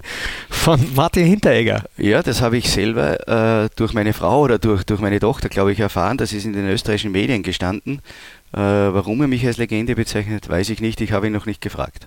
von 0.49 0.81
Martin 0.95 1.27
Hinteregger. 1.27 1.85
Ja, 1.97 2.23
das 2.23 2.43
habe 2.43 2.59
ich 2.59 2.71
selber 2.71 3.65
äh, 3.65 3.69
durch 3.77 3.95
meine 3.95 4.13
Frau 4.13 4.41
oder 4.43 4.59
durch, 4.59 4.85
durch 4.85 5.01
meine 5.01 5.19
Tochter, 5.19 5.49
glaube 5.49 5.73
ich, 5.73 5.81
erfahren. 5.81 6.19
Das 6.19 6.33
ist 6.33 6.45
in 6.45 6.53
den 6.53 6.69
österreichischen 6.69 7.13
Medien 7.13 7.43
gestanden. 7.43 8.01
Äh, 8.53 8.59
warum 8.59 9.21
er 9.21 9.29
mich 9.29 9.47
als 9.47 9.59
Legende 9.59 9.95
bezeichnet, 9.95 10.49
weiß 10.49 10.71
ich 10.71 10.81
nicht. 10.81 11.01
Ich 11.01 11.13
habe 11.13 11.29
ihn 11.29 11.33
noch 11.33 11.47
nicht 11.47 11.61
gefragt. 11.61 12.07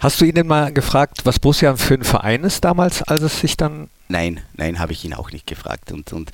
Hast 0.00 0.20
du 0.20 0.24
ihn 0.24 0.34
denn 0.34 0.46
mal 0.46 0.72
gefragt, 0.72 1.20
was 1.24 1.38
Borussia 1.38 1.76
für 1.76 1.94
ein 1.94 2.04
Verein 2.04 2.44
ist 2.44 2.64
damals, 2.64 3.02
als 3.02 3.22
es 3.22 3.40
sich 3.40 3.56
dann 3.56 3.90
Nein, 4.12 4.40
nein, 4.58 4.78
habe 4.78 4.92
ich 4.92 5.06
ihn 5.06 5.14
auch 5.14 5.32
nicht 5.32 5.46
gefragt. 5.46 5.90
Und, 5.90 6.12
und 6.12 6.32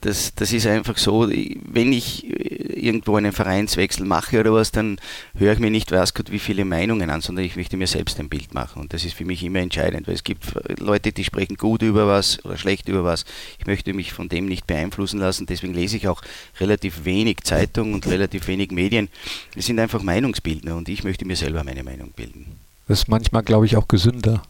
das, 0.00 0.34
das 0.34 0.52
ist 0.52 0.66
einfach 0.66 0.98
so, 0.98 1.28
wenn 1.28 1.92
ich 1.92 2.26
äh, 2.26 2.60
irgendwo 2.80 3.16
einen 3.16 3.32
Vereinswechsel 3.32 4.06
mache 4.06 4.40
oder 4.40 4.52
was, 4.52 4.72
dann 4.72 4.98
höre 5.36 5.52
ich 5.52 5.58
mir 5.58 5.70
nicht, 5.70 5.92
weiß 5.92 6.14
Gott, 6.14 6.30
wie 6.30 6.38
viele 6.38 6.64
Meinungen 6.64 7.10
an, 7.10 7.20
sondern 7.20 7.44
ich 7.44 7.56
möchte 7.56 7.76
mir 7.76 7.86
selbst 7.86 8.18
ein 8.20 8.28
Bild 8.28 8.54
machen. 8.54 8.82
Und 8.82 8.94
das 8.94 9.04
ist 9.04 9.14
für 9.14 9.24
mich 9.24 9.42
immer 9.44 9.60
entscheidend, 9.60 10.06
weil 10.06 10.14
es 10.14 10.24
gibt 10.24 10.44
Leute, 10.78 11.12
die 11.12 11.24
sprechen 11.24 11.56
gut 11.56 11.82
über 11.82 12.06
was 12.06 12.44
oder 12.44 12.56
schlecht 12.56 12.88
über 12.88 13.04
was. 13.04 13.24
Ich 13.58 13.66
möchte 13.66 13.92
mich 13.92 14.12
von 14.12 14.28
dem 14.28 14.46
nicht 14.46 14.66
beeinflussen 14.66 15.20
lassen, 15.20 15.46
deswegen 15.46 15.74
lese 15.74 15.96
ich 15.96 16.08
auch 16.08 16.22
relativ 16.58 17.04
wenig 17.04 17.38
Zeitung 17.44 17.92
und 17.92 18.06
relativ 18.06 18.48
wenig 18.48 18.70
Medien. 18.70 19.08
Es 19.56 19.66
sind 19.66 19.78
einfach 19.78 20.02
Meinungsbildner 20.02 20.76
und 20.76 20.88
ich 20.88 21.04
möchte 21.04 21.24
mir 21.24 21.36
selber 21.36 21.64
meine 21.64 21.82
Meinung 21.82 22.12
bilden. 22.12 22.46
Das 22.88 23.00
ist 23.00 23.08
manchmal, 23.08 23.42
glaube 23.42 23.66
ich, 23.66 23.76
auch 23.76 23.86
gesünder. 23.86 24.42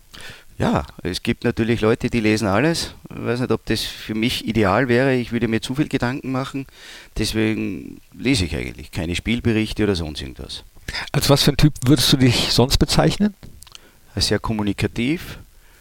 Ja, 0.61 0.85
es 1.03 1.23
gibt 1.23 1.45
natürlich 1.45 1.81
Leute, 1.81 2.11
die 2.11 2.21
lesen 2.21 2.47
alles. 2.47 2.95
Ich 3.09 3.25
weiß 3.25 3.41
nicht, 3.41 3.51
ob 3.51 3.65
das 3.65 3.81
für 3.81 4.15
mich 4.15 4.47
ideal 4.47 4.89
wäre. 4.89 5.15
Ich 5.15 5.33
würde 5.33 5.49
mir 5.49 5.63
zu 5.63 5.75
viel 5.75 5.89
Gedanken 5.89 6.33
machen. 6.33 6.67
Deswegen 7.17 8.03
lese 8.13 8.45
ich 8.45 8.55
eigentlich 8.55 8.91
keine 8.91 9.17
Spielberichte 9.17 9.85
oder 9.85 9.97
sonst 9.97 10.21
irgendwas. 10.21 10.65
Als 11.13 11.31
was 11.31 11.45
für 11.45 11.53
ein 11.53 11.57
Typ 11.57 11.73
würdest 11.87 12.13
du 12.13 12.19
dich 12.19 12.53
sonst 12.53 12.77
bezeichnen? 12.77 13.33
Sehr 14.17 14.39
kommunikativ, 14.39 15.39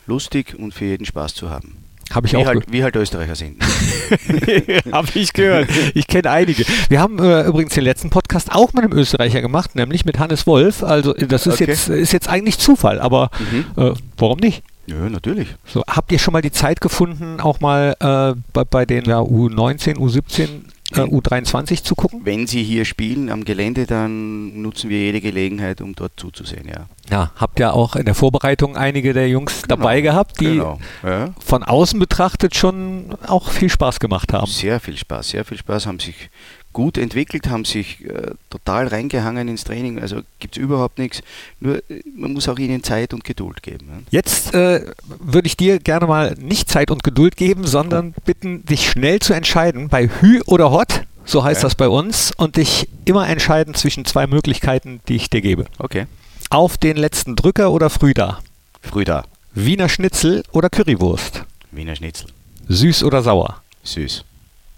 lustig 0.07 0.55
und 0.57 0.73
für 0.73 0.85
jeden 0.85 1.05
Spaß 1.05 1.33
zu 1.33 1.49
haben. 1.49 1.83
Habe 2.11 2.27
ich 2.27 2.33
wie 2.33 2.37
auch 2.37 2.45
halt, 2.45 2.63
wie 2.71 2.83
halt 2.83 2.95
Österreicher 2.95 3.35
sind. 3.35 3.61
Habe 4.91 5.07
ich 5.13 5.33
gehört. 5.33 5.69
Ich 5.93 6.07
kenne 6.07 6.29
einige. 6.31 6.65
Wir 6.89 6.99
haben 6.99 7.19
äh, 7.19 7.43
übrigens 7.43 7.73
den 7.73 7.83
letzten 7.83 8.09
Podcast 8.09 8.51
auch 8.51 8.73
mit 8.73 8.83
einem 8.83 8.93
Österreicher 8.93 9.41
gemacht, 9.41 9.75
nämlich 9.75 10.05
mit 10.05 10.19
Hannes 10.19 10.47
Wolf. 10.47 10.83
Also 10.83 11.13
das 11.13 11.45
ist, 11.47 11.53
Okay. 11.55 11.65
jetzt, 11.67 11.89
ist 11.89 12.13
jetzt 12.13 12.27
eigentlich 12.29 12.57
Zufall, 12.57 12.99
aber 12.99 13.29
Mhm. 13.51 13.65
äh, 13.83 13.93
warum 14.17 14.39
nicht? 14.39 14.63
Ja, 14.87 14.95
natürlich. 15.07 15.47
So, 15.65 15.83
habt 15.87 16.11
ihr 16.11 16.17
schon 16.17 16.31
mal 16.31 16.41
die 16.41 16.51
Zeit 16.51 16.81
gefunden, 16.81 17.39
auch 17.39 17.59
mal 17.59 17.95
äh, 17.99 18.39
bei, 18.53 18.63
bei 18.63 18.85
den 18.87 19.05
ja, 19.05 19.19
U19, 19.19 19.97
U17, 19.97 20.47
äh, 20.91 21.01
U23 21.01 21.83
zu 21.83 21.95
gucken? 21.95 22.21
Wenn 22.23 22.47
sie 22.47 22.63
hier 22.63 22.85
spielen 22.85 23.29
am 23.29 23.45
Gelände, 23.45 23.85
dann 23.85 24.61
nutzen 24.61 24.89
wir 24.89 24.99
jede 24.99 25.21
Gelegenheit, 25.21 25.81
um 25.81 25.93
dort 25.93 26.13
zuzusehen. 26.17 26.67
Ja. 26.67 26.87
Ja, 27.09 27.31
habt 27.35 27.59
ihr 27.59 27.73
auch 27.73 27.95
in 27.95 28.05
der 28.05 28.15
Vorbereitung 28.15 28.75
einige 28.77 29.13
der 29.13 29.27
Jungs 29.29 29.63
dabei 29.67 30.01
gehabt, 30.01 30.39
die 30.39 30.45
genau. 30.45 30.79
Ja. 31.03 31.33
von 31.43 31.63
außen 31.63 31.99
betrachtet 31.99 32.55
schon 32.55 33.15
auch 33.25 33.49
viel 33.49 33.69
Spaß 33.69 33.99
gemacht 33.99 34.31
haben. 34.33 34.47
Sehr 34.47 34.79
viel 34.79 34.97
Spaß, 34.97 35.29
sehr 35.29 35.45
viel 35.45 35.57
Spaß, 35.57 35.87
haben 35.87 35.99
sich 35.99 36.29
gut 36.73 36.97
entwickelt, 36.97 37.49
haben 37.49 37.65
sich 37.65 38.05
äh, 38.05 38.31
total 38.49 38.87
reingehangen 38.87 39.47
ins 39.47 39.63
Training. 39.63 39.99
Also 39.99 40.21
gibt 40.39 40.55
es 40.57 40.61
überhaupt 40.63 40.99
nichts. 40.99 41.21
Nur 41.59 41.77
äh, 41.89 42.01
man 42.15 42.33
muss 42.33 42.47
auch 42.47 42.59
ihnen 42.59 42.83
Zeit 42.83 43.13
und 43.13 43.23
Geduld 43.23 43.63
geben. 43.63 43.87
Ja. 43.89 43.97
Jetzt 44.11 44.53
äh, 44.53 44.85
würde 45.19 45.47
ich 45.47 45.57
dir 45.57 45.79
gerne 45.79 46.05
mal 46.07 46.35
nicht 46.39 46.69
Zeit 46.69 46.91
und 46.91 47.03
Geduld 47.03 47.35
geben, 47.37 47.65
sondern 47.65 48.13
bitten, 48.25 48.65
dich 48.65 48.89
schnell 48.89 49.19
zu 49.19 49.33
entscheiden 49.33 49.89
bei 49.89 50.07
Hü 50.07 50.41
oder 50.45 50.71
Hot, 50.71 51.03
so 51.25 51.43
heißt 51.43 51.61
Ja. 51.61 51.67
das 51.67 51.75
bei 51.75 51.89
uns, 51.89 52.31
und 52.37 52.55
dich 52.57 52.87
immer 53.05 53.27
entscheiden 53.27 53.73
zwischen 53.73 54.05
zwei 54.05 54.27
Möglichkeiten, 54.27 54.99
die 55.07 55.15
ich 55.15 55.29
dir 55.29 55.41
gebe. 55.41 55.65
Okay. 55.79 56.05
Auf 56.51 56.77
den 56.77 56.97
letzten 56.97 57.35
Drücker 57.35 57.71
oder 57.71 57.89
früh 57.89 58.13
da? 58.13 58.39
Früh 58.81 59.05
da. 59.05 59.25
Wiener 59.53 59.89
Schnitzel 59.89 60.43
oder 60.51 60.69
Currywurst? 60.69 61.43
Wiener 61.71 61.95
Schnitzel. 61.95 62.27
Süß 62.67 63.03
oder 63.03 63.21
sauer? 63.23 63.61
Süß. 63.83 64.23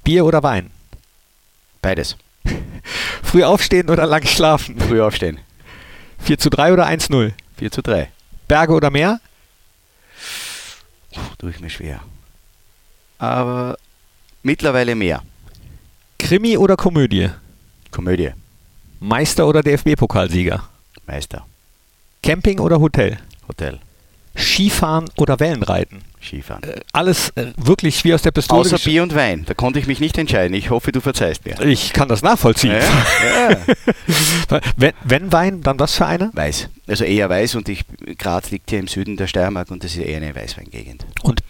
Bier 0.04 0.26
oder 0.26 0.42
Wein? 0.44 0.72
Beides. 1.82 2.18
Früh 3.24 3.44
aufstehen 3.44 3.90
oder 3.90 4.06
lang 4.06 4.26
schlafen? 4.26 4.80
Früh 4.80 5.02
aufstehen. 5.02 5.40
4 6.20 6.38
zu 6.38 6.50
3 6.50 6.74
oder 6.74 6.88
1-0? 6.88 7.34
4 7.58 7.72
zu 7.72 7.82
3. 7.82 8.10
Berge 8.48 8.74
oder 8.74 8.90
Meer? 8.90 9.20
Puh, 11.14 11.22
tue 11.40 11.50
ich 11.50 11.60
mir 11.60 11.70
schwer. 11.70 12.02
Aber 13.18 13.78
mittlerweile 14.44 14.96
mehr. 14.96 15.22
Krimi 16.20 16.58
oder 16.58 16.76
Komödie? 16.78 17.30
Komödie. 17.92 18.32
Meister 19.00 19.48
oder 19.48 19.62
DFB-Pokalsieger? 19.62 20.64
Meister. 21.06 21.46
Camping 22.24 22.60
oder 22.60 22.80
Hotel? 22.80 23.18
Hotel. 23.48 23.80
Skifahren 24.38 25.10
oder 25.18 25.40
Wellenreiten? 25.40 26.02
Skifahren. 26.22 26.62
Alles 26.94 27.30
äh, 27.36 27.48
wirklich 27.58 28.04
wie 28.04 28.14
aus 28.14 28.22
der 28.22 28.32
Pistole. 28.32 28.62
Außer 28.62 28.78
Bier 28.78 29.04
und 29.04 29.16
Wein. 29.16 29.44
Da 29.46 29.54
konnte 29.54 29.80
ich 29.80 29.88
mich 29.88 30.00
nicht 30.00 30.18
entscheiden. 30.18 30.54
Ich 30.54 30.70
hoffe, 30.70 30.92
du 30.92 31.02
verzeihst 31.02 31.46
mir. 31.46 31.60
Ich 31.62 31.94
kann 31.94 32.08
das 32.08 32.22
nachvollziehen. 32.22 32.74
Ja, 32.74 33.52
ja. 33.52 34.62
wenn, 34.78 34.94
wenn 35.04 35.32
Wein, 35.32 35.62
dann 35.62 35.80
was 35.80 35.96
für 35.96 36.06
eine? 36.06 36.30
Weiß. 36.34 36.70
Also 36.88 37.04
eher 37.04 37.30
weiß 37.30 37.56
und 37.56 37.70
ich, 37.70 37.84
Graz 38.18 38.52
liegt 38.52 38.70
hier 38.70 38.80
im 38.80 38.88
Süden 38.88 39.18
der 39.18 39.28
Steiermark 39.28 39.72
und 39.72 39.84
das 39.84 39.96
ist 39.96 40.04
eher 40.04 40.18
eine 40.18 40.36
Weißweingegend. 40.36 41.06
Und 41.24 41.42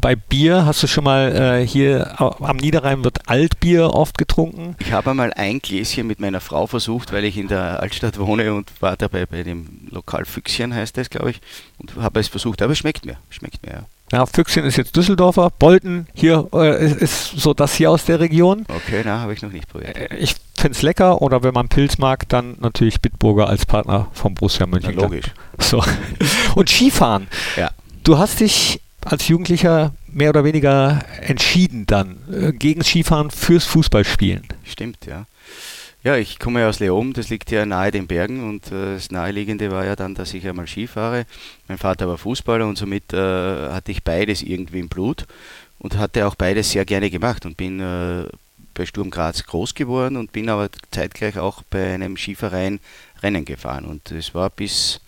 bei 0.00 0.16
Bier 0.16 0.64
hast 0.66 0.82
du 0.82 0.86
schon 0.86 1.04
mal 1.04 1.60
äh, 1.60 1.66
hier 1.66 2.20
am 2.20 2.56
Niederrhein 2.56 3.04
wird 3.04 3.28
Altbier 3.28 3.90
oft 3.94 4.18
getrunken. 4.18 4.76
Ich 4.78 4.92
habe 4.92 5.10
einmal 5.10 5.32
ein 5.34 5.60
Gläschen 5.60 6.06
mit 6.06 6.20
meiner 6.20 6.40
Frau 6.40 6.66
versucht, 6.66 7.12
weil 7.12 7.24
ich 7.24 7.36
in 7.36 7.48
der 7.48 7.80
Altstadt 7.80 8.18
wohne 8.18 8.54
und 8.54 8.70
war 8.80 8.96
dabei 8.96 9.26
bei 9.26 9.42
dem 9.42 9.88
Lokal 9.90 10.24
Füchschen, 10.24 10.74
heißt 10.74 10.96
das, 10.96 11.10
glaube 11.10 11.30
ich, 11.30 11.40
und 11.78 11.94
habe 11.96 12.20
es 12.20 12.28
versucht, 12.28 12.62
aber 12.62 12.72
es 12.72 12.78
schmeckt 12.78 13.04
mir. 13.06 13.16
Schmeckt 13.30 13.64
mir, 13.64 13.72
ja. 13.72 13.82
Ja, 14.10 14.24
Füchschen 14.24 14.64
ist 14.64 14.76
jetzt 14.78 14.96
Düsseldorfer, 14.96 15.50
Bolten 15.58 16.06
hier 16.14 16.48
äh, 16.54 16.82
ist, 16.86 16.96
ist 17.02 17.26
so 17.40 17.52
das 17.52 17.74
hier 17.74 17.90
aus 17.90 18.06
der 18.06 18.20
Region. 18.20 18.64
Okay, 18.68 19.02
na, 19.04 19.20
habe 19.20 19.34
ich 19.34 19.42
noch 19.42 19.52
nicht 19.52 19.68
probiert. 19.68 19.96
Äh, 19.98 20.16
Ich 20.16 20.34
finde 20.56 20.74
es 20.76 20.82
lecker 20.82 21.20
oder 21.20 21.42
wenn 21.42 21.52
man 21.52 21.68
Pilz 21.68 21.98
mag, 21.98 22.26
dann 22.30 22.56
natürlich 22.60 23.00
Bitburger 23.02 23.48
als 23.48 23.66
Partner 23.66 24.08
vom 24.14 24.32
Borussia 24.34 24.66
Mönchengladbach. 24.66 25.10
logisch. 25.10 25.26
So. 25.58 25.84
Und 26.54 26.70
Skifahren. 26.70 27.28
Ja. 27.56 27.70
Du 28.02 28.16
hast 28.16 28.40
dich 28.40 28.80
als 29.04 29.28
Jugendlicher 29.28 29.94
mehr 30.06 30.30
oder 30.30 30.44
weniger 30.44 31.04
entschieden 31.20 31.86
dann 31.86 32.18
äh, 32.32 32.52
gegen 32.52 32.82
Skifahren 32.82 33.30
fürs 33.30 33.64
Fußballspielen. 33.64 34.44
Stimmt, 34.64 35.06
ja. 35.06 35.26
Ja, 36.04 36.16
ich 36.16 36.38
komme 36.38 36.60
ja 36.60 36.68
aus 36.68 36.78
Leoben, 36.78 37.12
das 37.12 37.28
liegt 37.28 37.50
ja 37.50 37.66
nahe 37.66 37.90
den 37.90 38.06
Bergen 38.06 38.48
und 38.48 38.70
äh, 38.70 38.94
das 38.94 39.10
Naheliegende 39.10 39.70
war 39.70 39.84
ja 39.84 39.96
dann, 39.96 40.14
dass 40.14 40.32
ich 40.32 40.46
einmal 40.46 40.66
Ski 40.66 40.86
fahre. 40.86 41.26
Mein 41.66 41.78
Vater 41.78 42.08
war 42.08 42.18
Fußballer 42.18 42.66
und 42.66 42.78
somit 42.78 43.12
äh, 43.12 43.16
hatte 43.16 43.90
ich 43.90 44.04
beides 44.04 44.42
irgendwie 44.42 44.78
im 44.78 44.88
Blut 44.88 45.26
und 45.78 45.96
hatte 45.96 46.26
auch 46.26 46.34
beides 46.34 46.70
sehr 46.70 46.84
gerne 46.84 47.10
gemacht 47.10 47.46
und 47.46 47.56
bin 47.56 47.80
äh, 47.80 48.24
bei 48.74 48.86
Sturm 48.86 49.10
Graz 49.10 49.44
groß 49.44 49.74
geworden 49.74 50.16
und 50.16 50.30
bin 50.32 50.48
aber 50.48 50.70
zeitgleich 50.92 51.36
auch 51.38 51.62
bei 51.64 51.92
einem 51.92 52.16
Skiverein 52.16 52.78
Rennen 53.22 53.44
gefahren. 53.44 53.84
Und 53.84 54.12
es 54.12 54.34
war 54.34 54.50
bis, 54.50 55.00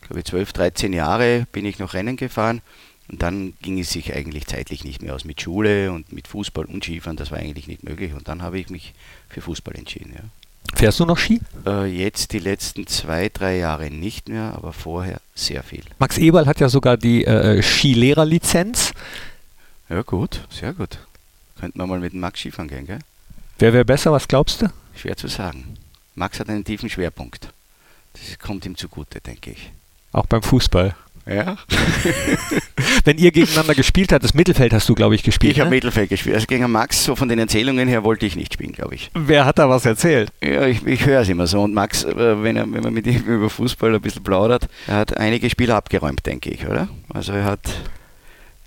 glaube 0.00 0.20
ich, 0.20 0.24
12, 0.24 0.52
13 0.54 0.92
Jahre 0.94 1.46
bin 1.52 1.66
ich 1.66 1.78
noch 1.78 1.92
Rennen 1.92 2.16
gefahren. 2.16 2.62
Und 3.08 3.22
dann 3.22 3.54
ging 3.62 3.78
es 3.78 3.90
sich 3.90 4.14
eigentlich 4.14 4.46
zeitlich 4.46 4.84
nicht 4.84 5.02
mehr 5.02 5.14
aus 5.14 5.24
mit 5.24 5.40
Schule 5.40 5.92
und 5.92 6.12
mit 6.12 6.28
Fußball 6.28 6.66
und 6.66 6.84
Skifahren, 6.84 7.16
das 7.16 7.30
war 7.30 7.38
eigentlich 7.38 7.66
nicht 7.66 7.82
möglich. 7.82 8.12
Und 8.12 8.28
dann 8.28 8.42
habe 8.42 8.58
ich 8.58 8.68
mich 8.68 8.92
für 9.30 9.40
Fußball 9.40 9.74
entschieden. 9.76 10.12
Ja. 10.14 10.24
Fährst 10.74 11.00
du 11.00 11.06
noch 11.06 11.16
Ski? 11.16 11.40
Äh, 11.66 11.86
jetzt 11.86 12.32
die 12.32 12.38
letzten 12.38 12.86
zwei, 12.86 13.30
drei 13.30 13.56
Jahre 13.56 13.90
nicht 13.90 14.28
mehr, 14.28 14.52
aber 14.54 14.72
vorher 14.72 15.20
sehr 15.34 15.62
viel. 15.62 15.82
Max 15.98 16.18
Eberl 16.18 16.46
hat 16.46 16.60
ja 16.60 16.68
sogar 16.68 16.96
die 16.96 17.24
äh, 17.24 17.62
Skilehrerlizenz. 17.62 18.92
Ja, 19.88 20.02
gut, 20.02 20.42
sehr 20.50 20.74
gut. 20.74 20.98
Könnten 21.58 21.78
wir 21.78 21.86
mal 21.86 22.00
mit 22.00 22.12
dem 22.12 22.20
Max 22.20 22.40
Skifahren 22.40 22.68
gehen, 22.68 22.86
gell? 22.86 22.98
Wer 23.58 23.72
wäre 23.72 23.84
besser, 23.84 24.12
was 24.12 24.28
glaubst 24.28 24.62
du? 24.62 24.66
Schwer 24.94 25.16
zu 25.16 25.28
sagen. 25.28 25.76
Max 26.14 26.38
hat 26.38 26.48
einen 26.48 26.64
tiefen 26.64 26.90
Schwerpunkt. 26.90 27.48
Das 28.12 28.38
kommt 28.38 28.66
ihm 28.66 28.76
zugute, 28.76 29.20
denke 29.20 29.52
ich. 29.52 29.70
Auch 30.12 30.26
beim 30.26 30.42
Fußball. 30.42 30.94
Ja. 31.28 31.56
Wenn 33.04 33.18
ihr 33.18 33.30
gegeneinander 33.32 33.74
gespielt 33.74 34.12
habt, 34.12 34.24
das 34.24 34.34
Mittelfeld 34.34 34.72
hast 34.72 34.88
du, 34.88 34.94
glaube 34.94 35.14
ich, 35.14 35.22
gespielt. 35.22 35.52
Ich 35.52 35.60
habe 35.60 35.70
ne? 35.70 35.76
Mittelfeld 35.76 36.08
gespielt. 36.08 36.34
Also 36.36 36.46
gegen 36.46 36.70
Max, 36.70 37.04
so 37.04 37.16
von 37.16 37.28
den 37.28 37.38
Erzählungen 37.38 37.86
her, 37.86 38.02
wollte 38.02 38.24
ich 38.24 38.36
nicht 38.36 38.54
spielen, 38.54 38.72
glaube 38.72 38.94
ich. 38.94 39.10
Wer 39.14 39.44
hat 39.44 39.58
da 39.58 39.68
was 39.68 39.84
erzählt? 39.84 40.30
Ja, 40.42 40.66
ich, 40.66 40.86
ich 40.86 41.04
höre 41.04 41.20
es 41.20 41.28
immer 41.28 41.46
so. 41.46 41.60
Und 41.60 41.74
Max, 41.74 42.04
äh, 42.04 42.42
wenn, 42.42 42.56
er, 42.56 42.70
wenn 42.72 42.82
man 42.82 42.94
mit 42.94 43.06
ihm 43.06 43.22
über 43.26 43.50
Fußball 43.50 43.94
ein 43.94 44.00
bisschen 44.00 44.22
plaudert, 44.22 44.68
er 44.86 44.96
hat 44.96 45.16
einige 45.18 45.50
Spiele 45.50 45.74
abgeräumt, 45.74 46.24
denke 46.24 46.50
ich, 46.50 46.66
oder? 46.66 46.88
Also 47.12 47.32
er 47.32 47.44
hat, 47.44 47.60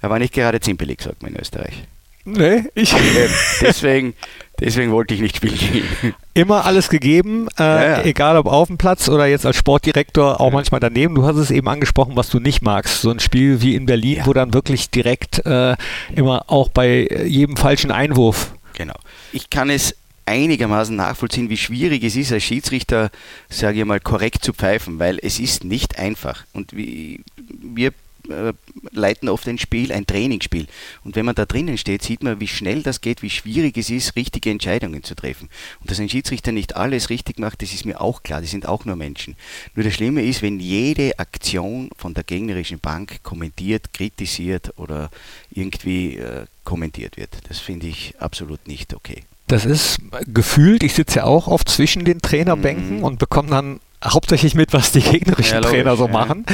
er 0.02 0.10
war 0.10 0.20
nicht 0.20 0.34
gerade 0.34 0.60
zimpelig, 0.60 1.02
sagt 1.02 1.24
man 1.24 1.34
in 1.34 1.40
Österreich. 1.40 1.84
Nee, 2.24 2.66
ich. 2.76 2.94
Ähm, 2.94 3.30
deswegen, 3.62 4.14
deswegen 4.62 4.92
wollte 4.92 5.14
ich 5.14 5.20
nicht 5.22 5.36
spielen 5.38 5.58
gehen. 5.58 6.14
Immer 6.34 6.66
alles 6.66 6.88
gegeben, 6.90 7.48
äh, 7.60 7.64
Ja, 7.64 7.82
ja. 7.98 8.04
egal 8.04 8.38
ob 8.38 8.46
auf 8.46 8.68
dem 8.68 8.78
Platz 8.78 9.10
oder 9.10 9.26
jetzt 9.26 9.46
als 9.46 9.58
Sportdirektor 9.58 10.40
auch 10.40 10.48
Ja. 10.50 10.54
manchmal 10.54 10.80
daneben. 10.80 11.16
Du 11.16 11.24
hast 11.26 11.36
es 11.36 11.52
eben 11.52 11.68
angesprochen, 11.68 12.16
was 12.16 12.30
du 12.30 12.40
nicht 12.40 12.62
magst. 12.62 13.02
So 13.02 13.10
ein 13.12 13.20
Spiel 13.20 13.62
wie 13.62 13.76
in 13.76 13.86
Berlin, 13.86 14.22
wo 14.26 14.32
dann 14.34 14.54
wirklich 14.54 14.90
direkt 14.90 15.46
äh, 15.46 15.76
immer 16.16 16.46
auch 16.50 16.70
bei 16.70 16.88
äh, 17.10 17.26
jedem 17.26 17.58
falschen 17.58 17.92
Einwurf. 17.92 18.54
Genau. 18.76 18.96
Ich 19.34 19.50
kann 19.50 19.70
es 19.70 19.96
einigermaßen 20.26 20.96
nachvollziehen, 20.96 21.50
wie 21.50 21.58
schwierig 21.58 22.04
es 22.04 22.16
ist, 22.16 22.32
als 22.32 22.44
Schiedsrichter, 22.44 23.10
sage 23.50 23.80
ich 23.80 23.86
mal, 23.86 24.00
korrekt 24.00 24.46
zu 24.46 24.54
pfeifen, 24.54 25.00
weil 25.00 25.20
es 25.22 25.40
ist 25.40 25.64
nicht 25.66 26.00
einfach. 26.00 26.46
Und 26.54 26.76
wie, 26.76 27.22
wir 27.62 27.92
äh, 28.32 28.54
leiten 28.92 29.30
oft 29.30 29.48
ein 29.48 29.58
Spiel, 29.58 29.92
ein 29.92 30.08
Trainingsspiel. 30.08 30.68
Und 31.04 31.16
wenn 31.16 31.26
man 31.26 31.36
da 31.36 31.46
drinnen 31.46 31.78
steht, 31.78 32.02
sieht 32.02 32.24
man, 32.24 32.40
wie 32.40 32.48
schnell 32.48 32.84
das 32.84 33.02
geht, 33.02 33.22
wie 33.22 33.30
schwierig 33.30 33.78
es 33.78 33.90
ist, 33.90 34.16
richtige 34.16 34.50
Entscheidungen 34.50 35.04
zu 35.04 35.16
treffen. 35.16 35.50
Und 35.80 35.92
dass 35.92 36.00
ein 36.00 36.10
Schiedsrichter 36.10 36.52
nicht 36.52 36.76
alles 36.76 37.10
richtig 37.10 37.40
macht, 37.40 37.62
das 37.62 37.74
ist 37.74 37.86
mir 37.86 38.02
auch 38.02 38.24
klar, 38.24 38.42
die 38.42 38.48
sind 38.48 38.66
auch 38.66 38.86
nur 38.86 38.96
Menschen. 38.96 39.36
Nur 39.76 39.84
das 39.84 39.94
Schlimme 39.94 40.24
ist, 40.24 40.42
wenn 40.42 40.60
jede 40.60 41.20
Aktion 41.20 41.90
von 41.98 42.14
der 42.14 42.24
gegnerischen 42.24 42.80
Bank 42.80 43.24
kommentiert, 43.24 43.94
kritisiert 43.94 44.74
oder 44.78 45.10
irgendwie 45.52 46.18
äh, 46.18 46.46
kommentiert 46.64 47.18
wird. 47.18 47.30
Das 47.50 47.60
finde 47.60 47.88
ich 47.88 48.16
absolut 48.20 48.68
nicht 48.68 48.94
okay. 48.94 49.24
Das 49.48 49.66
ist 49.66 50.00
gefühlt, 50.28 50.82
ich 50.82 50.94
sitze 50.94 51.18
ja 51.18 51.24
auch 51.26 51.48
oft 51.48 51.68
zwischen 51.68 52.06
den 52.06 52.22
Trainerbänken 52.22 52.98
Mhm. 53.00 53.04
und 53.04 53.20
bekomme 53.20 53.50
dann 53.50 53.80
hauptsächlich 54.04 54.56
mit, 54.56 54.74
was 54.74 54.92
die 54.92 55.02
gegnerischen 55.02 55.56
Ja, 55.56 55.62
Trainer 55.62 55.96
so 55.96 56.08
machen. 56.08 56.46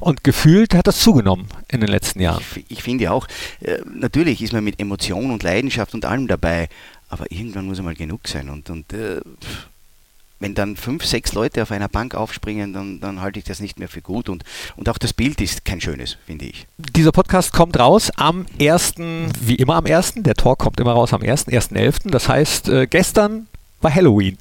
Und 0.00 0.24
gefühlt 0.24 0.74
hat 0.74 0.86
das 0.86 1.00
zugenommen 1.00 1.46
in 1.68 1.80
den 1.80 1.88
letzten 1.88 2.20
Jahren. 2.20 2.42
Ich, 2.56 2.78
ich 2.78 2.82
finde 2.82 3.10
auch, 3.12 3.26
äh, 3.60 3.78
natürlich 3.92 4.42
ist 4.42 4.52
man 4.52 4.64
mit 4.64 4.80
Emotion 4.80 5.30
und 5.30 5.42
Leidenschaft 5.42 5.94
und 5.94 6.04
allem 6.04 6.26
dabei, 6.26 6.68
aber 7.08 7.30
irgendwann 7.30 7.66
muss 7.66 7.78
einmal 7.78 7.94
genug 7.94 8.26
sein. 8.26 8.48
Und, 8.48 8.70
und 8.70 8.92
äh, 8.92 9.20
wenn 10.40 10.54
dann 10.54 10.76
fünf, 10.76 11.04
sechs 11.04 11.32
Leute 11.32 11.62
auf 11.62 11.70
einer 11.70 11.88
Bank 11.88 12.14
aufspringen, 12.14 12.72
dann, 12.72 13.00
dann 13.00 13.20
halte 13.20 13.38
ich 13.38 13.44
das 13.44 13.60
nicht 13.60 13.78
mehr 13.78 13.88
für 13.88 14.02
gut. 14.02 14.28
Und, 14.28 14.44
und 14.76 14.88
auch 14.88 14.98
das 14.98 15.12
Bild 15.12 15.40
ist 15.40 15.64
kein 15.64 15.80
schönes, 15.80 16.18
finde 16.26 16.46
ich. 16.46 16.66
Dieser 16.76 17.12
Podcast 17.12 17.52
kommt 17.52 17.78
raus 17.78 18.10
am 18.16 18.46
1., 18.60 18.94
wie 19.40 19.54
immer 19.54 19.76
am 19.76 19.86
1., 19.86 20.14
der 20.16 20.34
Talk 20.34 20.58
kommt 20.58 20.80
immer 20.80 20.92
raus 20.92 21.12
am 21.12 21.22
1., 21.22 21.48
1.11. 21.48 22.10
Das 22.10 22.28
heißt, 22.28 22.68
äh, 22.68 22.86
gestern 22.86 23.46
war 23.80 23.94
Halloween. 23.94 24.36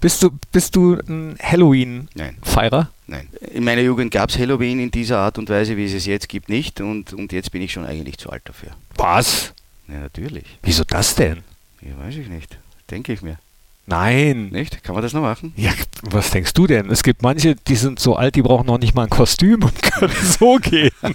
Bist 0.00 0.22
du, 0.22 0.30
bist 0.52 0.76
du 0.76 0.94
ein 0.94 1.36
Halloween-Feierer? 1.42 2.90
Nein. 3.08 3.28
Nein. 3.32 3.50
In 3.52 3.64
meiner 3.64 3.80
Jugend 3.80 4.12
gab 4.12 4.30
es 4.30 4.38
Halloween 4.38 4.78
in 4.78 4.90
dieser 4.90 5.18
Art 5.18 5.38
und 5.38 5.48
Weise, 5.48 5.76
wie 5.76 5.86
es 5.86 5.92
es 5.92 6.06
jetzt 6.06 6.28
gibt, 6.28 6.48
nicht. 6.48 6.80
Und, 6.80 7.12
und 7.14 7.32
jetzt 7.32 7.50
bin 7.50 7.62
ich 7.62 7.72
schon 7.72 7.84
eigentlich 7.84 8.18
zu 8.18 8.30
alt 8.30 8.42
dafür. 8.44 8.70
Was? 8.96 9.54
Ja, 9.88 10.00
natürlich. 10.00 10.44
Wieso 10.62 10.84
das 10.84 11.14
denn? 11.14 11.38
Ja, 11.80 11.98
weiß 11.98 12.16
ich 12.16 12.28
nicht. 12.28 12.58
Denke 12.90 13.12
ich 13.12 13.22
mir. 13.22 13.38
Nein. 13.86 14.50
Nicht? 14.50 14.84
Kann 14.84 14.94
man 14.94 15.02
das 15.02 15.14
noch 15.14 15.22
machen? 15.22 15.54
Ja, 15.56 15.72
was 16.02 16.30
denkst 16.30 16.52
du 16.52 16.66
denn? 16.66 16.90
Es 16.90 17.02
gibt 17.02 17.22
manche, 17.22 17.56
die 17.56 17.76
sind 17.76 17.98
so 17.98 18.14
alt, 18.14 18.36
die 18.36 18.42
brauchen 18.42 18.66
noch 18.66 18.78
nicht 18.78 18.94
mal 18.94 19.04
ein 19.04 19.10
Kostüm 19.10 19.62
und 19.64 19.82
können 19.82 20.14
so 20.38 20.56
gehen. 20.56 20.90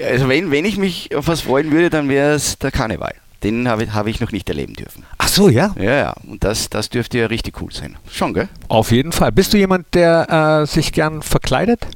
Also 0.00 0.28
wenn, 0.28 0.50
wenn 0.50 0.66
ich 0.66 0.76
mich 0.76 1.16
auf 1.16 1.26
was 1.26 1.40
freuen 1.40 1.72
würde, 1.72 1.88
dann 1.88 2.10
wäre 2.10 2.34
es 2.34 2.58
der 2.58 2.70
Karneval. 2.70 3.14
Den 3.46 3.68
habe 3.68 3.84
ich, 3.84 3.92
habe 3.92 4.10
ich 4.10 4.18
noch 4.20 4.32
nicht 4.32 4.48
erleben 4.48 4.74
dürfen. 4.74 5.04
Ach 5.18 5.28
so, 5.28 5.48
ja. 5.48 5.72
Ja, 5.78 5.94
ja, 5.94 6.14
und 6.26 6.42
das, 6.42 6.68
das 6.68 6.88
dürfte 6.90 7.18
ja 7.18 7.26
richtig 7.26 7.60
cool 7.62 7.72
sein. 7.72 7.96
Schon, 8.10 8.34
gell? 8.34 8.48
Auf 8.66 8.90
jeden 8.90 9.12
Fall. 9.12 9.30
Bist 9.30 9.52
du 9.52 9.56
jemand, 9.58 9.94
der 9.94 10.62
äh, 10.62 10.66
sich 10.66 10.92
gern 10.92 11.22
verkleidet? 11.22 11.86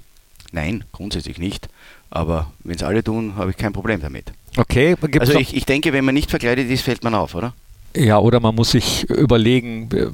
Nein, 0.53 0.85
grundsätzlich 0.93 1.39
nicht. 1.39 1.69
Aber 2.09 2.53
wenn 2.63 2.77
es 2.77 2.83
alle 2.85 3.03
tun, 3.03 3.35
habe 3.37 3.51
ich 3.51 3.57
kein 3.57 3.73
Problem 3.73 4.01
damit. 4.01 4.33
Okay. 4.57 4.95
Also 5.19 5.35
ich, 5.39 5.57
ich 5.57 5.65
denke, 5.67 5.93
wenn 5.93 6.05
man 6.05 6.15
nicht 6.15 6.31
verkleidet 6.31 6.71
ist, 6.71 6.83
fällt 6.83 7.03
man 7.03 7.15
auf, 7.15 7.35
oder? 7.35 7.53
Ja, 7.97 8.19
oder 8.21 8.39
man 8.39 8.55
muss 8.55 8.71
sich 8.71 9.11
überlegen, 9.11 9.89
äh, 9.93 10.07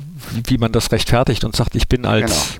wie- 0.46 0.56
man 0.56 0.72
das 0.72 0.90
rechtfertigt 0.92 1.44
und 1.44 1.54
sagt, 1.54 1.74
ich 1.74 1.86
bin 1.88 2.06
als 2.06 2.58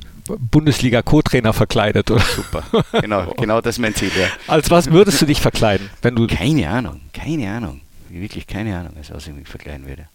Bundesliga-Co-Trainer 0.51 1.53
verkleidet. 1.55 2.11
Oder 2.11 2.21
Super. 2.25 2.63
Genau, 3.01 3.33
genau 3.39 3.61
das 3.63 3.77
ist 3.77 3.79
mein 3.79 3.95
Ziel, 3.95 4.11
ja. 4.19 4.27
als 4.47 4.71
was 4.71 4.91
würdest 4.91 5.23
du 5.23 5.27
dich 5.27 5.41
verkleiden, 5.41 5.89
wenn 6.03 6.15
du. 6.17 6.27
Keine 6.27 6.69
Ahnung, 6.69 7.01
keine 7.15 7.51
Ahnung. 7.51 7.81
Wirklich 8.09 8.47
keine 8.47 8.79
Ahnung, 8.79 8.97
als 8.97 9.11
was 9.11 9.27
ich 9.27 9.35
mich 9.35 9.49
verkleiden 9.49 9.87
würde. 9.87 10.09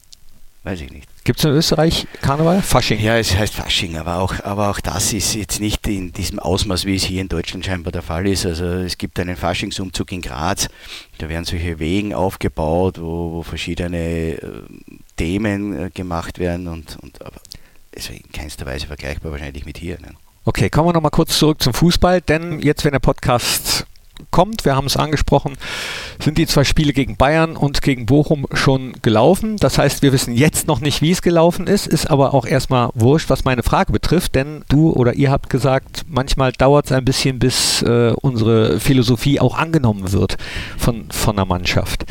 Weiß 0.63 0.79
ich 0.81 0.91
nicht. 0.91 1.07
Gibt 1.23 1.39
es 1.39 1.45
in 1.45 1.51
Österreich 1.51 2.05
Karneval? 2.21 2.61
Fasching. 2.61 2.99
Ja, 2.99 3.17
es 3.17 3.35
heißt 3.35 3.55
Fasching, 3.55 3.97
aber 3.97 4.17
auch, 4.17 4.43
aber 4.43 4.69
auch 4.69 4.79
das 4.79 5.11
ist 5.11 5.33
jetzt 5.33 5.59
nicht 5.59 5.87
in 5.87 6.13
diesem 6.13 6.37
Ausmaß, 6.37 6.85
wie 6.85 6.95
es 6.95 7.03
hier 7.03 7.21
in 7.21 7.29
Deutschland 7.29 7.65
scheinbar 7.65 7.91
der 7.91 8.03
Fall 8.03 8.27
ist. 8.27 8.45
Also 8.45 8.65
es 8.65 8.99
gibt 8.99 9.19
einen 9.19 9.35
Faschingsumzug 9.35 10.11
in 10.11 10.21
Graz, 10.21 10.67
da 11.17 11.29
werden 11.29 11.45
solche 11.45 11.79
Wegen 11.79 12.13
aufgebaut, 12.13 13.01
wo, 13.01 13.31
wo 13.31 13.41
verschiedene 13.41 13.97
äh, 13.97 14.61
Themen 15.17 15.87
äh, 15.87 15.89
gemacht 15.89 16.37
werden 16.37 16.67
und, 16.67 16.95
und 17.01 17.25
aber 17.25 17.41
es 17.91 18.09
ist 18.09 18.19
in 18.19 18.31
keinster 18.31 18.67
Weise 18.67 18.85
vergleichbar 18.85 19.31
wahrscheinlich 19.31 19.65
mit 19.65 19.79
hier. 19.79 19.99
Ne? 19.99 20.09
Okay, 20.45 20.69
kommen 20.69 20.89
wir 20.89 20.93
nochmal 20.93 21.11
kurz 21.11 21.39
zurück 21.39 21.61
zum 21.61 21.73
Fußball, 21.73 22.21
denn 22.21 22.59
jetzt, 22.61 22.85
wenn 22.85 22.91
der 22.91 22.99
Podcast 22.99 23.87
kommt, 24.29 24.65
wir 24.65 24.75
haben 24.75 24.87
es 24.87 24.97
angesprochen, 24.97 25.53
sind 26.21 26.37
die 26.37 26.47
zwei 26.47 26.63
Spiele 26.63 26.93
gegen 26.93 27.17
Bayern 27.17 27.57
und 27.57 27.81
gegen 27.81 28.05
Bochum 28.05 28.45
schon 28.53 28.93
gelaufen. 29.01 29.57
Das 29.57 29.77
heißt, 29.77 30.01
wir 30.01 30.13
wissen 30.13 30.35
jetzt 30.35 30.67
noch 30.67 30.79
nicht, 30.79 31.01
wie 31.01 31.11
es 31.11 31.21
gelaufen 31.21 31.67
ist, 31.67 31.87
ist 31.87 32.09
aber 32.09 32.33
auch 32.33 32.45
erstmal 32.45 32.89
wurscht, 32.93 33.29
was 33.29 33.43
meine 33.45 33.63
Frage 33.63 33.91
betrifft, 33.91 34.35
denn 34.35 34.63
du 34.69 34.91
oder 34.91 35.13
ihr 35.13 35.31
habt 35.31 35.49
gesagt, 35.49 36.05
manchmal 36.07 36.51
dauert 36.51 36.85
es 36.85 36.91
ein 36.91 37.05
bisschen, 37.05 37.39
bis 37.39 37.81
äh, 37.81 38.13
unsere 38.21 38.79
Philosophie 38.79 39.39
auch 39.39 39.57
angenommen 39.57 40.11
wird 40.11 40.37
von, 40.77 41.05
von 41.11 41.35
der 41.35 41.45
Mannschaft. 41.45 42.05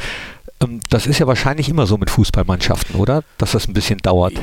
Ähm, 0.62 0.80
das 0.90 1.06
ist 1.06 1.18
ja 1.18 1.26
wahrscheinlich 1.26 1.68
immer 1.68 1.86
so 1.86 1.96
mit 1.96 2.10
Fußballmannschaften, 2.10 2.96
oder? 2.96 3.22
Dass 3.38 3.52
das 3.52 3.68
ein 3.68 3.74
bisschen 3.74 3.98
dauert. 3.98 4.34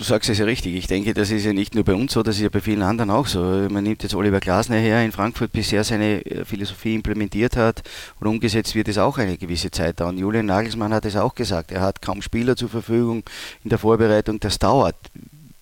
Du 0.00 0.06
sagst 0.06 0.30
es 0.30 0.38
ja 0.38 0.46
richtig. 0.46 0.76
Ich 0.76 0.86
denke, 0.86 1.12
das 1.12 1.30
ist 1.30 1.44
ja 1.44 1.52
nicht 1.52 1.74
nur 1.74 1.84
bei 1.84 1.94
uns 1.94 2.14
so, 2.14 2.22
das 2.22 2.36
ist 2.36 2.40
ja 2.40 2.48
bei 2.48 2.62
vielen 2.62 2.80
anderen 2.80 3.10
auch 3.10 3.26
so. 3.26 3.40
Man 3.68 3.84
nimmt 3.84 4.02
jetzt 4.02 4.14
Oliver 4.14 4.40
Glasner 4.40 4.78
her 4.78 5.04
in 5.04 5.12
Frankfurt, 5.12 5.52
bis 5.52 5.70
er 5.74 5.84
seine 5.84 6.24
äh, 6.24 6.46
Philosophie 6.46 6.94
implementiert 6.94 7.54
hat 7.54 7.82
und 8.18 8.26
umgesetzt 8.26 8.74
wird 8.74 8.88
es 8.88 8.96
auch 8.96 9.18
eine 9.18 9.36
gewisse 9.36 9.70
Zeit 9.70 10.00
dauern. 10.00 10.16
Julian 10.16 10.46
Nagelsmann 10.46 10.94
hat 10.94 11.04
es 11.04 11.16
auch 11.16 11.34
gesagt. 11.34 11.70
Er 11.70 11.82
hat 11.82 12.00
kaum 12.00 12.22
Spieler 12.22 12.56
zur 12.56 12.70
Verfügung 12.70 13.24
in 13.62 13.68
der 13.68 13.78
Vorbereitung. 13.78 14.40
Das 14.40 14.58
dauert. 14.58 14.96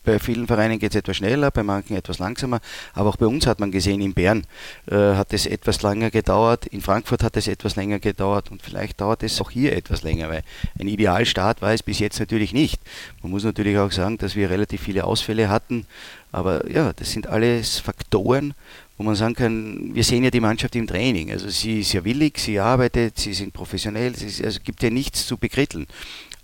Bei 0.09 0.18
vielen 0.18 0.47
Vereinen 0.47 0.79
geht 0.79 0.92
es 0.92 0.97
etwas 0.97 1.18
schneller, 1.18 1.51
bei 1.51 1.62
manchen 1.62 1.94
etwas 1.94 2.18
langsamer. 2.18 2.61
Aber 2.94 3.11
auch 3.11 3.16
bei 3.16 3.27
uns 3.27 3.47
hat 3.47 3.61
man 3.61 3.71
gesehen, 3.71 4.01
in 4.01 4.14
Bern 4.14 4.47
äh, 4.90 4.94
hat 4.94 5.35
es 5.35 5.44
etwas 5.44 5.83
länger 5.83 6.11
gedauert, 6.11 6.64
in 6.64 6.81
Frankfurt 6.81 7.23
hat 7.23 7.37
es 7.37 7.47
etwas 7.47 7.77
länger 7.77 7.99
gedauert 7.99 8.51
und 8.51 8.62
vielleicht 8.62 9.03
dauert 9.03 9.23
es 9.23 9.38
auch 9.38 9.51
hier 9.51 9.77
etwas 9.77 10.05
länger, 10.05 10.31
weil 10.31 10.44
ein 10.81 10.88
Idealstart 10.88 11.61
war 11.61 11.75
es 11.75 11.83
bis 11.83 11.99
jetzt 11.99 12.21
natürlich 12.21 12.55
nicht. 12.55 12.81
Man 13.23 13.33
muss 13.33 13.44
natürlich 13.44 13.77
auch 13.77 13.92
sagen, 13.92 14.16
dass 14.16 14.35
wir 14.35 14.49
relativ 14.49 14.81
viele 14.81 15.05
Ausfälle 15.05 15.51
hatten, 15.51 15.85
aber 16.33 16.71
ja, 16.71 16.94
das 16.94 17.12
sind 17.12 17.27
alles 17.27 17.79
Faktoren, 17.79 18.55
wo 18.97 19.05
man 19.05 19.14
sagen 19.14 19.35
kann, 19.35 19.94
wir 19.94 20.05
sehen 20.05 20.25
ja 20.25 20.31
die 20.31 20.40
Mannschaft 20.40 20.75
im 20.75 20.87
Training. 20.87 21.33
Also 21.33 21.51
sie 21.51 21.81
ist 21.81 21.92
ja 21.92 22.03
willig, 22.03 22.38
sie 22.38 22.61
arbeitet, 22.61 23.18
sie 23.18 23.35
sind 23.35 23.53
professionell, 23.53 24.14
es 24.14 24.42
also 24.42 24.61
gibt 24.64 24.83
ja 24.83 24.88
nichts 24.88 25.27
zu 25.27 25.37
bekritteln. 25.37 25.87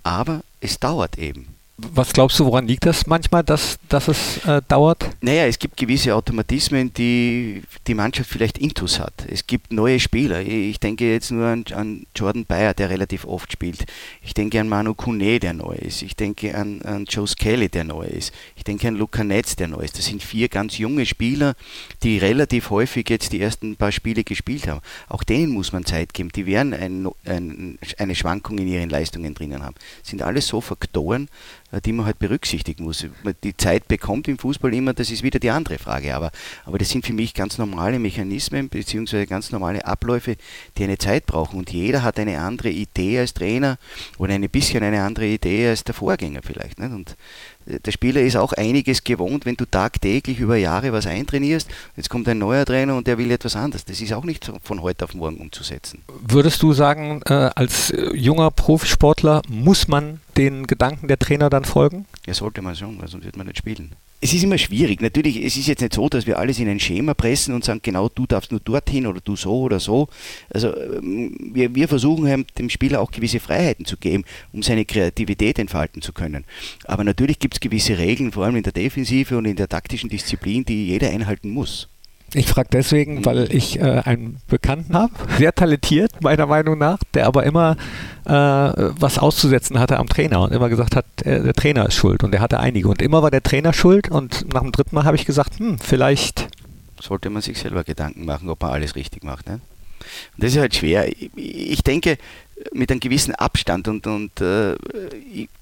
Aber 0.02 0.42
es 0.60 0.78
dauert 0.78 1.16
eben. 1.16 1.46
Was 1.76 2.12
glaubst 2.12 2.38
du, 2.38 2.44
woran 2.44 2.68
liegt 2.68 2.86
das 2.86 3.08
manchmal, 3.08 3.42
dass, 3.42 3.78
dass 3.88 4.06
es 4.06 4.38
äh, 4.46 4.62
dauert? 4.68 5.10
Naja, 5.20 5.46
es 5.46 5.58
gibt 5.58 5.76
gewisse 5.76 6.14
Automatismen, 6.14 6.92
die 6.94 7.64
die 7.88 7.94
Mannschaft 7.94 8.30
vielleicht 8.30 8.58
intus 8.58 9.00
hat. 9.00 9.26
Es 9.28 9.44
gibt 9.44 9.72
neue 9.72 9.98
Spieler. 9.98 10.40
Ich 10.40 10.78
denke 10.78 11.10
jetzt 11.10 11.32
nur 11.32 11.46
an, 11.46 11.64
an 11.74 12.06
Jordan 12.14 12.44
Bayer, 12.46 12.74
der 12.74 12.90
relativ 12.90 13.24
oft 13.24 13.50
spielt. 13.50 13.86
Ich 14.22 14.34
denke 14.34 14.60
an 14.60 14.68
Manu 14.68 14.94
Kune, 14.94 15.40
der 15.40 15.52
neu 15.52 15.74
ist. 15.74 16.02
Ich 16.02 16.14
denke 16.14 16.56
an, 16.56 16.80
an 16.82 17.06
Joe 17.06 17.26
Skelly, 17.26 17.68
der 17.68 17.82
neu 17.82 18.04
ist. 18.04 18.32
Ich 18.54 18.62
denke 18.62 18.86
an 18.86 18.94
Luca 18.94 19.24
Netz, 19.24 19.56
der 19.56 19.66
neu 19.66 19.80
ist. 19.80 19.98
Das 19.98 20.04
sind 20.04 20.22
vier 20.22 20.48
ganz 20.48 20.78
junge 20.78 21.06
Spieler, 21.06 21.56
die 22.04 22.18
relativ 22.18 22.70
häufig 22.70 23.10
jetzt 23.10 23.32
die 23.32 23.40
ersten 23.40 23.74
paar 23.74 23.90
Spiele 23.90 24.22
gespielt 24.22 24.68
haben. 24.68 24.80
Auch 25.08 25.24
denen 25.24 25.50
muss 25.50 25.72
man 25.72 25.84
Zeit 25.84 26.14
geben. 26.14 26.28
Die 26.28 26.46
werden 26.46 26.72
ein, 26.72 27.08
ein, 27.24 27.80
eine 27.98 28.14
Schwankung 28.14 28.58
in 28.58 28.68
ihren 28.68 28.90
Leistungen 28.90 29.34
drinnen 29.34 29.64
haben. 29.64 29.74
Das 30.02 30.10
sind 30.10 30.22
alles 30.22 30.46
so 30.46 30.60
Faktoren, 30.60 31.28
die 31.80 31.92
man 31.92 32.06
halt 32.06 32.18
berücksichtigen 32.18 32.84
muss. 32.84 33.06
Die 33.42 33.56
Zeit 33.56 33.88
bekommt 33.88 34.28
im 34.28 34.38
Fußball 34.38 34.72
immer, 34.74 34.94
das 34.94 35.10
ist 35.10 35.22
wieder 35.22 35.38
die 35.38 35.50
andere 35.50 35.78
Frage. 35.78 36.14
Aber, 36.14 36.30
aber 36.64 36.78
das 36.78 36.90
sind 36.90 37.06
für 37.06 37.12
mich 37.12 37.34
ganz 37.34 37.58
normale 37.58 37.98
Mechanismen 37.98 38.68
bzw. 38.68 39.26
ganz 39.26 39.50
normale 39.50 39.84
Abläufe, 39.84 40.36
die 40.76 40.84
eine 40.84 40.98
Zeit 40.98 41.26
brauchen. 41.26 41.58
Und 41.58 41.70
jeder 41.70 42.02
hat 42.02 42.18
eine 42.18 42.40
andere 42.40 42.70
Idee 42.70 43.18
als 43.18 43.34
Trainer 43.34 43.78
oder 44.18 44.34
ein 44.34 44.48
bisschen 44.48 44.82
eine 44.82 45.02
andere 45.02 45.26
Idee 45.26 45.68
als 45.68 45.84
der 45.84 45.94
Vorgänger 45.94 46.40
vielleicht. 46.42 46.78
Nicht? 46.78 46.92
Und 46.92 47.16
Der 47.66 47.92
Spieler 47.92 48.20
ist 48.20 48.36
auch 48.36 48.52
einiges 48.52 49.04
gewohnt, 49.04 49.46
wenn 49.46 49.56
du 49.56 49.64
tagtäglich 49.64 50.38
über 50.38 50.56
Jahre 50.56 50.92
was 50.92 51.06
eintrainierst. 51.06 51.68
Jetzt 51.96 52.10
kommt 52.10 52.28
ein 52.28 52.38
neuer 52.38 52.64
Trainer 52.64 52.96
und 52.96 53.06
der 53.06 53.16
will 53.18 53.30
etwas 53.30 53.56
anderes. 53.56 53.84
Das 53.84 54.00
ist 54.00 54.12
auch 54.12 54.24
nicht 54.24 54.52
von 54.62 54.82
heute 54.82 55.04
auf 55.04 55.14
morgen 55.14 55.38
umzusetzen. 55.38 56.02
Würdest 56.26 56.62
du 56.62 56.72
sagen, 56.72 57.22
äh, 57.26 57.50
als 57.54 57.90
äh, 57.90 58.14
junger 58.14 58.50
Profisportler 58.50 59.42
muss 59.48 59.88
man 59.88 60.20
den 60.36 60.66
Gedanken 60.66 61.08
der 61.08 61.18
Trainer 61.18 61.48
dann 61.48 61.64
folgen? 61.64 62.06
Ja, 62.26 62.34
sollte 62.34 62.60
man 62.60 62.76
schon, 62.76 63.00
weil 63.00 63.08
sonst 63.08 63.24
wird 63.24 63.36
man 63.36 63.46
nicht 63.46 63.58
spielen 63.58 63.92
es 64.24 64.32
ist 64.32 64.42
immer 64.42 64.56
schwierig. 64.56 65.02
Natürlich, 65.02 65.36
es 65.44 65.58
ist 65.58 65.66
jetzt 65.66 65.82
nicht 65.82 65.92
so, 65.92 66.08
dass 66.08 66.26
wir 66.26 66.38
alles 66.38 66.58
in 66.58 66.66
ein 66.66 66.80
Schema 66.80 67.12
pressen 67.12 67.52
und 67.52 67.62
sagen, 67.62 67.80
genau 67.82 68.08
du 68.08 68.26
darfst 68.26 68.52
nur 68.52 68.60
dorthin 68.60 69.06
oder 69.06 69.20
du 69.20 69.36
so 69.36 69.60
oder 69.60 69.80
so. 69.80 70.08
Also 70.48 70.74
ähm, 70.74 71.36
wir, 71.52 71.74
wir 71.74 71.88
versuchen 71.88 72.26
halt 72.26 72.58
dem 72.58 72.70
Spieler 72.70 73.02
auch 73.02 73.10
gewisse 73.10 73.38
Freiheiten 73.38 73.84
zu 73.84 73.98
geben, 73.98 74.24
um 74.54 74.62
seine 74.62 74.86
Kreativität 74.86 75.58
entfalten 75.58 76.00
zu 76.00 76.14
können. 76.14 76.46
Aber 76.84 77.04
natürlich 77.04 77.38
gibt 77.38 77.52
es 77.52 77.60
gewisse 77.60 77.98
Regeln, 77.98 78.32
vor 78.32 78.46
allem 78.46 78.56
in 78.56 78.62
der 78.62 78.72
Defensive 78.72 79.36
und 79.36 79.44
in 79.44 79.56
der 79.56 79.68
taktischen 79.68 80.08
Disziplin, 80.08 80.64
die 80.64 80.86
jeder 80.86 81.10
einhalten 81.10 81.50
muss. 81.50 81.90
Ich 82.34 82.48
frage 82.48 82.68
deswegen, 82.72 83.24
weil 83.24 83.54
ich 83.54 83.78
äh, 83.78 84.02
einen 84.04 84.38
Bekannten 84.48 84.94
habe, 84.94 85.12
sehr 85.38 85.54
talentiert 85.54 86.20
meiner 86.20 86.46
Meinung 86.46 86.76
nach, 86.78 86.98
der 87.14 87.26
aber 87.26 87.44
immer 87.44 87.76
äh, 88.24 88.30
was 88.30 89.18
auszusetzen 89.20 89.78
hatte 89.78 89.98
am 89.98 90.08
Trainer 90.08 90.40
und 90.40 90.52
immer 90.52 90.68
gesagt 90.68 90.96
hat, 90.96 91.06
äh, 91.22 91.42
der 91.42 91.52
Trainer 91.52 91.86
ist 91.86 91.94
schuld 91.94 92.24
und 92.24 92.34
er 92.34 92.40
hatte 92.40 92.58
einige 92.58 92.88
und 92.88 93.00
immer 93.00 93.22
war 93.22 93.30
der 93.30 93.42
Trainer 93.42 93.72
schuld 93.72 94.10
und 94.10 94.52
nach 94.52 94.62
dem 94.62 94.72
dritten 94.72 94.96
Mal 94.96 95.04
habe 95.04 95.16
ich 95.16 95.26
gesagt, 95.26 95.60
hm, 95.60 95.78
vielleicht 95.78 96.48
sollte 97.00 97.30
man 97.30 97.40
sich 97.40 97.58
selber 97.58 97.84
Gedanken 97.84 98.24
machen, 98.24 98.48
ob 98.48 98.62
man 98.62 98.72
alles 98.72 98.96
richtig 98.96 99.22
macht. 99.22 99.46
Ne? 99.46 99.60
Und 100.36 100.42
das 100.44 100.52
ist 100.52 100.58
halt 100.58 100.74
schwer. 100.74 101.08
Ich 101.36 101.82
denke, 101.82 102.18
mit 102.72 102.90
einem 102.90 103.00
gewissen 103.00 103.34
Abstand 103.34 103.88
und, 103.88 104.06
und 104.06 104.40
äh, 104.40 104.76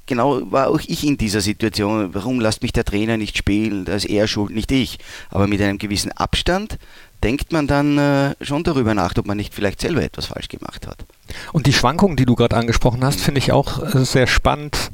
genau 0.06 0.50
war 0.50 0.68
auch 0.68 0.80
ich 0.86 1.06
in 1.06 1.16
dieser 1.16 1.40
Situation. 1.40 2.14
Warum 2.14 2.40
lasst 2.40 2.62
mich 2.62 2.72
der 2.72 2.84
Trainer 2.84 3.16
nicht 3.16 3.36
spielen? 3.36 3.84
Da 3.84 3.94
ist 3.94 4.04
er 4.04 4.26
schuld, 4.28 4.54
nicht 4.54 4.70
ich. 4.72 4.98
Aber 5.30 5.46
mit 5.46 5.60
einem 5.60 5.78
gewissen 5.78 6.12
Abstand 6.12 6.78
denkt 7.22 7.52
man 7.52 7.66
dann 7.66 7.98
äh, 7.98 8.34
schon 8.40 8.64
darüber 8.64 8.94
nach, 8.94 9.16
ob 9.16 9.26
man 9.26 9.36
nicht 9.36 9.54
vielleicht 9.54 9.80
selber 9.80 10.02
etwas 10.02 10.26
falsch 10.26 10.48
gemacht 10.48 10.86
hat. 10.86 11.04
Und 11.52 11.66
die 11.66 11.72
Schwankungen, 11.72 12.16
die 12.16 12.26
du 12.26 12.34
gerade 12.34 12.56
angesprochen 12.56 13.04
hast, 13.04 13.20
finde 13.20 13.38
ich 13.38 13.52
auch 13.52 13.94
äh, 13.94 14.04
sehr 14.04 14.26
spannend 14.26 14.90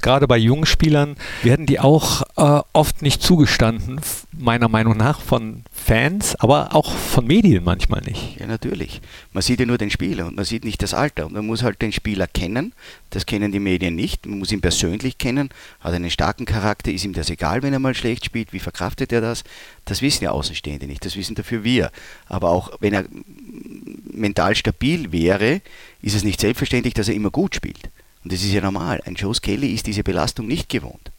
gerade 0.00 0.28
bei 0.28 0.36
jungen 0.36 0.66
Spielern 0.66 1.16
werden 1.42 1.66
die 1.66 1.80
auch 1.80 2.22
äh, 2.42 2.62
oft 2.72 3.02
nicht 3.02 3.22
zugestanden, 3.22 4.00
meiner 4.32 4.68
Meinung 4.68 4.96
nach, 4.96 5.20
von 5.20 5.62
Fans, 5.72 6.34
aber 6.34 6.74
auch 6.74 6.92
von 6.92 7.24
Medien 7.24 7.62
manchmal 7.62 8.00
nicht. 8.00 8.40
Ja, 8.40 8.48
natürlich. 8.48 9.00
Man 9.32 9.42
sieht 9.42 9.60
ja 9.60 9.66
nur 9.66 9.78
den 9.78 9.90
Spieler 9.90 10.26
und 10.26 10.34
man 10.34 10.44
sieht 10.44 10.64
nicht 10.64 10.82
das 10.82 10.92
Alter. 10.92 11.26
Und 11.26 11.34
man 11.34 11.46
muss 11.46 11.62
halt 11.62 11.80
den 11.80 11.92
Spieler 11.92 12.26
kennen. 12.26 12.72
Das 13.10 13.26
kennen 13.26 13.52
die 13.52 13.60
Medien 13.60 13.94
nicht. 13.94 14.26
Man 14.26 14.40
muss 14.40 14.50
ihn 14.50 14.60
persönlich 14.60 15.18
kennen, 15.18 15.50
hat 15.78 15.94
einen 15.94 16.10
starken 16.10 16.44
Charakter, 16.44 16.90
ist 16.90 17.04
ihm 17.04 17.12
das 17.12 17.30
egal, 17.30 17.62
wenn 17.62 17.72
er 17.72 17.78
mal 17.78 17.94
schlecht 17.94 18.24
spielt, 18.24 18.52
wie 18.52 18.58
verkraftet 18.58 19.12
er 19.12 19.20
das? 19.20 19.44
Das 19.84 20.02
wissen 20.02 20.24
ja 20.24 20.32
Außenstehende 20.32 20.88
nicht, 20.88 21.04
das 21.04 21.16
wissen 21.16 21.36
dafür 21.36 21.62
wir. 21.62 21.92
Aber 22.26 22.50
auch 22.50 22.72
wenn 22.80 22.92
er 22.92 23.04
mental 24.10 24.56
stabil 24.56 25.12
wäre, 25.12 25.60
ist 26.00 26.16
es 26.16 26.24
nicht 26.24 26.40
selbstverständlich, 26.40 26.94
dass 26.94 27.08
er 27.08 27.14
immer 27.14 27.30
gut 27.30 27.54
spielt. 27.54 27.88
Und 28.24 28.32
das 28.32 28.42
ist 28.42 28.52
ja 28.52 28.60
normal. 28.60 29.00
Ein 29.04 29.14
Joe 29.14 29.34
Skelly 29.34 29.72
ist 29.72 29.86
diese 29.86 30.02
Belastung 30.02 30.48
nicht 30.48 30.68
gewohnt. 30.68 31.11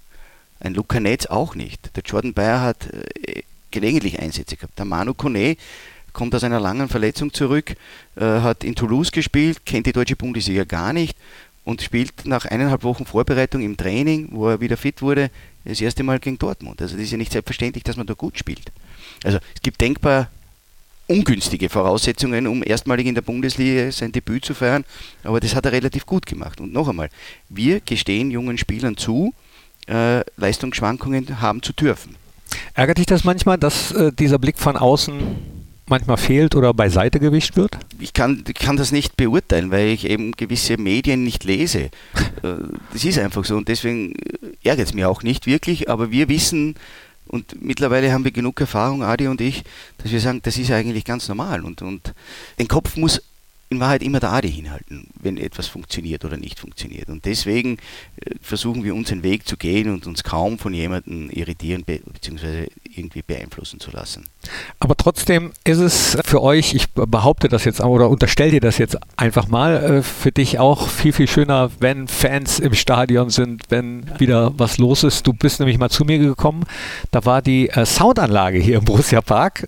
Ein 0.64 0.74
Luca 0.74 1.00
Netz 1.00 1.26
auch 1.26 1.56
nicht. 1.56 1.96
Der 1.96 2.04
Jordan 2.04 2.34
Bayer 2.34 2.62
hat 2.62 2.88
äh, 2.88 3.44
gelegentlich 3.70 4.20
Einsätze 4.20 4.56
gehabt. 4.56 4.80
Der 4.80 4.86
Manu 4.86 5.14
Kone 5.14 5.58
kommt 6.14 6.34
aus 6.34 6.44
einer 6.44 6.60
langen 6.60 6.88
Verletzung 6.88 7.34
zurück, 7.34 7.76
äh, 8.16 8.22
hat 8.22 8.64
in 8.64 8.74
Toulouse 8.74 9.12
gespielt, 9.12 9.66
kennt 9.66 9.88
die 9.88 9.92
deutsche 9.92 10.16
Bundesliga 10.16 10.64
gar 10.64 10.94
nicht 10.94 11.18
und 11.66 11.82
spielt 11.82 12.26
nach 12.26 12.46
eineinhalb 12.46 12.84
Wochen 12.84 13.06
Vorbereitung 13.06 13.62
im 13.62 13.76
Training, 13.76 14.30
wo 14.32 14.48
er 14.48 14.62
wieder 14.62 14.78
fit 14.78 15.02
wurde, 15.02 15.30
das 15.66 15.82
erste 15.82 16.04
Mal 16.04 16.20
gegen 16.20 16.38
Dortmund. 16.38 16.82
Also 16.82 16.96
das 16.96 17.06
ist 17.06 17.12
ja 17.12 17.18
nicht 17.18 17.32
selbstverständlich, 17.32 17.84
dass 17.84 17.98
man 17.98 18.08
da 18.08 18.14
gut 18.14 18.38
spielt. 18.38 18.72
Also 19.24 19.40
es 19.56 19.62
gibt 19.62 19.82
denkbar 19.82 20.30
ungünstige 21.08 21.68
Voraussetzungen, 21.68 22.48
um 22.48 22.64
erstmalig 22.64 23.08
in 23.08 23.16
der 23.16 23.22
Bundesliga 23.22 23.92
sein 23.92 24.12
Debüt 24.12 24.46
zu 24.46 24.54
feiern. 24.54 24.86
Aber 25.24 25.40
das 25.40 25.56
hat 25.56 25.66
er 25.66 25.74
relativ 25.74 26.06
gut 26.06 26.26
gemacht. 26.26 26.62
Und 26.62 26.72
noch 26.72 26.88
einmal, 26.88 27.10
wir 27.50 27.82
gestehen 27.82 28.32
jungen 28.32 28.58
Spielern 28.58 28.96
zu, 28.96 29.34
äh, 29.88 30.22
Leistungsschwankungen 30.38 31.42
haben 31.42 31.62
zu 31.62 31.74
dürfen. 31.74 32.16
Ärgert 32.74 32.98
dich 32.98 33.06
das 33.06 33.24
manchmal, 33.24 33.58
dass 33.58 33.92
äh, 33.92 34.12
dieser 34.12 34.40
Blick 34.40 34.58
von 34.58 34.78
außen 34.78 35.14
manchmal 35.88 36.18
fehlt 36.18 36.56
oder 36.56 36.74
beiseite 36.74 37.20
gewischt 37.20 37.56
wird? 37.56 37.78
Ich 38.00 38.14
kann, 38.14 38.44
kann 38.56 38.78
das 38.78 38.92
nicht 38.92 39.18
beurteilen, 39.18 39.72
weil 39.72 39.88
ich 39.88 40.10
eben 40.10 40.32
gewisse 40.34 40.78
Medien 40.78 41.24
nicht 41.24 41.44
lese. 41.44 41.90
Äh, 42.42 42.56
das 42.92 43.04
ist 43.04 43.20
einfach 43.20 43.46
so 43.46 43.56
und 43.56 43.68
deswegen 43.68 44.14
ärgert 44.64 44.88
es 44.88 44.94
mich 44.94 45.06
auch 45.06 45.24
nicht 45.24 45.46
wirklich, 45.46 45.90
aber 45.90 46.12
wir 46.12 46.30
wissen, 46.30 46.76
und 47.28 47.62
mittlerweile 47.62 48.12
haben 48.12 48.26
wir 48.26 48.32
genug 48.32 48.60
Erfahrung, 48.60 49.04
Adi 49.04 49.28
und 49.28 49.42
ich, 49.42 49.64
dass 49.98 50.12
wir 50.12 50.20
sagen, 50.20 50.42
das 50.44 50.58
ist 50.58 50.72
eigentlich 50.72 51.06
ganz 51.06 51.28
normal. 51.28 51.64
Und, 51.64 51.82
und 51.82 52.14
den 52.60 52.68
Kopf 52.68 52.98
muss 52.98 53.22
in 53.74 53.80
Wahrheit 53.80 54.04
immer 54.04 54.20
der 54.20 54.32
Adi 54.32 54.52
hinhalten, 54.52 55.08
wenn 55.20 55.38
etwas 55.38 55.68
funktioniert 55.68 56.24
oder 56.26 56.38
nicht 56.38 56.60
funktioniert. 56.60 57.10
Und 57.10 57.26
deswegen 57.26 57.78
äh, 58.18 58.36
versuchen 58.42 58.84
wir 58.84 58.96
unseren 58.96 59.24
Weg 59.24 59.48
zu 59.48 59.58
gehen 59.58 59.92
und 59.92 60.08
uns 60.08 60.24
kaum 60.24 60.58
von 60.58 60.74
jemandem 60.74 61.30
irritieren 61.30 61.84
bzw 61.84 62.68
irgendwie 62.96 63.22
beeinflussen 63.22 63.80
zu 63.80 63.92
lassen. 63.92 64.26
Aber 64.80 64.96
trotzdem 64.96 65.52
ist 65.64 65.80
es 65.80 66.18
für 66.26 66.42
euch, 66.42 66.74
ich 66.74 66.92
behaupte 66.92 67.48
das 67.48 67.66
jetzt 67.66 67.82
oder 67.82 68.10
unterstelle 68.10 68.52
dir 68.52 68.60
das 68.62 68.78
jetzt 68.78 68.98
einfach 69.18 69.48
mal, 69.48 69.76
äh, 69.84 70.04
für 70.04 70.32
dich 70.32 70.60
auch 70.60 70.90
viel, 70.90 71.14
viel 71.14 71.28
schöner, 71.28 71.72
wenn 71.80 72.08
Fans 72.08 72.60
im 72.60 72.74
Stadion 72.74 73.30
sind, 73.30 73.64
wenn 73.70 74.06
wieder 74.20 74.54
was 74.58 74.78
los 74.78 75.04
ist. 75.04 75.26
Du 75.26 75.34
bist 75.34 75.60
nämlich 75.60 75.78
mal 75.78 75.90
zu 75.90 76.06
mir 76.06 76.20
gekommen, 76.20 76.66
da 77.12 77.26
war 77.26 77.42
die 77.42 77.70
äh, 77.70 77.86
Soundanlage 77.86 78.60
hier 78.60 78.78
im 78.78 78.86
Borussia 78.86 79.22
Park 79.22 79.68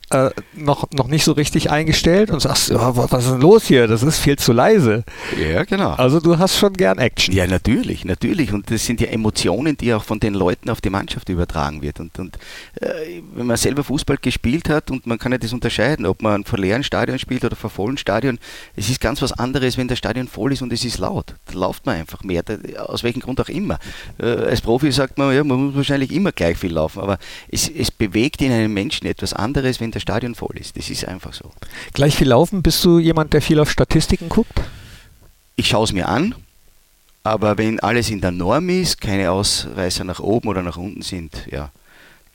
noch, 0.56 0.89
noch 0.91 1.08
nicht 1.08 1.24
so 1.24 1.32
richtig 1.32 1.72
eingestellt 1.72 2.32
und 2.32 2.41
sagst, 2.41 2.74
was 2.74 3.26
ist 3.26 3.32
denn 3.32 3.41
los 3.41 3.66
hier? 3.66 3.88
Das 3.88 3.95
ist 4.04 4.20
viel 4.20 4.38
zu 4.38 4.54
leise. 4.54 5.04
Ja, 5.38 5.64
genau. 5.64 5.91
Also 5.91 6.20
du 6.20 6.38
hast 6.38 6.58
schon 6.58 6.74
gern 6.74 6.98
Action. 6.98 7.34
Ja, 7.36 7.48
natürlich, 7.48 8.06
natürlich. 8.06 8.54
Und 8.54 8.72
das 8.72 8.86
sind 8.86 9.02
ja 9.02 9.08
Emotionen, 9.08 9.78
die 9.78 9.93
auch 9.93 10.04
von 10.04 10.20
den 10.20 10.34
Leuten 10.34 10.70
auf 10.70 10.82
die 10.82 10.89
Mannschaft 10.89 11.30
übertragen 11.30 11.82
wird. 11.82 12.00
Und, 12.00 12.18
und 12.20 12.38
äh, 12.82 13.22
wenn 13.36 13.48
man 13.48 13.58
selber 13.58 13.84
Fußball 13.84 14.18
gespielt 14.18 14.70
hat 14.70 14.91
und 14.91 15.08
man 15.08 15.18
kann 15.18 15.32
ja 15.32 15.38
das 15.38 15.54
unterscheiden, 15.54 16.06
ob 16.06 16.22
man 16.22 16.43
vor 16.43 16.60
leeren 16.60 16.84
Stadion 16.84 17.20
spielt 17.20 17.43
oder 17.43 17.56
vor 17.56 17.70
vollen 17.70 17.98
Stadion, 17.98 18.39
es 18.76 18.89
ist 18.89 19.02
ganz 19.02 19.22
was 19.22 19.32
anderes, 19.34 19.78
wenn 19.78 19.88
das 19.88 19.98
Stadion 19.98 20.28
voll 20.28 20.54
ist 20.54 20.62
und 20.62 20.72
es 20.74 20.86
ist 20.86 20.98
laut. 21.00 21.36
Da 21.46 21.54
läuft 21.54 21.86
man 21.86 21.96
einfach 21.96 22.24
mehr, 22.24 22.43
aus 22.88 23.04
welchem 23.04 23.22
Grund 23.22 23.39
auch 23.41 23.50
immer. 23.50 23.80
Äh, 24.20 24.26
als 24.26 24.62
Profi 24.62 24.91
sagt 24.91 25.18
man, 25.18 25.36
ja, 25.36 25.43
man 25.43 25.66
muss 25.66 25.76
wahrscheinlich 25.76 26.12
immer 26.12 26.32
gleich 26.32 26.58
viel 26.58 26.74
laufen, 26.74 27.02
aber 27.02 27.18
es, 27.50 27.70
es 27.70 27.91
bewegt 27.91 28.41
in 28.41 28.52
einem 28.52 28.74
Menschen 28.74 29.08
etwas 29.08 29.34
anderes, 29.34 29.80
wenn 29.80 29.91
das 29.91 30.02
Stadion 30.02 30.36
voll 30.36 30.58
ist. 30.58 30.78
Das 30.78 30.89
ist 30.89 31.08
einfach 31.08 31.34
so. 31.34 31.52
Gleich 31.93 32.16
viel 32.16 32.30
laufen, 32.30 32.62
bist 32.62 32.84
du 32.86 33.00
jemand, 33.00 33.34
der 33.34 33.41
viel 33.41 33.60
auf 33.60 33.70
Statistiken 33.76 34.30
guckt? 34.30 34.62
Ich 35.58 35.68
schaue 35.68 35.84
es 35.84 35.92
mir 35.92 36.08
an, 36.08 36.34
aber 37.24 37.58
wenn 37.58 37.82
alles 37.82 38.10
in 38.10 38.22
der 38.22 38.32
Norm 38.32 38.70
ist, 38.70 39.02
keine 39.02 39.32
Ausreißer 39.32 40.06
nach 40.06 40.22
oben 40.22 40.48
oder 40.48 40.62
nach 40.62 40.78
unten 40.78 41.02
sind, 41.02 41.46
ja, 41.52 41.72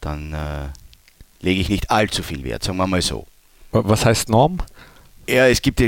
dann 0.03 0.34
äh, 0.34 0.68
lege 1.41 1.62
ich 1.62 1.70
nicht 1.70 1.91
allzu 1.91 2.22
viel 2.22 2.45
Wert, 2.45 2.62
sagen 2.62 2.76
wir 2.76 2.86
mal 2.86 3.01
so. 3.01 3.26
Was 3.72 4.05
heißt 4.05 4.28
Norm? 4.28 4.59
Ja, 5.26 5.47
es 5.47 5.62
gibt 5.62 5.80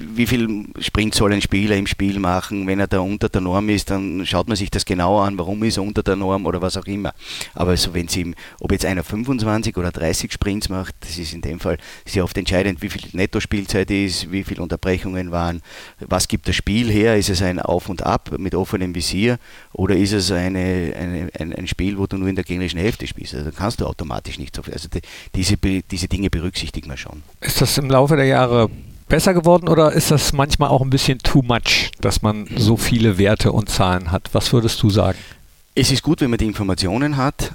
wie 0.00 0.26
viel 0.26 0.66
Sprint 0.78 1.14
soll 1.14 1.32
ein 1.32 1.42
Spieler 1.42 1.76
im 1.76 1.86
Spiel 1.86 2.18
machen. 2.18 2.66
Wenn 2.66 2.80
er 2.80 2.86
da 2.86 3.00
unter 3.00 3.28
der 3.28 3.40
Norm 3.40 3.68
ist, 3.68 3.90
dann 3.90 4.24
schaut 4.24 4.48
man 4.48 4.56
sich 4.56 4.70
das 4.70 4.84
genauer 4.84 5.24
an, 5.24 5.38
warum 5.38 5.62
ist 5.62 5.76
er 5.76 5.82
unter 5.82 6.02
der 6.02 6.16
Norm 6.16 6.46
oder 6.46 6.62
was 6.62 6.76
auch 6.76 6.86
immer. 6.86 7.12
Aber 7.54 7.76
so, 7.76 7.94
wenn 7.94 8.08
sie, 8.08 8.34
ob 8.60 8.72
jetzt 8.72 8.84
einer 8.84 9.04
25 9.04 9.76
oder 9.76 9.92
30 9.92 10.32
Sprints 10.32 10.68
macht, 10.68 10.94
das 11.00 11.18
ist 11.18 11.34
in 11.34 11.42
dem 11.42 11.60
Fall 11.60 11.78
sehr 12.06 12.24
oft 12.24 12.36
entscheidend, 12.36 12.82
wie 12.82 12.88
viel 12.88 13.02
Netto-Spielzeit 13.12 13.90
ist, 13.90 14.32
wie 14.32 14.44
viele 14.44 14.62
Unterbrechungen 14.62 15.30
waren, 15.30 15.60
was 16.00 16.28
gibt 16.28 16.48
das 16.48 16.56
Spiel 16.56 16.90
her, 16.90 17.16
ist 17.16 17.28
es 17.28 17.42
ein 17.42 17.60
Auf 17.60 17.88
und 17.88 18.02
Ab 18.02 18.30
mit 18.38 18.54
offenem 18.54 18.94
Visier 18.94 19.38
oder 19.72 19.96
ist 19.96 20.12
es 20.12 20.30
eine, 20.32 20.94
eine 20.98 21.30
ein, 21.38 21.54
ein, 21.54 21.66
Spiel, 21.66 21.98
wo 21.98 22.06
du 22.06 22.16
nur 22.16 22.28
in 22.28 22.34
der 22.34 22.44
gegnerischen 22.44 22.80
Hälfte 22.80 23.06
spielst. 23.06 23.34
Also 23.34 23.50
kannst 23.52 23.80
du 23.80 23.86
automatisch 23.86 24.38
nicht 24.38 24.56
so 24.56 24.62
viel. 24.62 24.72
Also 24.72 24.88
die, 24.88 25.00
diese, 25.34 25.56
diese 25.56 26.08
Dinge 26.08 26.30
berücksichtigt 26.30 26.86
man 26.86 26.96
schon. 26.96 27.22
Ist 27.40 27.60
das 27.60 27.76
im 27.78 27.90
Laufe 27.90 28.16
der 28.16 28.26
Jahre 28.26 28.70
besser 29.10 29.34
geworden 29.34 29.68
oder 29.68 29.92
ist 29.92 30.10
das 30.10 30.32
manchmal 30.32 30.70
auch 30.70 30.80
ein 30.80 30.88
bisschen 30.88 31.18
too 31.18 31.42
much, 31.42 31.90
dass 32.00 32.22
man 32.22 32.46
so 32.56 32.78
viele 32.78 33.18
Werte 33.18 33.52
und 33.52 33.68
Zahlen 33.68 34.10
hat? 34.10 34.30
Was 34.32 34.52
würdest 34.52 34.82
du 34.82 34.88
sagen? 34.88 35.18
Es 35.74 35.90
ist 35.90 36.02
gut, 36.02 36.20
wenn 36.22 36.30
man 36.30 36.38
die 36.38 36.46
Informationen 36.46 37.18
hat. 37.18 37.52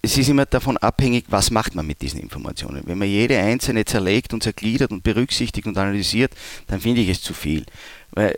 Es 0.00 0.16
ist 0.16 0.28
immer 0.28 0.46
davon 0.46 0.76
abhängig, 0.76 1.24
was 1.28 1.50
macht 1.50 1.74
man 1.74 1.84
mit 1.84 2.00
diesen 2.00 2.20
Informationen. 2.20 2.82
Wenn 2.86 2.96
man 2.96 3.08
jede 3.08 3.36
einzelne 3.36 3.84
zerlegt 3.84 4.32
und 4.32 4.44
zergliedert 4.44 4.92
und 4.92 5.02
berücksichtigt 5.02 5.66
und 5.66 5.76
analysiert, 5.76 6.32
dann 6.68 6.80
finde 6.80 7.00
ich 7.00 7.08
es 7.08 7.20
zu 7.20 7.34
viel. 7.34 7.66
Weil 8.12 8.36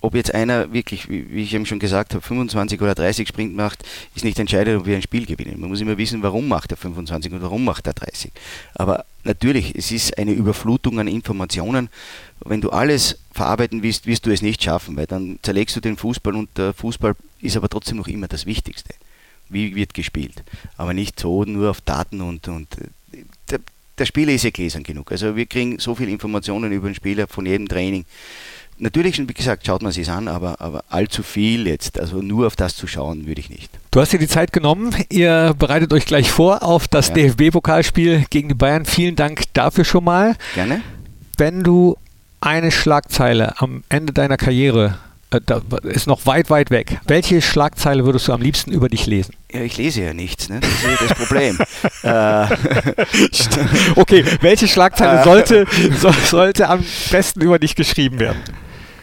ob 0.00 0.14
jetzt 0.14 0.32
einer 0.34 0.72
wirklich, 0.72 1.08
wie 1.08 1.42
ich 1.42 1.52
eben 1.54 1.66
schon 1.66 1.80
gesagt 1.80 2.14
habe, 2.14 2.22
25 2.22 2.80
oder 2.80 2.94
30 2.94 3.28
Sprint 3.28 3.56
macht, 3.56 3.84
ist 4.14 4.24
nicht 4.24 4.38
entscheidend, 4.38 4.80
ob 4.80 4.86
wir 4.86 4.96
ein 4.96 5.02
Spiel 5.02 5.26
gewinnen. 5.26 5.60
Man 5.60 5.70
muss 5.70 5.80
immer 5.80 5.98
wissen, 5.98 6.22
warum 6.22 6.46
macht 6.46 6.70
er 6.70 6.76
25 6.76 7.32
und 7.32 7.42
warum 7.42 7.64
macht 7.64 7.88
er 7.88 7.92
30. 7.94 8.30
Aber 8.74 9.04
natürlich, 9.24 9.74
es 9.76 9.90
ist 9.90 10.18
eine 10.18 10.32
Überflutung 10.32 10.98
an 10.98 11.08
Informationen. 11.08 11.88
Wenn 12.44 12.60
du 12.60 12.70
alles 12.70 13.18
verarbeiten 13.32 13.82
willst, 13.82 14.06
wirst 14.06 14.26
du 14.26 14.30
es 14.30 14.42
nicht 14.42 14.62
schaffen, 14.62 14.96
weil 14.96 15.06
dann 15.06 15.38
zerlegst 15.42 15.76
du 15.76 15.80
den 15.80 15.96
Fußball 15.96 16.34
und 16.34 16.50
der 16.56 16.72
Fußball 16.72 17.14
ist 17.40 17.56
aber 17.56 17.68
trotzdem 17.68 17.98
noch 17.98 18.08
immer 18.08 18.28
das 18.28 18.46
Wichtigste. 18.46 18.94
wie 19.48 19.74
wird 19.74 19.94
gespielt. 19.94 20.42
Aber 20.76 20.94
nicht 20.94 21.20
so 21.20 21.44
nur 21.44 21.70
auf 21.70 21.80
Daten 21.82 22.20
und, 22.20 22.48
und 22.48 22.68
äh, 22.78 23.24
der, 23.50 23.60
der 23.98 24.06
Spieler 24.06 24.32
ist 24.32 24.44
ja 24.44 24.50
gläsern 24.50 24.82
genug. 24.82 25.12
Also 25.12 25.36
wir 25.36 25.46
kriegen 25.46 25.78
so 25.78 25.94
viele 25.94 26.10
Informationen 26.10 26.72
über 26.72 26.88
den 26.88 26.94
Spieler 26.94 27.26
von 27.26 27.44
jedem 27.44 27.68
Training. 27.68 28.04
Natürlich, 28.82 29.16
wie 29.16 29.32
gesagt, 29.32 29.64
schaut 29.64 29.80
man 29.80 29.92
sich 29.92 30.10
an, 30.10 30.26
aber, 30.26 30.60
aber 30.60 30.82
allzu 30.88 31.22
viel 31.22 31.68
jetzt, 31.68 32.00
also 32.00 32.20
nur 32.20 32.48
auf 32.48 32.56
das 32.56 32.74
zu 32.74 32.88
schauen, 32.88 33.28
würde 33.28 33.40
ich 33.40 33.48
nicht. 33.48 33.70
Du 33.92 34.00
hast 34.00 34.12
dir 34.12 34.18
die 34.18 34.26
Zeit 34.26 34.52
genommen. 34.52 34.92
Ihr 35.08 35.54
bereitet 35.56 35.92
euch 35.92 36.04
gleich 36.04 36.32
vor 36.32 36.64
auf 36.64 36.88
das 36.88 37.08
ja. 37.08 37.14
DFB-Pokalspiel 37.14 38.24
gegen 38.28 38.48
die 38.48 38.56
Bayern. 38.56 38.84
Vielen 38.84 39.14
Dank 39.14 39.44
dafür 39.52 39.84
schon 39.84 40.02
mal. 40.02 40.34
Gerne. 40.56 40.80
Wenn 41.38 41.62
du 41.62 41.96
eine 42.40 42.72
Schlagzeile 42.72 43.60
am 43.60 43.84
Ende 43.88 44.12
deiner 44.12 44.36
Karriere 44.36 44.98
äh, 45.30 45.40
da 45.46 45.62
ist 45.84 46.08
noch 46.08 46.26
weit, 46.26 46.50
weit 46.50 46.70
weg. 46.70 46.98
Welche 47.06 47.40
Schlagzeile 47.40 48.04
würdest 48.04 48.26
du 48.26 48.32
am 48.32 48.42
liebsten 48.42 48.72
über 48.72 48.88
dich 48.88 49.06
lesen? 49.06 49.36
Ja, 49.52 49.60
ich 49.60 49.76
lese 49.76 50.02
ja 50.02 50.12
nichts, 50.12 50.48
ne? 50.48 50.58
das 50.58 50.70
ist 50.70 50.82
ja 50.82 51.06
das 51.08 51.18
Problem. 51.18 51.58
Äh, 52.02 52.46
okay, 53.94 54.24
welche 54.40 54.66
Schlagzeile 54.66 55.22
sollte, 55.24 55.66
so, 56.00 56.10
sollte 56.10 56.68
am 56.68 56.84
besten 57.12 57.40
über 57.40 57.60
dich 57.60 57.76
geschrieben 57.76 58.18
werden? 58.18 58.42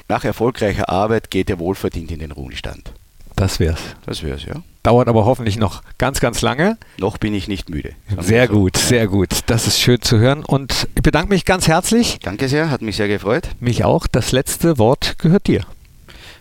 Nach 0.10 0.24
erfolgreicher 0.24 0.89
Arbeit 0.89 1.30
geht 1.30 1.51
er 1.51 1.60
wohlverdient 1.60 2.10
in 2.10 2.18
den 2.18 2.32
Ruhestand. 2.32 2.91
Das 3.36 3.60
wär's. 3.60 3.80
Das 4.07 4.24
wär's, 4.24 4.43
ja. 4.43 4.55
Dauert 4.82 5.07
aber 5.07 5.24
hoffentlich 5.24 5.57
noch 5.57 5.84
ganz, 5.99 6.20
ganz 6.20 6.41
lange. 6.41 6.78
Noch 6.97 7.20
bin 7.20 7.36
ich 7.36 7.47
nicht 7.47 7.70
müde. 7.70 7.91
Sehr 8.20 8.47
so. 8.47 8.53
gut, 8.53 8.76
sehr 8.76 9.07
gut. 9.07 9.30
Das 9.45 9.68
ist 9.68 9.80
schön 9.80 10.01
zu 10.01 10.18
hören. 10.18 10.43
Und 10.43 10.88
ich 10.95 11.03
bedanke 11.03 11.30
mich 11.30 11.45
ganz 11.45 11.68
herzlich. 11.68 12.18
Danke 12.24 12.49
sehr, 12.49 12.72
hat 12.72 12.82
mich 12.82 12.97
sehr 12.97 13.07
gefreut. 13.07 13.49
Mich 13.60 13.84
auch. 13.84 14.07
Das 14.07 14.32
letzte 14.32 14.80
Wort 14.80 15.20
gehört 15.20 15.45
dir. 15.45 15.62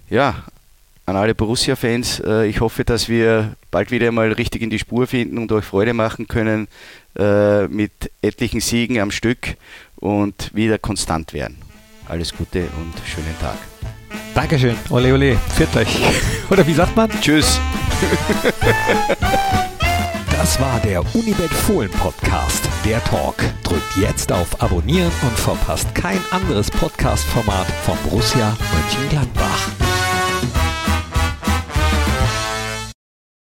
Ja, 0.08 0.44
an 1.04 1.16
alle 1.16 1.34
Borussia-Fans, 1.34 2.20
äh, 2.20 2.46
ich 2.46 2.62
hoffe, 2.62 2.84
dass 2.84 3.10
wir 3.10 3.54
bald 3.70 3.90
wieder 3.90 4.10
mal 4.12 4.32
richtig 4.32 4.62
in 4.62 4.70
die 4.70 4.78
Spur 4.78 5.06
finden 5.06 5.36
und 5.36 5.52
euch 5.52 5.66
Freude 5.66 5.92
machen 5.92 6.26
können 6.26 6.68
äh, 7.18 7.68
mit 7.68 7.92
etlichen 8.22 8.60
Siegen 8.60 8.98
am 8.98 9.10
Stück 9.10 9.56
und 9.96 10.54
wieder 10.54 10.78
konstant 10.78 11.34
werden. 11.34 11.67
Alles 12.08 12.32
Gute 12.34 12.60
und 12.78 12.94
schönen 13.06 13.38
Tag. 13.40 13.58
Dankeschön. 14.34 14.76
Ole, 14.90 15.12
ole. 15.12 15.36
Pfiat 15.54 15.76
euch. 15.76 15.98
Oder 16.50 16.66
wie 16.66 16.74
sagt 16.74 16.96
man? 16.96 17.10
Tschüss. 17.20 17.60
Das 20.38 20.60
war 20.60 20.78
der 20.80 21.00
Unibet 21.14 21.50
Fohlen 21.50 21.90
Podcast, 21.90 22.66
der 22.84 23.02
Talk. 23.04 23.34
Drückt 23.64 23.96
jetzt 23.96 24.30
auf 24.30 24.62
Abonnieren 24.62 25.10
und 25.22 25.38
verpasst 25.38 25.92
kein 25.96 26.20
anderes 26.30 26.70
Podcast-Format 26.70 27.66
von 27.84 27.98
Borussia 28.04 28.56
Mönchengladbach. 28.72 29.87